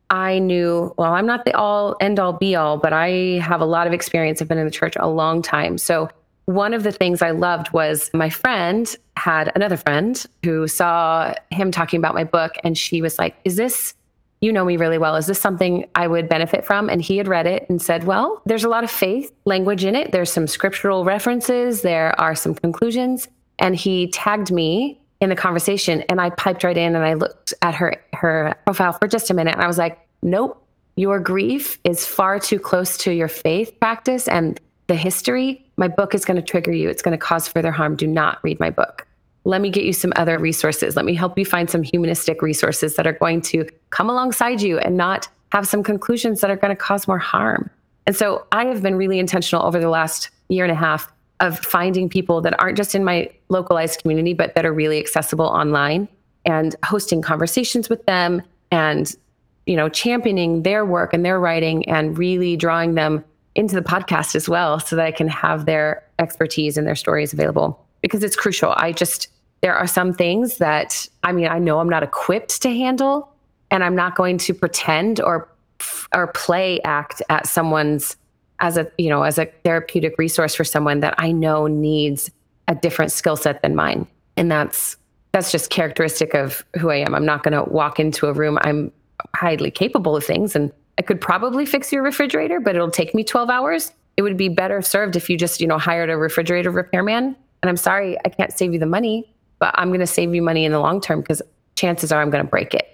I 0.10 0.40
knew, 0.40 0.96
well, 0.98 1.12
I'm 1.12 1.26
not 1.26 1.44
the 1.44 1.54
all 1.54 1.98
end 2.00 2.20
all 2.20 2.32
be 2.32 2.56
all, 2.56 2.78
but 2.78 2.94
I 2.94 3.40
have 3.42 3.60
a 3.60 3.66
lot 3.66 3.86
of 3.86 3.92
experience. 3.92 4.42
I've 4.42 4.48
been 4.48 4.58
in 4.58 4.66
the 4.66 4.72
church 4.72 4.96
a 4.98 5.10
long 5.10 5.42
time. 5.42 5.78
So 5.78 6.10
one 6.48 6.74
of 6.74 6.84
the 6.84 6.94
things 6.94 7.22
I 7.22 7.32
loved 7.32 7.74
was 7.74 8.10
my 8.14 8.30
friend 8.30 8.96
had 9.18 9.52
another 9.54 9.76
friend 9.76 10.26
who 10.46 10.66
saw 10.68 11.34
him 11.52 11.72
talking 11.72 12.00
about 12.00 12.16
my 12.16 12.24
book 12.24 12.56
and 12.64 12.78
she 12.78 13.02
was 13.02 13.20
like, 13.20 13.36
Is 13.44 13.58
this, 13.58 13.94
you 14.40 14.54
know 14.54 14.64
me 14.64 14.78
really 14.78 14.98
well. 14.98 15.18
Is 15.18 15.28
this 15.28 15.42
something 15.42 15.86
I 15.94 16.08
would 16.08 16.30
benefit 16.30 16.66
from? 16.66 16.90
And 16.90 17.02
he 17.02 17.18
had 17.18 17.28
read 17.28 17.48
it 17.48 17.66
and 17.70 17.82
said, 17.82 18.06
Well, 18.06 18.42
there's 18.46 18.64
a 18.64 18.70
lot 18.70 18.86
of 18.86 18.90
faith 18.90 19.30
language 19.44 19.84
in 19.84 19.94
it. 19.94 20.14
There's 20.14 20.32
some 20.32 20.48
scriptural 20.48 21.04
references, 21.04 21.82
there 21.82 22.20
are 22.20 22.34
some 22.34 22.56
conclusions 22.56 23.28
and 23.60 23.76
he 23.76 24.08
tagged 24.12 24.50
me 24.50 25.02
in 25.20 25.28
the 25.28 25.36
conversation 25.36 26.02
and 26.08 26.22
I 26.22 26.30
piped 26.30 26.64
right 26.64 26.78
in 26.78 26.96
and 26.96 27.04
I 27.04 27.16
looked 27.16 27.54
at 27.62 27.76
her 27.76 28.02
her 28.14 28.56
profile 28.64 28.94
for 28.94 29.10
just 29.10 29.30
a 29.30 29.34
minute 29.34 29.56
and 29.56 29.64
I 29.64 29.68
was 29.68 29.78
like, 29.78 30.00
"Nope. 30.22 30.64
Your 30.96 31.20
grief 31.20 31.78
is 31.84 32.06
far 32.06 32.40
too 32.40 32.58
close 32.58 32.98
to 33.00 33.12
your 33.12 33.28
faith 33.28 33.78
practice 33.80 34.30
and 34.30 34.60
the 34.88 34.96
history. 34.96 35.67
My 35.78 35.88
book 35.88 36.16
is 36.16 36.26
going 36.26 36.38
to 36.38 36.42
trigger 36.42 36.72
you. 36.72 36.90
It's 36.90 37.02
going 37.02 37.18
to 37.18 37.24
cause 37.24 37.48
further 37.48 37.72
harm. 37.72 37.96
Do 37.96 38.08
not 38.08 38.40
read 38.44 38.60
my 38.60 38.70
book. 38.70 39.06
Let 39.46 39.62
me 39.62 39.70
get 39.70 39.86
you 39.86 39.94
some 39.94 40.12
other 40.16 40.38
resources. 40.40 40.96
Let 40.96 41.06
me 41.06 41.14
help 41.14 41.38
you 41.38 41.46
find 41.46 41.70
some 41.70 41.84
humanistic 41.84 42.42
resources 42.42 42.96
that 42.96 43.08
are 43.08 43.14
going 43.14 43.42
to 43.44 43.66
come 43.92 44.10
alongside 44.10 44.62
you 44.62 44.80
and 44.80 44.98
not 44.98 45.30
have 45.54 45.68
some 45.68 45.84
conclusions 45.84 46.42
that 46.42 46.52
are 46.52 46.58
going 46.58 46.76
to 46.76 46.82
cause 46.82 47.08
more 47.08 47.20
harm." 47.20 47.70
And 48.06 48.16
so 48.16 48.46
I 48.52 48.66
have 48.66 48.82
been 48.82 48.96
really 48.96 49.20
intentional 49.20 49.66
over 49.66 49.80
the 49.80 49.90
last 49.90 50.30
year 50.50 50.66
and 50.66 50.72
a 50.72 50.76
half 50.76 51.12
of 51.40 51.60
finding 51.60 52.10
people 52.10 52.42
that 52.42 52.60
aren't 52.60 52.76
just 52.78 52.96
in 52.96 53.04
my 53.04 53.30
localized 53.50 54.02
community, 54.02 54.34
but 54.34 54.56
that 54.56 54.66
are 54.66 54.74
really 54.74 55.00
accessible 55.00 55.46
online 55.46 56.08
and 56.46 56.76
hosting 56.84 57.22
conversations 57.22 57.90
with 57.90 58.06
them 58.06 58.42
and, 58.72 59.16
you 59.66 59.76
know, 59.76 59.88
championing 59.88 60.64
their 60.64 60.86
work 60.86 61.14
and 61.14 61.24
their 61.24 61.40
writing 61.40 61.88
and 61.88 62.18
really 62.18 62.58
drawing 62.58 62.96
them 62.96 63.24
into 63.58 63.76
the 63.76 63.82
podcast 63.82 64.36
as 64.36 64.48
well 64.48 64.80
so 64.80 64.96
that 64.96 65.06
I 65.06 65.12
can 65.12 65.28
have 65.28 65.66
their 65.66 66.04
expertise 66.20 66.78
and 66.78 66.88
their 66.88 66.96
stories 66.96 67.34
available 67.34 67.86
because 68.02 68.24
it's 68.24 68.36
crucial. 68.36 68.74
I 68.78 68.92
just, 68.94 69.28
there 69.62 69.76
are 69.76 69.88
some 69.88 70.14
things 70.14 70.58
that, 70.60 71.08
I 71.24 71.32
mean, 71.32 71.48
I 71.48 71.60
know 71.60 71.80
I'm 71.80 71.90
not 71.90 72.04
equipped 72.04 72.62
to 72.62 72.70
handle 72.70 73.30
and 73.70 73.84
I'm 73.84 73.96
not 73.96 74.16
going 74.16 74.38
to 74.38 74.54
pretend 74.54 75.20
or, 75.20 75.50
or 76.16 76.28
play 76.28 76.80
act 76.82 77.22
at 77.30 77.48
someone's 77.48 78.16
as 78.60 78.78
a 78.78 78.92
you 78.98 79.10
know 79.10 79.24
as 79.24 79.38
a 79.38 79.46
therapeutic 79.64 80.18
resource 80.18 80.56
for 80.56 80.64
someone 80.64 81.00
that 81.02 81.14
I 81.18 81.32
know 81.32 81.68
needs 81.68 82.32
a 82.68 82.76
different 82.76 83.12
skill 83.12 83.36
set 83.36 83.62
than 83.62 83.76
mine. 83.76 84.08
And 84.36 84.52
that's 84.52 84.98
that's 85.32 85.52
just 85.52 85.70
characteristic 85.70 86.34
of 86.34 86.66
who 86.80 86.90
I 86.90 86.98
am. 86.98 87.14
I'm 87.14 87.26
not 87.26 87.44
going 87.44 87.54
to 87.54 87.70
walk 87.70 88.00
into 88.00 88.28
a 88.28 88.34
room. 88.34 88.58
I'm 88.62 88.92
highly 89.36 89.72
capable 89.72 90.16
of 90.16 90.24
things 90.24 90.56
and 90.56 90.72
I 90.98 91.02
could 91.02 91.22
probably 91.22 91.66
fix 91.66 91.92
your 91.92 92.04
refrigerator 92.04 92.60
but 92.60 92.76
it'll 92.76 92.92
take 92.92 93.14
me 93.14 93.24
12 93.24 93.50
hours 93.50 93.92
it 94.18 94.22
would 94.22 94.38
be 94.38 94.50
better 94.50 94.82
served 94.82 95.16
if 95.16 95.30
you 95.30 95.38
just 95.38 95.62
you 95.62 95.68
know 95.68 95.78
hired 95.78 96.10
a 96.10 96.18
refrigerator 96.18 96.72
repairman 96.72 97.36
and 97.62 97.70
I'm 97.70 97.78
sorry 97.78 98.18
I 98.26 98.30
can't 98.30 98.52
save 98.52 98.74
you 98.74 98.80
the 98.80 98.86
money 98.86 99.32
but 99.60 99.74
I'm 99.78 99.90
going 99.90 100.00
to 100.00 100.08
save 100.08 100.34
you 100.36 100.42
money 100.42 100.66
in 100.66 100.72
the 100.72 100.80
long 100.80 101.02
term 101.02 101.22
because 101.22 101.42
chances 101.76 102.12
are 102.12 102.22
I'm 102.22 102.30
going 102.30 102.44
to 102.44 102.50
break 102.50 102.74
it 102.74 102.88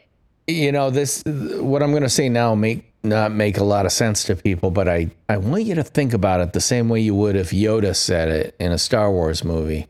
you 0.47 0.71
know 0.71 0.89
this 0.89 1.23
what 1.25 1.81
I'm 1.81 1.91
going 1.91 2.03
to 2.03 2.09
say 2.09 2.29
now 2.29 2.55
may 2.55 2.83
not 3.03 3.31
make 3.31 3.57
a 3.57 3.63
lot 3.63 3.85
of 3.85 3.91
sense 3.91 4.23
to 4.23 4.35
people, 4.35 4.71
but 4.71 4.87
I, 4.87 5.11
I 5.27 5.37
want 5.37 5.65
you 5.65 5.75
to 5.75 5.83
think 5.83 6.13
about 6.13 6.39
it 6.39 6.53
the 6.53 6.61
same 6.61 6.87
way 6.89 7.01
you 7.01 7.13
would 7.15 7.35
if 7.35 7.51
Yoda 7.51 7.95
said 7.95 8.29
it 8.29 8.55
in 8.59 8.71
a 8.71 8.77
Star 8.77 9.11
Wars 9.11 9.43
movie. 9.43 9.87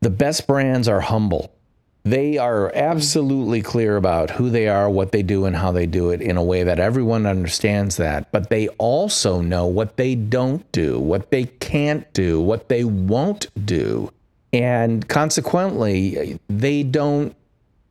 The 0.00 0.10
best 0.10 0.46
brands 0.46 0.86
are 0.86 1.00
humble. 1.00 1.52
They 2.06 2.38
are 2.38 2.72
absolutely 2.72 3.62
clear 3.62 3.96
about 3.96 4.30
who 4.30 4.48
they 4.48 4.68
are, 4.68 4.88
what 4.88 5.10
they 5.10 5.24
do, 5.24 5.44
and 5.44 5.56
how 5.56 5.72
they 5.72 5.86
do 5.86 6.10
it 6.10 6.22
in 6.22 6.36
a 6.36 6.42
way 6.42 6.62
that 6.62 6.78
everyone 6.78 7.26
understands 7.26 7.96
that. 7.96 8.30
But 8.30 8.48
they 8.48 8.68
also 8.78 9.40
know 9.40 9.66
what 9.66 9.96
they 9.96 10.14
don't 10.14 10.70
do, 10.70 11.00
what 11.00 11.32
they 11.32 11.46
can't 11.46 12.10
do, 12.12 12.40
what 12.40 12.68
they 12.68 12.84
won't 12.84 13.48
do. 13.66 14.12
And 14.52 15.08
consequently, 15.08 16.38
they 16.48 16.84
don't 16.84 17.34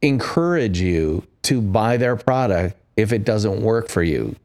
encourage 0.02 0.80
you 0.80 1.28
to 1.42 1.60
buy 1.60 1.98
their 1.98 2.16
product 2.16 2.78
if 2.96 3.12
it 3.12 3.26
doesn't 3.26 3.62
work 3.62 3.90
for 3.90 4.02
you. 4.02 4.38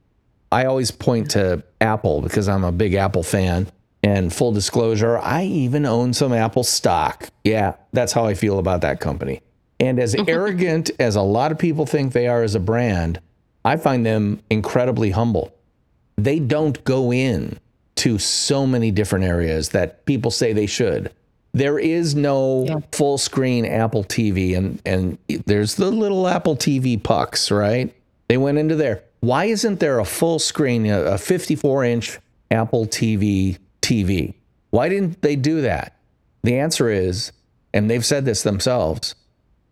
I 0.50 0.64
always 0.64 0.90
point 0.90 1.30
to 1.30 1.62
Apple 1.80 2.22
because 2.22 2.48
I'm 2.48 2.64
a 2.64 2.72
big 2.72 2.94
Apple 2.94 3.22
fan. 3.22 3.68
And 4.02 4.32
full 4.32 4.50
disclosure, 4.50 5.16
I 5.18 5.44
even 5.44 5.86
own 5.86 6.12
some 6.12 6.32
Apple 6.32 6.64
stock. 6.64 7.28
Yeah, 7.44 7.74
that's 7.92 8.12
how 8.12 8.24
I 8.26 8.34
feel 8.34 8.58
about 8.58 8.80
that 8.80 8.98
company. 8.98 9.42
And 9.80 9.98
as 9.98 10.14
arrogant 10.28 10.90
as 11.00 11.16
a 11.16 11.22
lot 11.22 11.50
of 11.50 11.58
people 11.58 11.86
think 11.86 12.12
they 12.12 12.28
are 12.28 12.42
as 12.42 12.54
a 12.54 12.60
brand, 12.60 13.20
I 13.64 13.76
find 13.76 14.06
them 14.06 14.40
incredibly 14.50 15.10
humble. 15.10 15.52
They 16.16 16.38
don't 16.38 16.82
go 16.84 17.12
in 17.12 17.58
to 17.96 18.18
so 18.18 18.66
many 18.66 18.90
different 18.90 19.24
areas 19.24 19.70
that 19.70 20.04
people 20.06 20.30
say 20.30 20.52
they 20.52 20.66
should. 20.66 21.12
There 21.52 21.78
is 21.78 22.14
no 22.14 22.64
yeah. 22.64 22.78
full 22.92 23.18
screen 23.18 23.66
Apple 23.66 24.04
TV, 24.04 24.56
and, 24.56 24.80
and 24.86 25.18
there's 25.46 25.74
the 25.74 25.90
little 25.90 26.28
Apple 26.28 26.56
TV 26.56 27.02
pucks, 27.02 27.50
right? 27.50 27.92
They 28.28 28.36
went 28.36 28.58
into 28.58 28.76
there. 28.76 29.02
Why 29.20 29.46
isn't 29.46 29.80
there 29.80 29.98
a 29.98 30.04
full 30.04 30.38
screen, 30.38 30.86
a 30.86 31.18
54 31.18 31.84
inch 31.84 32.18
Apple 32.50 32.86
TV 32.86 33.58
TV? 33.82 34.34
Why 34.70 34.88
didn't 34.88 35.20
they 35.22 35.36
do 35.36 35.62
that? 35.62 35.96
The 36.42 36.58
answer 36.58 36.88
is, 36.88 37.32
and 37.74 37.90
they've 37.90 38.04
said 38.04 38.24
this 38.24 38.42
themselves, 38.42 39.14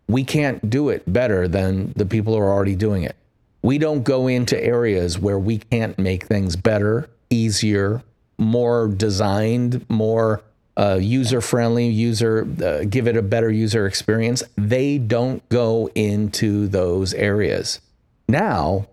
we 0.09 0.23
can't 0.23 0.69
do 0.69 0.89
it 0.89 1.03
better 1.11 1.47
than 1.47 1.93
the 1.95 2.05
people 2.05 2.33
who 2.33 2.41
are 2.41 2.51
already 2.51 2.75
doing 2.75 3.03
it. 3.03 3.15
We 3.61 3.77
don't 3.77 4.03
go 4.03 4.27
into 4.27 4.61
areas 4.61 5.19
where 5.19 5.37
we 5.37 5.59
can't 5.59 5.97
make 5.99 6.25
things 6.25 6.55
better, 6.55 7.07
easier, 7.29 8.01
more 8.39 8.87
designed, 8.87 9.87
more 9.87 10.41
uh, 10.75 10.97
user 10.99 11.41
friendly, 11.41 11.87
user 11.87 12.47
uh, 12.63 12.85
give 12.85 13.07
it 13.07 13.17
a 13.17 13.21
better 13.21 13.51
user 13.51 13.85
experience. 13.85 14.41
They 14.57 14.97
don't 14.97 15.47
go 15.49 15.91
into 15.93 16.67
those 16.67 17.13
areas. 17.13 17.79
Now, 18.27 18.87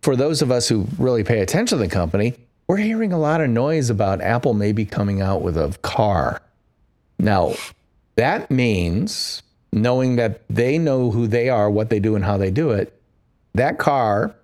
for 0.00 0.16
those 0.16 0.40
of 0.40 0.50
us 0.50 0.68
who 0.68 0.86
really 0.98 1.24
pay 1.24 1.40
attention 1.40 1.76
to 1.78 1.84
the 1.84 1.90
company, 1.90 2.36
we're 2.68 2.78
hearing 2.78 3.12
a 3.12 3.18
lot 3.18 3.42
of 3.42 3.50
noise 3.50 3.90
about 3.90 4.22
Apple 4.22 4.54
maybe 4.54 4.86
coming 4.86 5.20
out 5.20 5.42
with 5.42 5.58
a 5.58 5.76
car. 5.82 6.40
Now, 7.18 7.54
that 8.16 8.50
means 8.50 9.42
knowing 9.74 10.16
that 10.16 10.40
they 10.48 10.78
know 10.78 11.10
who 11.10 11.26
they 11.26 11.48
are, 11.48 11.68
what 11.68 11.90
they 11.90 11.98
do, 11.98 12.14
and 12.14 12.24
how 12.24 12.36
they 12.36 12.50
do 12.50 12.70
it, 12.70 12.98
that 13.54 13.78
car 13.78 14.34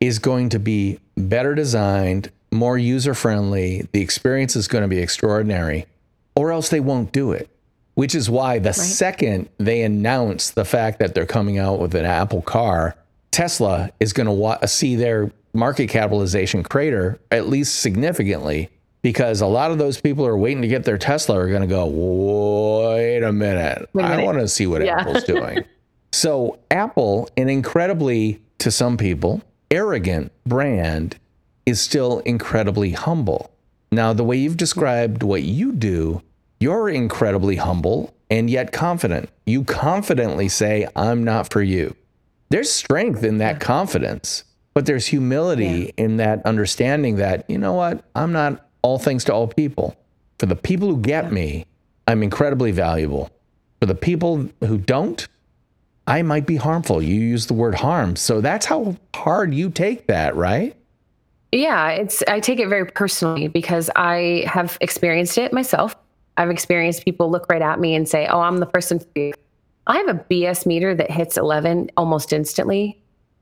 is 0.00 0.18
going 0.18 0.48
to 0.48 0.58
be 0.58 0.98
better 1.16 1.54
designed, 1.54 2.30
more 2.50 2.78
user 2.78 3.14
friendly. 3.14 3.86
The 3.92 4.00
experience 4.00 4.56
is 4.56 4.66
going 4.66 4.82
to 4.82 4.88
be 4.88 4.98
extraordinary 4.98 5.86
or 6.34 6.52
else 6.52 6.68
they 6.68 6.80
won't 6.80 7.12
do 7.12 7.32
it. 7.32 7.50
Which 7.94 8.14
is 8.14 8.30
why 8.30 8.60
the 8.60 8.68
right. 8.68 8.76
second 8.76 9.48
they 9.58 9.82
announce 9.82 10.50
the 10.50 10.64
fact 10.64 11.00
that 11.00 11.14
they're 11.14 11.26
coming 11.26 11.58
out 11.58 11.80
with 11.80 11.96
an 11.96 12.04
Apple 12.04 12.42
car, 12.42 12.96
Tesla 13.32 13.90
is 13.98 14.12
going 14.12 14.26
to 14.28 14.32
wa- 14.32 14.64
see 14.66 14.94
their 14.94 15.32
market 15.52 15.88
capitalization 15.88 16.62
crater 16.62 17.18
at 17.32 17.48
least 17.48 17.80
significantly 17.80 18.70
because 19.08 19.40
a 19.40 19.46
lot 19.46 19.70
of 19.70 19.78
those 19.78 19.98
people 19.98 20.22
who 20.22 20.30
are 20.30 20.36
waiting 20.36 20.60
to 20.60 20.68
get 20.68 20.84
their 20.84 20.98
Tesla 20.98 21.38
are 21.38 21.48
going 21.48 21.62
to 21.62 21.66
go, 21.66 21.86
wait 21.86 23.22
a 23.22 23.32
minute, 23.32 23.88
wait 23.94 24.04
a 24.04 24.08
minute. 24.10 24.22
I 24.22 24.26
want 24.26 24.36
to 24.36 24.46
see 24.46 24.66
what 24.66 24.84
yeah. 24.84 25.00
Apple's 25.00 25.24
doing. 25.24 25.64
so, 26.12 26.58
Apple, 26.70 27.30
an 27.38 27.48
incredibly, 27.48 28.42
to 28.58 28.70
some 28.70 28.98
people, 28.98 29.40
arrogant 29.70 30.30
brand, 30.44 31.18
is 31.64 31.80
still 31.80 32.18
incredibly 32.26 32.90
humble. 32.90 33.50
Now, 33.90 34.12
the 34.12 34.24
way 34.24 34.36
you've 34.36 34.58
described 34.58 35.22
what 35.22 35.42
you 35.42 35.72
do 35.72 36.20
you're 36.60 36.90
incredibly 36.90 37.56
humble 37.56 38.12
and 38.28 38.50
yet 38.50 38.72
confident. 38.72 39.30
You 39.46 39.64
confidently 39.64 40.48
say, 40.48 40.86
I'm 40.96 41.24
not 41.24 41.50
for 41.50 41.62
you. 41.62 41.94
There's 42.50 42.70
strength 42.70 43.22
in 43.22 43.38
that 43.38 43.60
confidence, 43.60 44.44
but 44.74 44.84
there's 44.84 45.06
humility 45.06 45.94
yeah. 45.96 46.04
in 46.04 46.16
that 46.18 46.44
understanding 46.44 47.16
that, 47.16 47.48
you 47.48 47.58
know 47.58 47.74
what, 47.74 48.04
I'm 48.14 48.32
not 48.32 48.67
all 48.82 48.98
things 48.98 49.24
to 49.24 49.34
all 49.34 49.48
people. 49.48 49.96
For 50.38 50.46
the 50.46 50.56
people 50.56 50.88
who 50.88 51.00
get 51.00 51.32
me, 51.32 51.66
I'm 52.06 52.22
incredibly 52.22 52.70
valuable. 52.72 53.30
For 53.80 53.86
the 53.86 53.94
people 53.94 54.48
who 54.60 54.78
don't, 54.78 55.26
I 56.06 56.22
might 56.22 56.46
be 56.46 56.56
harmful. 56.56 57.02
You 57.02 57.20
use 57.20 57.46
the 57.46 57.54
word 57.54 57.74
harm. 57.74 58.16
So 58.16 58.40
that's 58.40 58.66
how 58.66 58.96
hard 59.14 59.52
you 59.52 59.70
take 59.70 60.06
that, 60.06 60.34
right? 60.36 60.74
Yeah, 61.52 61.90
it's 61.90 62.22
I 62.28 62.40
take 62.40 62.60
it 62.60 62.68
very 62.68 62.86
personally 62.86 63.48
because 63.48 63.90
I 63.96 64.44
have 64.46 64.78
experienced 64.80 65.38
it 65.38 65.52
myself. 65.52 65.96
I've 66.36 66.50
experienced 66.50 67.04
people 67.04 67.30
look 67.30 67.46
right 67.48 67.62
at 67.62 67.80
me 67.80 67.94
and 67.94 68.08
say, 68.08 68.26
"Oh, 68.26 68.40
I'm 68.40 68.58
the 68.58 68.66
person 68.66 69.00
for 69.00 69.06
you." 69.14 69.32
I 69.86 69.96
have 69.96 70.08
a 70.08 70.14
BS 70.14 70.66
meter 70.66 70.94
that 70.94 71.10
hits 71.10 71.36
11 71.38 71.90
almost 71.96 72.32
instantly 72.32 73.00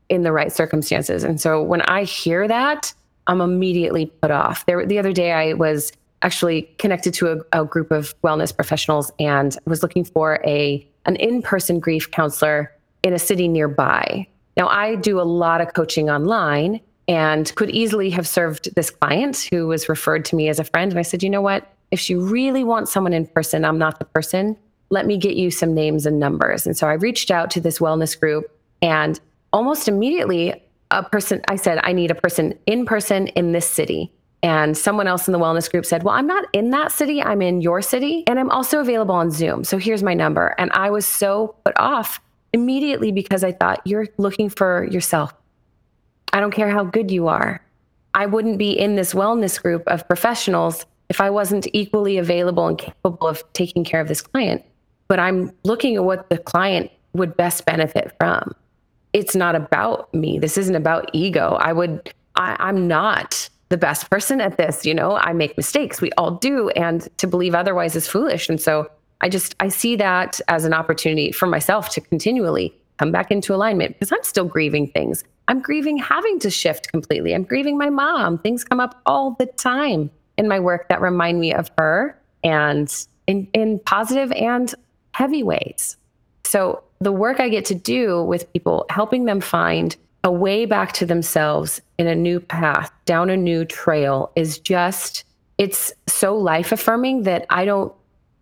in 0.09 0.23
the 0.23 0.31
right 0.31 0.51
circumstances. 0.51 1.25
And 1.25 1.39
so 1.39 1.61
when 1.61 1.81
I 1.81 2.03
hear 2.03 2.47
that, 2.47 2.93
I'm 3.27 3.41
immediately 3.41 4.07
put 4.07 4.31
off. 4.31 4.65
There 4.65 4.85
the 4.85 4.99
other 4.99 5.13
day 5.13 5.31
I 5.31 5.53
was 5.53 5.91
actually 6.21 6.63
connected 6.79 7.13
to 7.15 7.43
a, 7.53 7.61
a 7.61 7.65
group 7.65 7.91
of 7.91 8.19
wellness 8.21 8.55
professionals 8.55 9.11
and 9.19 9.55
was 9.65 9.83
looking 9.83 10.03
for 10.03 10.39
a 10.45 10.85
an 11.05 11.15
in-person 11.17 11.79
grief 11.79 12.09
counselor 12.11 12.73
in 13.03 13.13
a 13.13 13.19
city 13.19 13.47
nearby. 13.47 14.27
Now 14.57 14.67
I 14.67 14.95
do 14.95 15.19
a 15.19 15.23
lot 15.23 15.61
of 15.61 15.73
coaching 15.73 16.09
online 16.09 16.81
and 17.07 17.53
could 17.55 17.69
easily 17.69 18.09
have 18.09 18.27
served 18.27 18.73
this 18.75 18.89
client 18.89 19.47
who 19.51 19.67
was 19.67 19.87
referred 19.87 20.25
to 20.25 20.35
me 20.35 20.49
as 20.49 20.59
a 20.59 20.63
friend 20.63 20.91
and 20.91 20.99
I 20.99 21.03
said, 21.03 21.23
"You 21.23 21.29
know 21.29 21.41
what? 21.41 21.71
if 21.91 21.99
she 21.99 22.15
really 22.15 22.63
wants 22.63 22.91
someone 22.91 23.13
in 23.13 23.25
person, 23.27 23.63
I'm 23.63 23.77
not 23.77 23.99
the 23.99 24.05
person. 24.05 24.57
Let 24.89 25.05
me 25.05 25.17
get 25.17 25.35
you 25.35 25.51
some 25.51 25.73
names 25.73 26.05
and 26.05 26.19
numbers. 26.19 26.65
And 26.65 26.77
so 26.77 26.87
I 26.87 26.93
reached 26.93 27.31
out 27.31 27.49
to 27.51 27.61
this 27.61 27.79
wellness 27.79 28.19
group 28.19 28.45
and 28.81 29.19
almost 29.53 29.87
immediately 29.87 30.61
a 30.91 31.03
person 31.03 31.41
I 31.47 31.55
said 31.55 31.79
I 31.83 31.93
need 31.93 32.11
a 32.11 32.15
person 32.15 32.57
in 32.65 32.85
person 32.85 33.27
in 33.27 33.51
this 33.51 33.65
city. 33.65 34.11
And 34.43 34.77
someone 34.77 35.07
else 35.07 35.27
in 35.27 35.31
the 35.31 35.39
wellness 35.39 35.69
group 35.69 35.85
said, 35.85 36.03
Well, 36.03 36.13
I'm 36.13 36.27
not 36.27 36.45
in 36.53 36.69
that 36.69 36.91
city. 36.91 37.21
I'm 37.21 37.41
in 37.41 37.61
your 37.61 37.81
city. 37.81 38.23
And 38.27 38.39
I'm 38.39 38.51
also 38.51 38.79
available 38.79 39.15
on 39.15 39.31
Zoom. 39.31 39.63
So 39.63 39.77
here's 39.77 40.03
my 40.03 40.13
number. 40.13 40.53
And 40.57 40.71
I 40.73 40.89
was 40.89 41.05
so 41.05 41.55
put 41.65 41.77
off 41.79 42.21
immediately 42.53 43.11
because 43.11 43.43
I 43.43 43.51
thought, 43.51 43.81
You're 43.83 44.07
looking 44.17 44.49
for 44.49 44.85
yourself. 44.85 45.33
I 46.33 46.39
don't 46.39 46.51
care 46.51 46.69
how 46.69 46.83
good 46.83 47.09
you 47.09 47.27
are. 47.27 47.61
I 48.13 48.25
wouldn't 48.25 48.57
be 48.57 48.71
in 48.71 48.95
this 48.95 49.13
wellness 49.13 49.61
group 49.61 49.83
of 49.87 50.07
professionals 50.07 50.85
if 51.09 51.21
I 51.21 51.29
wasn't 51.29 51.67
equally 51.73 52.17
available 52.17 52.67
and 52.67 52.77
capable 52.77 53.27
of 53.27 53.43
taking 53.53 53.83
care 53.83 54.01
of 54.01 54.07
this 54.07 54.21
client, 54.21 54.63
but 55.07 55.19
I'm 55.19 55.51
looking 55.63 55.95
at 55.95 56.03
what 56.03 56.29
the 56.29 56.37
client 56.37 56.91
would 57.13 57.37
best 57.37 57.65
benefit 57.65 58.13
from. 58.19 58.53
It's 59.17 59.35
not 59.35 59.55
about 59.55 60.13
me. 60.13 60.37
This 60.37 60.57
isn't 60.57 60.75
about 60.75 61.09
ego. 61.11 61.57
I 61.59 61.73
would, 61.73 62.13
I, 62.35 62.55
I'm 62.59 62.87
not 62.87 63.49
the 63.69 63.77
best 63.77 64.09
person 64.09 64.39
at 64.39 64.57
this. 64.57 64.85
You 64.85 64.93
know, 64.93 65.17
I 65.17 65.33
make 65.33 65.57
mistakes. 65.57 66.01
We 66.01 66.11
all 66.13 66.31
do. 66.31 66.69
And 66.69 67.07
to 67.17 67.27
believe 67.27 67.55
otherwise 67.55 67.95
is 67.95 68.07
foolish. 68.07 68.47
And 68.47 68.61
so 68.61 68.89
I 69.21 69.29
just, 69.29 69.55
I 69.59 69.69
see 69.69 69.95
that 69.95 70.39
as 70.47 70.65
an 70.65 70.73
opportunity 70.73 71.31
for 71.31 71.47
myself 71.47 71.89
to 71.89 72.01
continually 72.01 72.73
come 72.99 73.11
back 73.11 73.31
into 73.31 73.55
alignment 73.55 73.93
because 73.93 74.11
I'm 74.11 74.23
still 74.23 74.45
grieving 74.45 74.87
things. 74.91 75.23
I'm 75.47 75.61
grieving 75.61 75.97
having 75.97 76.39
to 76.39 76.51
shift 76.51 76.91
completely. 76.91 77.33
I'm 77.33 77.43
grieving 77.43 77.77
my 77.77 77.89
mom. 77.89 78.37
Things 78.37 78.63
come 78.63 78.79
up 78.79 79.01
all 79.05 79.31
the 79.39 79.47
time 79.47 80.11
in 80.37 80.47
my 80.47 80.59
work 80.59 80.89
that 80.89 81.01
remind 81.01 81.39
me 81.39 81.53
of 81.53 81.71
her 81.77 82.19
and 82.43 82.93
in, 83.25 83.47
in 83.53 83.79
positive 83.79 84.31
and 84.33 84.73
heavy 85.13 85.41
ways. 85.41 85.97
So 86.43 86.83
the 86.99 87.11
work 87.11 87.39
I 87.39 87.49
get 87.49 87.65
to 87.65 87.75
do 87.75 88.23
with 88.23 88.51
people, 88.53 88.85
helping 88.89 89.25
them 89.25 89.41
find 89.41 89.95
a 90.23 90.31
way 90.31 90.65
back 90.65 90.93
to 90.93 91.05
themselves 91.05 91.81
in 91.97 92.07
a 92.07 92.15
new 92.15 92.39
path, 92.39 92.91
down 93.05 93.29
a 93.29 93.37
new 93.37 93.65
trail, 93.65 94.31
is 94.35 94.59
just, 94.59 95.23
it's 95.57 95.93
so 96.07 96.35
life 96.35 96.71
affirming 96.71 97.23
that 97.23 97.45
I 97.49 97.65
don't 97.65 97.93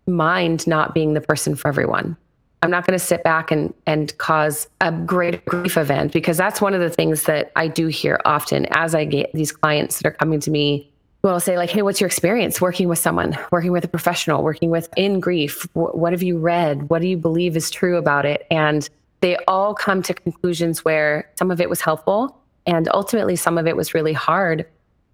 mind 0.06 0.66
not 0.66 0.94
being 0.94 1.14
the 1.14 1.20
person 1.20 1.54
for 1.54 1.68
everyone. 1.68 2.16
I'm 2.62 2.70
not 2.70 2.86
going 2.86 2.98
to 2.98 3.04
sit 3.04 3.22
back 3.22 3.50
and, 3.50 3.74
and 3.86 4.16
cause 4.18 4.66
a 4.80 4.90
great 4.90 5.44
grief 5.44 5.76
event 5.76 6.12
because 6.12 6.36
that's 6.36 6.60
one 6.60 6.74
of 6.74 6.80
the 6.80 6.90
things 6.90 7.24
that 7.24 7.52
I 7.54 7.68
do 7.68 7.86
hear 7.88 8.18
often 8.24 8.66
as 8.70 8.94
I 8.94 9.04
get 9.04 9.30
these 9.34 9.52
clients 9.52 9.98
that 9.98 10.08
are 10.08 10.12
coming 10.12 10.40
to 10.40 10.50
me 10.50 10.90
will 11.32 11.40
say 11.40 11.56
like 11.56 11.70
hey 11.70 11.82
what's 11.82 12.00
your 12.00 12.06
experience 12.06 12.60
working 12.60 12.88
with 12.88 12.98
someone 12.98 13.36
working 13.50 13.72
with 13.72 13.84
a 13.84 13.88
professional 13.88 14.42
working 14.42 14.70
with 14.70 14.88
in 14.96 15.20
grief 15.20 15.66
what 15.74 16.12
have 16.12 16.22
you 16.22 16.38
read 16.38 16.88
what 16.90 17.02
do 17.02 17.08
you 17.08 17.16
believe 17.16 17.56
is 17.56 17.70
true 17.70 17.96
about 17.96 18.24
it 18.24 18.46
and 18.50 18.88
they 19.20 19.36
all 19.48 19.74
come 19.74 20.02
to 20.02 20.14
conclusions 20.14 20.84
where 20.84 21.30
some 21.36 21.50
of 21.50 21.60
it 21.60 21.70
was 21.70 21.80
helpful 21.80 22.38
And 22.66 22.88
ultimately, 22.92 23.36
some 23.36 23.58
of 23.58 23.66
it 23.66 23.76
was 23.76 23.94
really 23.94 24.12
hard. 24.12 24.66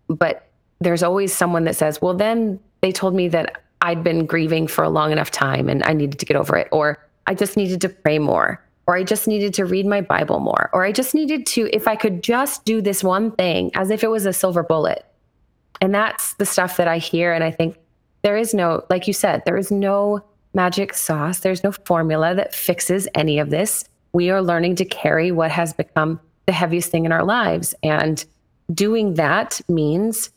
But 0.09 0.49
there's 0.81 1.03
always 1.03 1.33
someone 1.33 1.65
that 1.65 1.77
says, 1.77 2.01
well, 2.03 2.15
then 2.15 2.59
they 2.81 2.93
told 2.93 3.15
me 3.15 3.29
that 3.29 3.63
I'd 3.83 4.03
been 4.03 4.27
grieving 4.27 4.67
for 4.67 4.83
a 4.85 4.91
long 4.91 5.13
enough 5.13 5.31
time 5.31 5.69
and 5.69 5.83
I 5.85 5.93
needed 5.93 6.19
to 6.19 6.27
get 6.27 6.37
over 6.37 6.57
it. 6.57 6.69
Or 6.73 6.99
I 7.27 7.35
just 7.35 7.57
needed 7.57 7.81
to 7.83 7.89
pray 7.89 8.19
more. 8.19 8.61
Or 8.87 8.97
I 8.97 9.05
just 9.05 9.29
needed 9.29 9.55
to 9.55 9.65
read 9.65 9.87
my 9.87 10.01
Bible 10.01 10.41
more. 10.41 10.71
Or 10.73 10.85
I 10.85 10.91
just 10.91 11.15
needed 11.15 11.47
to, 11.47 11.69
if 11.73 11.87
I 11.87 11.95
could 11.95 12.23
just 12.23 12.65
do 12.65 12.81
this 12.81 13.05
one 13.05 13.31
thing 13.33 13.71
as 13.75 13.91
if 13.91 14.03
it 14.03 14.11
was 14.11 14.27
a 14.27 14.33
silver 14.33 14.63
bullet. 14.63 15.07
And 15.83 15.93
that's 15.93 16.35
the 16.35 16.47
stuff 16.47 16.77
that 16.77 16.87
I 16.87 16.99
hear. 16.99 17.33
And 17.33 17.43
I 17.43 17.51
think 17.51 17.77
there 18.23 18.37
is 18.37 18.55
no, 18.55 18.85
like 18.89 19.09
you 19.09 19.13
said, 19.13 19.43
there 19.45 19.57
is 19.57 19.73
no 19.73 20.25
magic 20.55 20.95
sauce. 20.95 21.41
There's 21.41 21.65
no 21.65 21.73
formula 21.73 22.37
that 22.37 22.55
fixes 22.55 23.09
any 23.17 23.41
of 23.41 23.51
this. 23.51 23.85
We 24.13 24.31
are 24.31 24.41
learning 24.41 24.77
to 24.77 24.85
carry 24.85 25.33
what 25.33 25.51
has 25.51 25.73
become 25.73 26.21
the 26.47 26.53
heaviest 26.53 26.93
thing 26.93 27.05
in 27.05 27.11
our 27.11 27.25
lives. 27.25 27.75
And 27.83 28.25
doing 28.73 29.15
that 29.15 29.61
means 29.69 30.31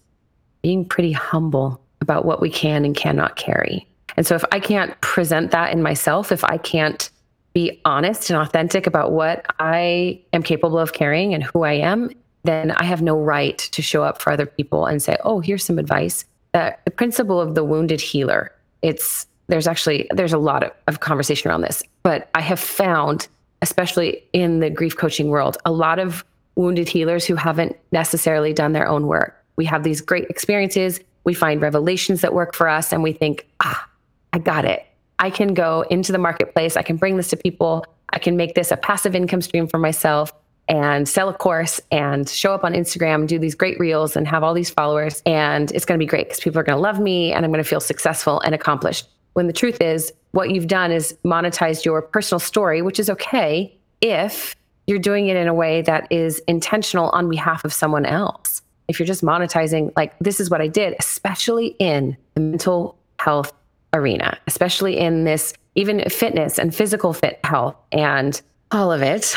being 0.63 0.83
pretty 0.83 1.11
humble 1.11 1.79
about 2.01 2.25
what 2.25 2.41
we 2.41 2.49
can 2.49 2.83
and 2.83 2.95
cannot 2.95 3.35
carry. 3.35 3.87
And 4.17 4.25
so 4.25 4.33
if 4.33 4.43
I 4.51 4.59
can't 4.59 4.99
present 5.01 5.51
that 5.51 5.71
in 5.71 5.83
myself, 5.83 6.31
if 6.31 6.43
I 6.43 6.57
can't 6.57 7.11
be 7.53 7.79
honest 7.85 8.31
and 8.31 8.39
authentic 8.41 8.87
about 8.87 9.11
what 9.11 9.45
I 9.59 10.21
am 10.33 10.41
capable 10.41 10.79
of 10.79 10.93
carrying 10.93 11.35
and 11.35 11.43
who 11.43 11.63
I 11.63 11.73
am, 11.73 12.09
then 12.45 12.71
I 12.71 12.83
have 12.83 13.01
no 13.01 13.19
right 13.19 13.57
to 13.57 13.81
show 13.81 14.03
up 14.03 14.21
for 14.21 14.31
other 14.31 14.45
people 14.45 14.85
and 14.85 15.01
say, 15.01 15.17
"Oh, 15.23 15.39
here's 15.39 15.63
some 15.63 15.79
advice." 15.79 16.25
That 16.53 16.81
the 16.85 16.91
principle 16.91 17.41
of 17.41 17.55
the 17.55 17.63
wounded 17.63 18.01
healer. 18.01 18.51
It's 18.81 19.27
there's 19.47 19.67
actually 19.67 20.07
there's 20.11 20.33
a 20.33 20.37
lot 20.37 20.63
of, 20.63 20.71
of 20.87 20.99
conversation 20.99 21.49
around 21.49 21.61
this, 21.61 21.83
but 22.03 22.29
I 22.33 22.41
have 22.41 22.59
found, 22.59 23.27
especially 23.61 24.23
in 24.33 24.59
the 24.59 24.69
grief 24.69 24.97
coaching 24.97 25.29
world, 25.29 25.57
a 25.65 25.71
lot 25.71 25.99
of 25.99 26.23
wounded 26.55 26.87
healers 26.87 27.25
who 27.25 27.35
haven't 27.35 27.77
necessarily 27.91 28.53
done 28.53 28.73
their 28.73 28.87
own 28.87 29.07
work. 29.07 29.35
We 29.57 29.65
have 29.65 29.83
these 29.83 30.01
great 30.01 30.25
experiences, 30.29 30.99
we 31.23 31.33
find 31.33 31.61
revelations 31.61 32.21
that 32.21 32.33
work 32.33 32.55
for 32.55 32.67
us, 32.67 32.93
and 32.93 33.03
we 33.03 33.13
think, 33.13 33.45
ah, 33.61 33.87
I 34.33 34.39
got 34.39 34.65
it. 34.65 34.85
I 35.19 35.29
can 35.29 35.53
go 35.53 35.85
into 35.89 36.11
the 36.11 36.17
marketplace, 36.17 36.77
I 36.77 36.81
can 36.81 36.97
bring 36.97 37.17
this 37.17 37.29
to 37.29 37.37
people, 37.37 37.85
I 38.11 38.19
can 38.19 38.37
make 38.37 38.55
this 38.55 38.71
a 38.71 38.77
passive 38.77 39.15
income 39.15 39.41
stream 39.41 39.67
for 39.67 39.77
myself 39.77 40.33
and 40.67 41.07
sell 41.07 41.29
a 41.29 41.33
course 41.33 41.79
and 41.91 42.27
show 42.27 42.53
up 42.53 42.63
on 42.63 42.73
Instagram, 42.73 43.27
do 43.27 43.37
these 43.37 43.55
great 43.55 43.79
reels 43.79 44.15
and 44.15 44.27
have 44.27 44.43
all 44.43 44.53
these 44.53 44.69
followers. 44.69 45.21
And 45.25 45.71
it's 45.71 45.85
going 45.85 45.99
to 45.99 46.03
be 46.03 46.09
great 46.09 46.27
because 46.27 46.39
people 46.39 46.59
are 46.59 46.63
going 46.63 46.77
to 46.77 46.81
love 46.81 46.99
me 46.99 47.31
and 47.31 47.45
I'm 47.45 47.51
going 47.51 47.63
to 47.63 47.69
feel 47.69 47.79
successful 47.79 48.39
and 48.41 48.55
accomplished. 48.55 49.07
When 49.33 49.47
the 49.47 49.53
truth 49.53 49.81
is, 49.81 50.13
what 50.31 50.49
you've 50.49 50.67
done 50.67 50.91
is 50.91 51.15
monetized 51.23 51.85
your 51.85 52.01
personal 52.01 52.39
story, 52.39 52.81
which 52.81 52.99
is 52.99 53.09
okay 53.09 53.77
if 54.01 54.55
you're 54.87 54.99
doing 54.99 55.27
it 55.27 55.35
in 55.35 55.47
a 55.47 55.53
way 55.53 55.81
that 55.81 56.07
is 56.11 56.39
intentional 56.47 57.09
on 57.09 57.29
behalf 57.29 57.65
of 57.65 57.73
someone 57.73 58.05
else. 58.05 58.61
If 58.87 58.99
you're 58.99 59.07
just 59.07 59.23
monetizing, 59.23 59.91
like, 59.95 60.17
this 60.19 60.39
is 60.39 60.49
what 60.49 60.61
I 60.61 60.67
did, 60.67 60.95
especially 60.99 61.75
in 61.79 62.15
the 62.35 62.41
mental 62.41 62.97
health 63.19 63.51
arena, 63.93 64.37
especially 64.47 64.97
in 64.97 65.23
this, 65.23 65.53
even 65.75 66.07
fitness 66.09 66.59
and 66.59 66.73
physical 66.73 67.13
fit 67.13 67.39
health 67.43 67.75
and 67.91 68.41
all 68.71 68.91
of 68.91 69.01
it, 69.01 69.35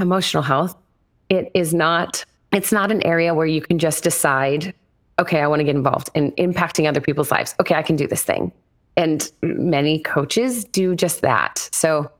emotional 0.00 0.42
health, 0.42 0.76
it 1.28 1.50
is 1.54 1.72
not, 1.74 2.24
it's 2.52 2.72
not 2.72 2.90
an 2.90 3.02
area 3.06 3.34
where 3.34 3.46
you 3.46 3.60
can 3.60 3.78
just 3.78 4.02
decide, 4.02 4.74
okay, 5.18 5.40
I 5.40 5.46
want 5.46 5.60
to 5.60 5.64
get 5.64 5.76
involved 5.76 6.10
in 6.14 6.32
impacting 6.32 6.88
other 6.88 7.00
people's 7.00 7.30
lives. 7.30 7.54
Okay, 7.60 7.74
I 7.74 7.82
can 7.82 7.96
do 7.96 8.06
this 8.06 8.22
thing. 8.22 8.52
And 8.96 9.30
many 9.42 10.00
coaches 10.00 10.64
do 10.64 10.94
just 10.94 11.20
that. 11.20 11.68
So 11.72 12.10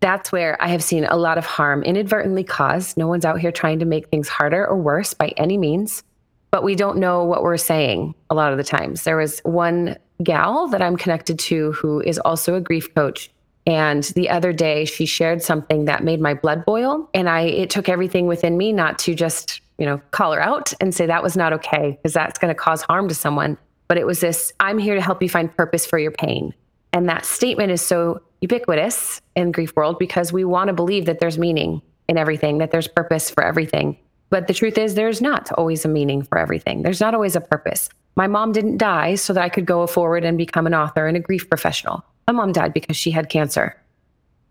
that's 0.00 0.32
where 0.32 0.62
I 0.62 0.68
have 0.68 0.82
seen 0.82 1.04
a 1.04 1.16
lot 1.16 1.38
of 1.38 1.44
harm 1.44 1.82
inadvertently 1.82 2.44
caused. 2.44 2.96
No 2.96 3.06
one's 3.06 3.24
out 3.24 3.38
here 3.38 3.52
trying 3.52 3.78
to 3.80 3.84
make 3.84 4.08
things 4.08 4.28
harder 4.28 4.66
or 4.66 4.76
worse 4.76 5.12
by 5.12 5.34
any 5.36 5.58
means, 5.58 6.02
but 6.50 6.62
we 6.62 6.74
don't 6.74 6.96
know 6.96 7.24
what 7.24 7.42
we're 7.42 7.56
saying 7.56 8.14
a 8.30 8.34
lot 8.34 8.52
of 8.52 8.58
the 8.58 8.64
times. 8.64 9.04
There 9.04 9.16
was 9.16 9.40
one 9.40 9.96
gal 10.22 10.68
that 10.68 10.80
I'm 10.80 10.96
connected 10.96 11.38
to 11.40 11.72
who 11.72 12.00
is 12.00 12.18
also 12.18 12.54
a 12.54 12.60
grief 12.60 12.94
coach. 12.94 13.30
And 13.66 14.04
the 14.04 14.30
other 14.30 14.52
day 14.52 14.84
she 14.84 15.06
shared 15.06 15.42
something 15.42 15.84
that 15.84 16.02
made 16.02 16.20
my 16.20 16.34
blood 16.34 16.64
boil. 16.64 17.08
And 17.14 17.28
I 17.28 17.42
it 17.42 17.70
took 17.70 17.88
everything 17.88 18.26
within 18.26 18.56
me 18.56 18.72
not 18.72 18.98
to 19.00 19.14
just, 19.14 19.60
you 19.78 19.86
know, 19.86 20.00
call 20.10 20.32
her 20.32 20.42
out 20.42 20.72
and 20.80 20.94
say 20.94 21.06
that 21.06 21.22
was 21.22 21.36
not 21.36 21.52
okay, 21.52 21.98
because 22.02 22.14
that's 22.14 22.38
going 22.38 22.52
to 22.52 22.58
cause 22.58 22.82
harm 22.82 23.08
to 23.08 23.14
someone 23.14 23.58
but 23.90 23.98
it 23.98 24.06
was 24.06 24.20
this 24.20 24.52
I'm 24.60 24.78
here 24.78 24.94
to 24.94 25.00
help 25.00 25.20
you 25.20 25.28
find 25.28 25.54
purpose 25.56 25.84
for 25.84 25.98
your 25.98 26.12
pain. 26.12 26.54
And 26.92 27.08
that 27.08 27.24
statement 27.24 27.72
is 27.72 27.82
so 27.82 28.22
ubiquitous 28.40 29.20
in 29.34 29.50
grief 29.50 29.74
world 29.74 29.98
because 29.98 30.32
we 30.32 30.44
want 30.44 30.68
to 30.68 30.72
believe 30.72 31.06
that 31.06 31.18
there's 31.18 31.38
meaning 31.38 31.82
in 32.08 32.16
everything, 32.16 32.58
that 32.58 32.70
there's 32.70 32.86
purpose 32.86 33.30
for 33.30 33.42
everything. 33.42 33.98
But 34.28 34.46
the 34.46 34.54
truth 34.54 34.78
is 34.78 34.94
there's 34.94 35.20
not 35.20 35.50
always 35.58 35.84
a 35.84 35.88
meaning 35.88 36.22
for 36.22 36.38
everything. 36.38 36.82
There's 36.82 37.00
not 37.00 37.14
always 37.14 37.34
a 37.34 37.40
purpose. 37.40 37.88
My 38.14 38.28
mom 38.28 38.52
didn't 38.52 38.76
die 38.76 39.16
so 39.16 39.32
that 39.32 39.42
I 39.42 39.48
could 39.48 39.66
go 39.66 39.84
forward 39.88 40.24
and 40.24 40.38
become 40.38 40.68
an 40.68 40.74
author 40.74 41.08
and 41.08 41.16
a 41.16 41.20
grief 41.20 41.48
professional. 41.48 42.04
My 42.26 42.32
mom 42.32 42.52
died 42.52 42.72
because 42.72 42.96
she 42.96 43.10
had 43.10 43.28
cancer. 43.28 43.76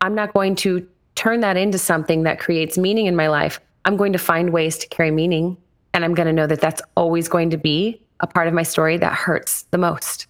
I'm 0.01 0.15
not 0.15 0.33
going 0.33 0.55
to 0.55 0.87
turn 1.15 1.41
that 1.41 1.57
into 1.57 1.77
something 1.77 2.23
that 2.23 2.39
creates 2.39 2.77
meaning 2.77 3.05
in 3.05 3.15
my 3.15 3.27
life. 3.27 3.59
I'm 3.85 3.97
going 3.97 4.13
to 4.13 4.19
find 4.19 4.51
ways 4.51 4.77
to 4.79 4.87
carry 4.87 5.11
meaning. 5.11 5.57
And 5.93 6.05
I'm 6.05 6.13
going 6.13 6.27
to 6.27 6.33
know 6.33 6.47
that 6.47 6.61
that's 6.61 6.81
always 6.95 7.27
going 7.27 7.49
to 7.49 7.57
be 7.57 8.01
a 8.19 8.27
part 8.27 8.47
of 8.47 8.53
my 8.53 8.63
story 8.63 8.97
that 8.97 9.13
hurts 9.13 9.63
the 9.71 9.77
most. 9.77 10.27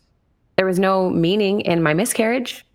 There 0.55 0.65
was 0.65 0.79
no 0.79 1.09
meaning 1.09 1.61
in 1.61 1.83
my 1.83 1.93
miscarriage. 1.93 2.65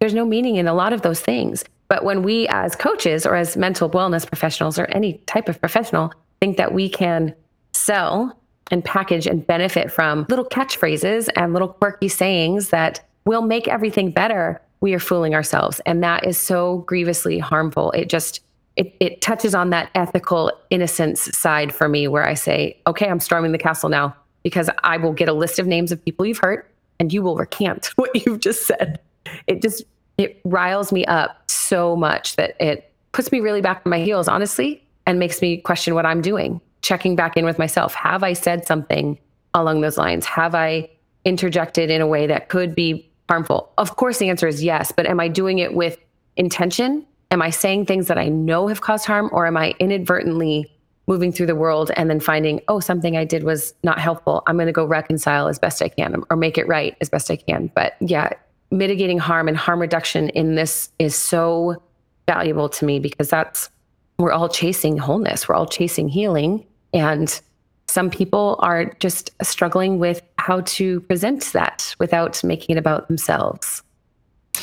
There's 0.00 0.14
no 0.14 0.24
meaning 0.24 0.56
in 0.56 0.66
a 0.66 0.74
lot 0.74 0.92
of 0.92 1.02
those 1.02 1.20
things. 1.20 1.64
But 1.88 2.04
when 2.04 2.22
we, 2.22 2.46
as 2.48 2.76
coaches 2.76 3.26
or 3.26 3.34
as 3.34 3.56
mental 3.56 3.88
wellness 3.88 4.26
professionals 4.26 4.78
or 4.78 4.84
any 4.86 5.14
type 5.26 5.48
of 5.48 5.60
professional, 5.60 6.12
think 6.40 6.56
that 6.56 6.72
we 6.72 6.88
can 6.88 7.34
sell 7.72 8.38
and 8.70 8.84
package 8.84 9.26
and 9.26 9.46
benefit 9.46 9.90
from 9.90 10.26
little 10.28 10.44
catchphrases 10.44 11.28
and 11.36 11.52
little 11.52 11.68
quirky 11.68 12.08
sayings 12.08 12.68
that 12.68 13.00
will 13.28 13.42
make 13.42 13.68
everything 13.68 14.10
better, 14.10 14.58
we 14.80 14.94
are 14.94 14.98
fooling 14.98 15.34
ourselves. 15.34 15.80
And 15.84 16.02
that 16.02 16.26
is 16.26 16.38
so 16.38 16.78
grievously 16.78 17.38
harmful. 17.38 17.90
It 17.90 18.08
just, 18.08 18.40
it, 18.76 18.96
it 19.00 19.20
touches 19.20 19.54
on 19.54 19.68
that 19.68 19.90
ethical 19.94 20.50
innocence 20.70 21.36
side 21.36 21.74
for 21.74 21.90
me 21.90 22.08
where 22.08 22.26
I 22.26 22.32
say, 22.32 22.80
okay, 22.86 23.06
I'm 23.06 23.20
storming 23.20 23.52
the 23.52 23.58
castle 23.58 23.90
now 23.90 24.16
because 24.42 24.70
I 24.82 24.96
will 24.96 25.12
get 25.12 25.28
a 25.28 25.34
list 25.34 25.58
of 25.58 25.66
names 25.66 25.92
of 25.92 26.02
people 26.02 26.24
you've 26.24 26.38
hurt 26.38 26.72
and 26.98 27.12
you 27.12 27.22
will 27.22 27.36
recant 27.36 27.86
what 27.96 28.10
you've 28.14 28.40
just 28.40 28.66
said. 28.66 28.98
It 29.46 29.60
just, 29.60 29.84
it 30.16 30.40
riles 30.44 30.90
me 30.90 31.04
up 31.04 31.50
so 31.50 31.96
much 31.96 32.36
that 32.36 32.56
it 32.58 32.90
puts 33.12 33.30
me 33.30 33.40
really 33.40 33.60
back 33.60 33.82
on 33.84 33.90
my 33.90 34.00
heels, 34.00 34.26
honestly, 34.26 34.82
and 35.06 35.18
makes 35.18 35.42
me 35.42 35.58
question 35.58 35.94
what 35.94 36.06
I'm 36.06 36.22
doing, 36.22 36.62
checking 36.80 37.14
back 37.14 37.36
in 37.36 37.44
with 37.44 37.58
myself. 37.58 37.92
Have 37.92 38.22
I 38.22 38.32
said 38.32 38.66
something 38.66 39.18
along 39.52 39.82
those 39.82 39.98
lines? 39.98 40.24
Have 40.24 40.54
I 40.54 40.88
interjected 41.24 41.90
in 41.90 42.00
a 42.00 42.06
way 42.06 42.26
that 42.26 42.48
could 42.48 42.74
be 42.74 43.07
harmful? 43.28 43.72
Of 43.78 43.96
course, 43.96 44.18
the 44.18 44.28
answer 44.28 44.46
is 44.46 44.62
yes, 44.62 44.92
but 44.92 45.06
am 45.06 45.20
I 45.20 45.28
doing 45.28 45.58
it 45.58 45.74
with 45.74 45.98
intention 46.36 47.06
am 47.30 47.42
I 47.42 47.50
saying 47.50 47.86
things 47.86 48.08
that 48.08 48.18
I 48.18 48.28
know 48.28 48.68
have 48.68 48.80
caused 48.80 49.06
harm, 49.06 49.28
or 49.32 49.46
am 49.46 49.56
I 49.56 49.74
inadvertently 49.78 50.72
moving 51.06 51.32
through 51.32 51.46
the 51.46 51.54
world 51.54 51.90
and 51.96 52.10
then 52.10 52.20
finding, 52.20 52.60
oh, 52.68 52.80
something 52.80 53.16
I 53.16 53.24
did 53.24 53.44
was 53.44 53.74
not 53.82 53.98
helpful? 53.98 54.42
I'm 54.46 54.56
going 54.56 54.66
to 54.66 54.72
go 54.72 54.84
reconcile 54.84 55.48
as 55.48 55.58
best 55.58 55.82
I 55.82 55.88
can 55.88 56.22
or 56.30 56.36
make 56.36 56.58
it 56.58 56.66
right 56.68 56.96
as 57.00 57.08
best 57.08 57.30
I 57.30 57.36
can. 57.36 57.70
But 57.74 57.96
yeah, 58.00 58.30
mitigating 58.70 59.18
harm 59.18 59.48
and 59.48 59.56
harm 59.56 59.80
reduction 59.80 60.28
in 60.30 60.54
this 60.54 60.90
is 60.98 61.16
so 61.16 61.82
valuable 62.26 62.68
to 62.68 62.84
me 62.84 62.98
because 62.98 63.30
that's, 63.30 63.70
we're 64.18 64.32
all 64.32 64.48
chasing 64.48 64.98
wholeness, 64.98 65.48
we're 65.48 65.54
all 65.54 65.66
chasing 65.66 66.08
healing. 66.08 66.66
And 66.92 67.40
some 67.88 68.10
people 68.10 68.56
are 68.60 68.92
just 69.00 69.30
struggling 69.42 69.98
with 69.98 70.22
how 70.36 70.60
to 70.60 71.00
present 71.02 71.42
that 71.52 71.94
without 71.98 72.42
making 72.44 72.76
it 72.76 72.78
about 72.78 73.08
themselves. 73.08 73.82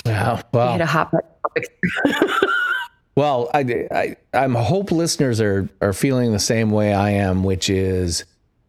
Yeah, 0.06 0.42
well, 0.54 0.72
hit 0.74 0.82
a 0.82 0.86
hot 0.86 1.12
well, 3.16 3.50
I, 3.54 3.88
I, 3.92 4.16
I'm 4.34 4.54
hope 4.54 4.92
listeners 4.92 5.42
are 5.42 5.68
are 5.82 5.94
feeling 5.94 6.32
the 6.32 6.40
same 6.40 6.70
way 6.70 6.94
I 6.94 7.12
am, 7.12 7.44
which 7.44 7.70
is 7.70 8.26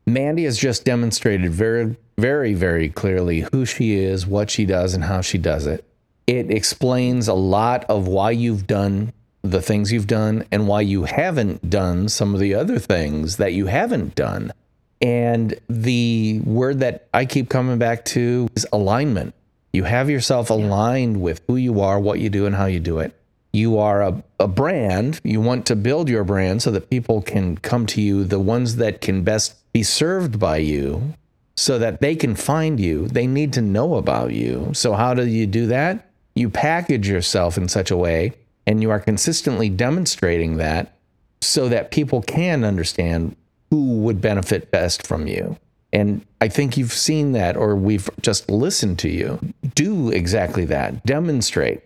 Mandy 0.06 0.44
has 0.44 0.56
just 0.56 0.84
demonstrated 0.84 1.52
very, 1.52 1.96
very, 2.16 2.54
very 2.54 2.88
clearly 2.88 3.46
who 3.52 3.66
she 3.66 3.96
is, 3.96 4.26
what 4.26 4.50
she 4.50 4.64
does, 4.64 4.94
and 4.94 5.04
how 5.04 5.20
she 5.20 5.36
does 5.36 5.66
it. 5.66 5.84
It 6.26 6.50
explains 6.50 7.28
a 7.28 7.34
lot 7.34 7.84
of 7.84 8.08
why 8.08 8.30
you've 8.30 8.66
done 8.66 9.12
the 9.50 9.62
things 9.62 9.92
you've 9.92 10.06
done 10.06 10.44
and 10.50 10.68
why 10.68 10.80
you 10.80 11.04
haven't 11.04 11.68
done 11.68 12.08
some 12.08 12.34
of 12.34 12.40
the 12.40 12.54
other 12.54 12.78
things 12.78 13.36
that 13.36 13.52
you 13.52 13.66
haven't 13.66 14.14
done. 14.14 14.52
And 15.00 15.58
the 15.68 16.40
word 16.44 16.80
that 16.80 17.08
I 17.12 17.26
keep 17.26 17.48
coming 17.48 17.78
back 17.78 18.04
to 18.06 18.48
is 18.56 18.66
alignment. 18.72 19.34
You 19.72 19.84
have 19.84 20.08
yourself 20.08 20.48
aligned 20.50 21.20
with 21.20 21.42
who 21.46 21.56
you 21.56 21.80
are, 21.80 22.00
what 22.00 22.18
you 22.18 22.30
do, 22.30 22.46
and 22.46 22.54
how 22.54 22.66
you 22.66 22.80
do 22.80 22.98
it. 22.98 23.14
You 23.52 23.78
are 23.78 24.02
a, 24.02 24.22
a 24.40 24.48
brand. 24.48 25.20
You 25.22 25.40
want 25.40 25.66
to 25.66 25.76
build 25.76 26.08
your 26.08 26.24
brand 26.24 26.62
so 26.62 26.70
that 26.70 26.90
people 26.90 27.22
can 27.22 27.58
come 27.58 27.86
to 27.86 28.00
you, 28.00 28.24
the 28.24 28.40
ones 28.40 28.76
that 28.76 29.00
can 29.00 29.22
best 29.22 29.54
be 29.72 29.82
served 29.82 30.38
by 30.38 30.58
you, 30.58 31.14
so 31.56 31.78
that 31.78 32.00
they 32.00 32.16
can 32.16 32.34
find 32.34 32.80
you. 32.80 33.06
They 33.08 33.26
need 33.26 33.52
to 33.54 33.62
know 33.62 33.96
about 33.96 34.32
you. 34.32 34.70
So, 34.74 34.94
how 34.94 35.14
do 35.14 35.26
you 35.26 35.46
do 35.46 35.66
that? 35.66 36.08
You 36.34 36.50
package 36.50 37.08
yourself 37.08 37.56
in 37.56 37.68
such 37.68 37.90
a 37.90 37.96
way, 37.96 38.32
and 38.66 38.82
you 38.82 38.90
are 38.90 39.00
consistently 39.00 39.68
demonstrating 39.68 40.56
that 40.56 40.96
so 41.40 41.68
that 41.68 41.90
people 41.90 42.22
can 42.22 42.64
understand 42.64 43.36
who 43.70 43.98
would 43.98 44.20
benefit 44.20 44.70
best 44.70 45.06
from 45.06 45.26
you. 45.26 45.56
And 45.92 46.24
I 46.40 46.48
think 46.48 46.76
you've 46.76 46.92
seen 46.92 47.32
that, 47.32 47.56
or 47.56 47.76
we've 47.76 48.10
just 48.20 48.50
listened 48.50 48.98
to 49.00 49.08
you 49.08 49.38
do 49.74 50.10
exactly 50.10 50.64
that. 50.66 51.04
Demonstrate. 51.04 51.82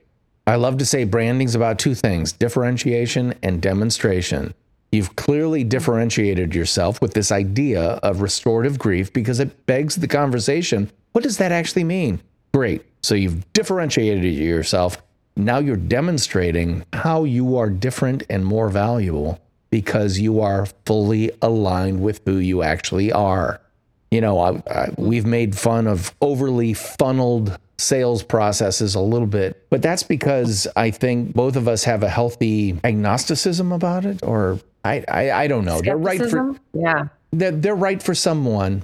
I 0.47 0.57
love 0.57 0.79
to 0.79 0.87
say 0.87 1.05
branding's 1.05 1.55
about 1.55 1.79
two 1.79 1.95
things 1.95 2.33
differentiation 2.33 3.35
and 3.43 3.61
demonstration. 3.61 4.55
You've 4.91 5.15
clearly 5.15 5.63
differentiated 5.63 6.55
yourself 6.55 7.01
with 7.01 7.15
this 7.15 7.31
idea 7.31 7.83
of 8.03 8.23
restorative 8.23 8.79
grief 8.79 9.13
because 9.13 9.39
it 9.39 9.67
begs 9.67 9.97
the 9.97 10.09
conversation 10.09 10.91
what 11.13 11.25
does 11.25 11.39
that 11.39 11.53
actually 11.53 11.85
mean? 11.85 12.21
Great. 12.55 12.83
So 13.03 13.15
you've 13.15 13.51
differentiated 13.53 14.25
yourself. 14.35 15.03
Now 15.45 15.59
you're 15.59 15.77
demonstrating 15.77 16.85
how 16.93 17.25
you 17.25 17.57
are 17.57 17.71
different 17.71 18.23
and 18.29 18.45
more 18.45 18.69
valuable 18.69 19.41
because 19.71 20.19
you 20.19 20.41
are 20.41 20.67
fully 20.85 21.31
aligned 21.43 22.03
with 22.03 22.21
who 22.25 22.39
you 22.39 22.63
actually 22.63 23.13
are. 23.13 23.61
You 24.11 24.21
know, 24.21 24.41
I, 24.41 24.63
I, 24.71 24.89
we've 24.97 25.27
made 25.27 25.57
fun 25.57 25.87
of 25.87 26.15
overly 26.21 26.75
funneled 26.75 27.57
sales 27.79 28.23
processes 28.23 28.95
a 28.95 29.01
little 29.01 29.29
bit, 29.29 29.65
but 29.71 29.83
that's 29.83 30.03
because 30.03 30.67
I 30.77 30.91
think 30.91 31.33
both 31.33 31.57
of 31.57 31.69
us 31.69 31.85
have 31.85 32.03
a 32.03 32.09
healthy 32.09 32.79
agnosticism 32.83 33.73
about 33.73 34.05
it, 34.05 34.23
or 34.23 34.59
I, 34.85 35.05
I, 35.09 35.31
I 35.31 35.47
don't 35.47 35.65
know. 35.65 35.81
They're 35.81 35.97
right 35.97 36.21
for 36.29 36.57
yeah. 36.73 37.09
They're, 37.33 37.53
they're 37.53 37.75
right 37.77 38.03
for 38.03 38.15
someone. 38.15 38.83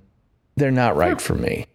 They're 0.55 0.71
not 0.71 0.97
right 0.97 1.11
yeah. 1.11 1.19
for 1.19 1.35
me. 1.35 1.67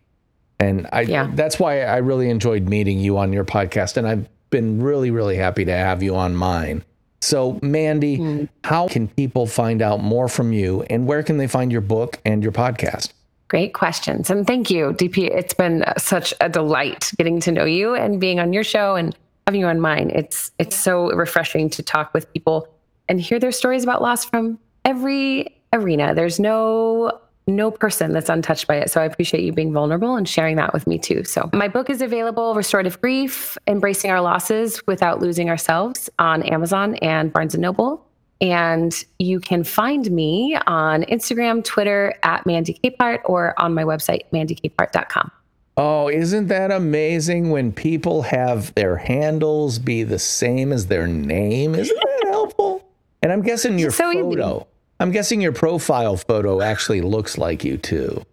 And 0.60 0.88
I 0.94 1.02
yeah. 1.02 1.30
that's 1.34 1.60
why 1.60 1.82
I 1.82 1.98
really 1.98 2.30
enjoyed 2.30 2.70
meeting 2.70 3.00
you 3.00 3.18
on 3.18 3.34
your 3.34 3.44
podcast. 3.44 3.98
And 3.98 4.08
I've 4.08 4.30
been 4.52 4.82
really, 4.82 5.10
really 5.10 5.38
happy 5.38 5.66
to 5.66 5.72
have 5.72 6.04
you 6.04 6.16
on 6.16 6.36
mine. 6.36 6.84
So, 7.22 7.60
Mandy, 7.62 8.18
mm. 8.18 8.49
how 8.64 8.88
can 8.88 9.08
people 9.08 9.45
find 9.47 9.82
out 9.82 10.02
more 10.02 10.28
from 10.28 10.54
you 10.54 10.84
and 10.89 11.08
where 11.08 11.24
can 11.24 11.38
they 11.38 11.47
find 11.47 11.72
your 11.72 11.82
book 11.82 12.20
and 12.26 12.43
your 12.43 12.52
podcast? 12.52 13.14
Great 13.47 13.74
questions. 13.74 14.30
And 14.30 14.47
thank 14.47 14.72
you, 14.72 14.93
DP. 14.93 15.30
It's 15.30 15.54
been 15.54 15.84
such 15.97 16.34
a 16.41 16.49
delight 16.49 17.12
getting 17.18 17.39
to 17.41 17.52
know 17.52 17.66
you 17.66 17.95
and 17.95 18.20
being 18.20 18.39
on 18.39 18.54
your 18.54 18.64
show 18.64 18.95
and 18.95 19.16
having 19.45 19.62
you 19.62 19.68
on 19.68 19.80
mine. 19.80 20.10
It's 20.14 20.52
it's 20.58 20.76
so 20.76 21.12
refreshing 21.12 21.70
to 21.72 21.84
talk 21.84 22.14
with 22.14 22.32
people 22.34 22.68
and 23.10 23.20
hear 23.20 23.39
their 23.39 23.52
stories 23.52 23.84
about 23.84 24.02
loss 24.02 24.24
from 24.24 24.58
every 24.86 25.58
arena. 25.74 26.16
There's 26.16 26.39
no 26.39 27.20
no 27.48 27.72
person 27.72 28.14
that's 28.14 28.30
untouched 28.30 28.68
by 28.68 28.76
it. 28.76 28.89
So 28.89 29.02
I 29.02 29.06
appreciate 29.06 29.44
you 29.44 29.52
being 29.52 29.74
vulnerable 29.74 30.16
and 30.16 30.28
sharing 30.28 30.56
that 30.58 30.74
with 30.74 30.88
me 30.88 30.98
too. 30.98 31.24
So 31.24 31.50
my 31.54 31.68
book 31.68 31.89
is 31.89 32.02
available, 32.02 32.56
Restorative 32.56 33.00
Grief, 33.02 33.58
Embracing 33.68 34.12
Our 34.12 34.22
Losses 34.22 34.86
Without 34.88 35.22
Losing 35.22 35.50
Ourselves 35.50 36.10
on 36.20 36.44
Amazon 36.44 36.96
and 36.96 37.34
Barnes 37.34 37.54
and 37.54 37.62
Noble. 37.62 38.06
And 38.39 39.06
you 39.20 39.39
can 39.39 39.64
find 39.64 40.10
me 40.12 40.58
on 40.66 41.04
Instagram, 41.04 41.64
Twitter 41.64 42.16
at 42.24 42.46
Mandy 42.46 42.80
Capehart 42.84 43.22
or 43.26 43.60
on 43.60 43.74
my 43.74 43.84
website, 43.84 44.22
mandycapehart.com. 44.34 45.32
Oh, 45.78 46.10
isn't 46.10 46.48
that 46.48 46.72
amazing 46.72 47.50
when 47.50 47.72
people 47.72 48.24
have 48.24 48.74
their 48.76 48.98
handles 48.98 49.80
be 49.80 50.04
the 50.04 50.20
same 50.20 50.74
as 50.74 50.88
their 50.88 51.08
name? 51.08 51.76
Isn't 51.76 51.96
that 51.96 52.28
helpful? 52.32 52.88
And 53.22 53.32
I'm 53.32 53.42
guessing 53.42 53.78
your 53.80 53.92
so 53.92 54.12
photo. 54.12 54.58
Easy 54.58 54.66
I'm 55.02 55.12
guessing 55.12 55.41
your 55.41 55.52
profile 55.52 56.16
photo 56.16 56.62
actually 56.62 57.02
looks 57.02 57.38
like 57.38 57.64
you 57.64 57.78
too. 57.78 58.24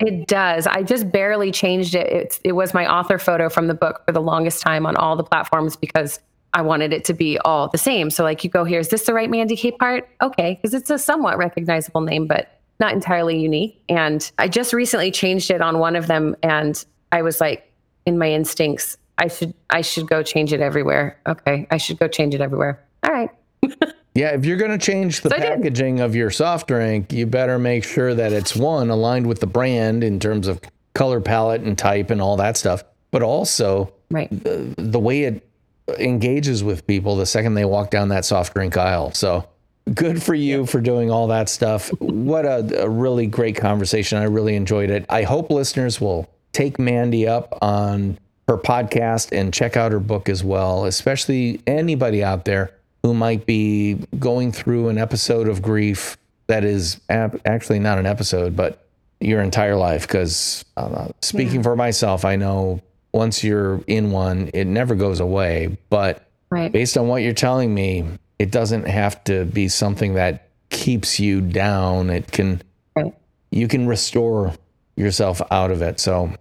It 0.00 0.26
does. 0.26 0.66
I 0.66 0.82
just 0.82 1.10
barely 1.10 1.52
changed 1.52 1.94
it. 1.94 2.40
It, 2.44 2.52
was 2.52 2.74
my 2.74 2.92
author 2.92 3.18
photo 3.18 3.48
from 3.48 3.68
the 3.68 3.74
book 3.74 4.02
for 4.04 4.12
the 4.12 4.20
longest 4.20 4.60
time 4.60 4.84
on 4.84 4.96
all 4.96 5.16
the 5.16 5.24
platforms 5.24 5.76
because 5.76 6.20
I 6.54 6.62
wanted 6.62 6.92
it 6.92 7.04
to 7.06 7.14
be 7.14 7.38
all 7.38 7.68
the 7.68 7.78
same. 7.78 8.10
So, 8.10 8.24
like, 8.24 8.42
you 8.42 8.50
go 8.50 8.64
here, 8.64 8.80
is 8.80 8.88
this 8.88 9.06
the 9.06 9.14
right 9.14 9.30
Mandy 9.30 9.56
Capehart? 9.56 10.04
Okay, 10.20 10.54
because 10.54 10.74
it's 10.74 10.90
a 10.90 10.98
somewhat 10.98 11.38
recognizable 11.38 12.00
name, 12.00 12.26
but 12.26 12.60
not 12.80 12.92
entirely 12.92 13.38
unique. 13.38 13.80
And 13.88 14.30
I 14.38 14.48
just 14.48 14.72
recently 14.72 15.10
changed 15.10 15.50
it 15.50 15.60
on 15.60 15.78
one 15.78 15.94
of 15.96 16.06
them, 16.06 16.36
and 16.42 16.84
I 17.12 17.22
was 17.22 17.40
like, 17.40 17.72
in 18.06 18.18
my 18.18 18.30
instincts, 18.30 18.96
I 19.18 19.28
should 19.28 19.54
I 19.70 19.82
should 19.82 20.08
go 20.08 20.22
change 20.22 20.52
it 20.52 20.60
everywhere. 20.60 21.20
Okay, 21.28 21.66
I 21.70 21.76
should 21.76 21.98
go 21.98 22.08
change 22.08 22.34
it 22.34 22.40
everywhere. 22.40 22.82
All 23.04 23.12
right. 23.12 23.30
Yeah, 24.18 24.30
if 24.30 24.44
you're 24.44 24.56
going 24.56 24.76
to 24.76 24.84
change 24.84 25.20
the 25.20 25.30
so 25.30 25.36
packaging 25.36 26.00
of 26.00 26.16
your 26.16 26.32
soft 26.32 26.66
drink, 26.66 27.12
you 27.12 27.24
better 27.24 27.56
make 27.56 27.84
sure 27.84 28.16
that 28.16 28.32
it's 28.32 28.56
one 28.56 28.90
aligned 28.90 29.28
with 29.28 29.38
the 29.38 29.46
brand 29.46 30.02
in 30.02 30.18
terms 30.18 30.48
of 30.48 30.60
color 30.92 31.20
palette 31.20 31.60
and 31.60 31.78
type 31.78 32.10
and 32.10 32.20
all 32.20 32.36
that 32.38 32.56
stuff, 32.56 32.82
but 33.12 33.22
also 33.22 33.92
right. 34.10 34.28
the, 34.42 34.74
the 34.76 34.98
way 34.98 35.22
it 35.22 35.48
engages 36.00 36.64
with 36.64 36.84
people 36.84 37.14
the 37.14 37.26
second 37.26 37.54
they 37.54 37.64
walk 37.64 37.92
down 37.92 38.08
that 38.08 38.24
soft 38.24 38.54
drink 38.54 38.76
aisle. 38.76 39.12
So 39.12 39.48
good 39.94 40.20
for 40.20 40.34
you 40.34 40.66
for 40.66 40.80
doing 40.80 41.12
all 41.12 41.28
that 41.28 41.48
stuff. 41.48 41.88
what 42.00 42.44
a, 42.44 42.82
a 42.82 42.88
really 42.88 43.28
great 43.28 43.54
conversation. 43.54 44.18
I 44.18 44.24
really 44.24 44.56
enjoyed 44.56 44.90
it. 44.90 45.06
I 45.08 45.22
hope 45.22 45.48
listeners 45.48 46.00
will 46.00 46.28
take 46.50 46.80
Mandy 46.80 47.28
up 47.28 47.56
on 47.62 48.18
her 48.48 48.58
podcast 48.58 49.30
and 49.30 49.54
check 49.54 49.76
out 49.76 49.92
her 49.92 50.00
book 50.00 50.28
as 50.28 50.42
well, 50.42 50.86
especially 50.86 51.60
anybody 51.68 52.24
out 52.24 52.46
there 52.46 52.72
who 53.02 53.14
might 53.14 53.46
be 53.46 53.94
going 54.18 54.52
through 54.52 54.88
an 54.88 54.98
episode 54.98 55.48
of 55.48 55.62
grief 55.62 56.16
that 56.48 56.64
is 56.64 57.00
ap- 57.08 57.40
actually 57.46 57.78
not 57.78 57.98
an 57.98 58.06
episode, 58.06 58.56
but 58.56 58.86
your 59.20 59.40
entire 59.40 59.76
life. 59.76 60.02
Because 60.02 60.64
uh, 60.76 61.08
speaking 61.22 61.56
yeah. 61.56 61.62
for 61.62 61.76
myself, 61.76 62.24
I 62.24 62.36
know 62.36 62.82
once 63.12 63.44
you're 63.44 63.80
in 63.86 64.10
one, 64.10 64.50
it 64.54 64.66
never 64.66 64.94
goes 64.94 65.20
away. 65.20 65.78
But 65.90 66.28
right. 66.50 66.72
based 66.72 66.96
on 66.96 67.08
what 67.08 67.22
you're 67.22 67.32
telling 67.32 67.74
me, 67.74 68.04
it 68.38 68.50
doesn't 68.50 68.86
have 68.86 69.22
to 69.24 69.44
be 69.44 69.68
something 69.68 70.14
that 70.14 70.48
keeps 70.70 71.20
you 71.20 71.40
down. 71.40 72.10
It 72.10 72.30
can, 72.30 72.62
right. 72.96 73.14
you 73.50 73.68
can 73.68 73.86
restore 73.86 74.54
yourself 74.96 75.40
out 75.50 75.70
of 75.70 75.82
it. 75.82 76.00
So 76.00 76.32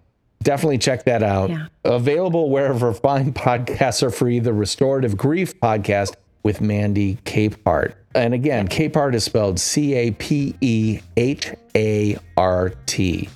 definitely 0.43 0.78
check 0.78 1.05
that 1.05 1.24
out. 1.24 1.49
Yeah. 1.49 1.68
Available 1.84 2.49
wherever 2.49 2.93
fine 2.93 3.34
podcasts 3.34 4.03
are 4.03 4.10
free. 4.10 4.39
The 4.39 4.53
Restorative 4.53 5.18
Grief 5.18 5.60
Podcast 5.60 6.16
with 6.48 6.62
Mandy 6.62 7.18
Capehart. 7.26 7.95
And 8.16 8.34
again, 8.34 8.70
Capehart 8.70 9.16
is 9.16 9.26
spelled 9.26 9.60
C 9.60 9.93
A 9.95 10.12
P 10.12 10.56
E 10.62 11.02
H 11.18 11.54
A 11.76 12.18
R 12.38 12.70
T. 12.86 13.28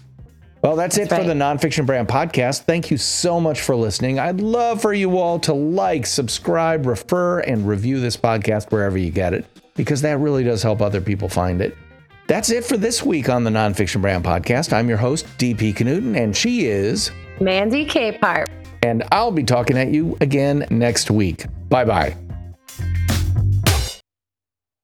Well, 0.63 0.77
that's, 0.77 0.95
that's 0.95 1.11
it 1.11 1.13
right. 1.13 1.21
for 1.21 1.27
the 1.27 1.33
Nonfiction 1.33 1.85
Brand 1.85 2.07
podcast. 2.07 2.61
Thank 2.61 2.89
you 2.89 2.95
so 2.95 3.41
much 3.41 3.59
for 3.59 3.75
listening. 3.75 4.17
I'd 4.17 4.39
love 4.39 4.81
for 4.81 4.93
you 4.93 5.17
all 5.17 5.39
to 5.39 5.53
like, 5.53 6.05
subscribe, 6.05 6.85
refer, 6.85 7.41
and 7.41 7.67
review 7.67 7.99
this 7.99 8.15
podcast 8.15 8.71
wherever 8.71 8.97
you 8.97 9.11
get 9.11 9.33
it, 9.33 9.45
because 9.75 10.01
that 10.03 10.19
really 10.19 10.45
does 10.45 10.63
help 10.63 10.81
other 10.81 11.01
people 11.01 11.27
find 11.27 11.61
it. 11.61 11.75
That's 12.27 12.49
it 12.49 12.63
for 12.63 12.77
this 12.77 13.03
week 13.03 13.27
on 13.27 13.43
the 13.43 13.51
Nonfiction 13.51 14.01
Brand 14.01 14.23
podcast. 14.23 14.71
I'm 14.71 14.87
your 14.87 14.99
host, 14.99 15.25
DP 15.37 15.73
Knudten, 15.75 16.15
and 16.15 16.33
she 16.33 16.67
is 16.67 17.11
Mandy 17.41 17.85
Capehart. 17.85 18.47
And 18.83 19.03
I'll 19.11 19.31
be 19.31 19.43
talking 19.43 19.77
at 19.77 19.89
you 19.89 20.17
again 20.21 20.65
next 20.69 21.11
week. 21.11 21.45
Bye 21.67 21.83
bye. 21.83 22.15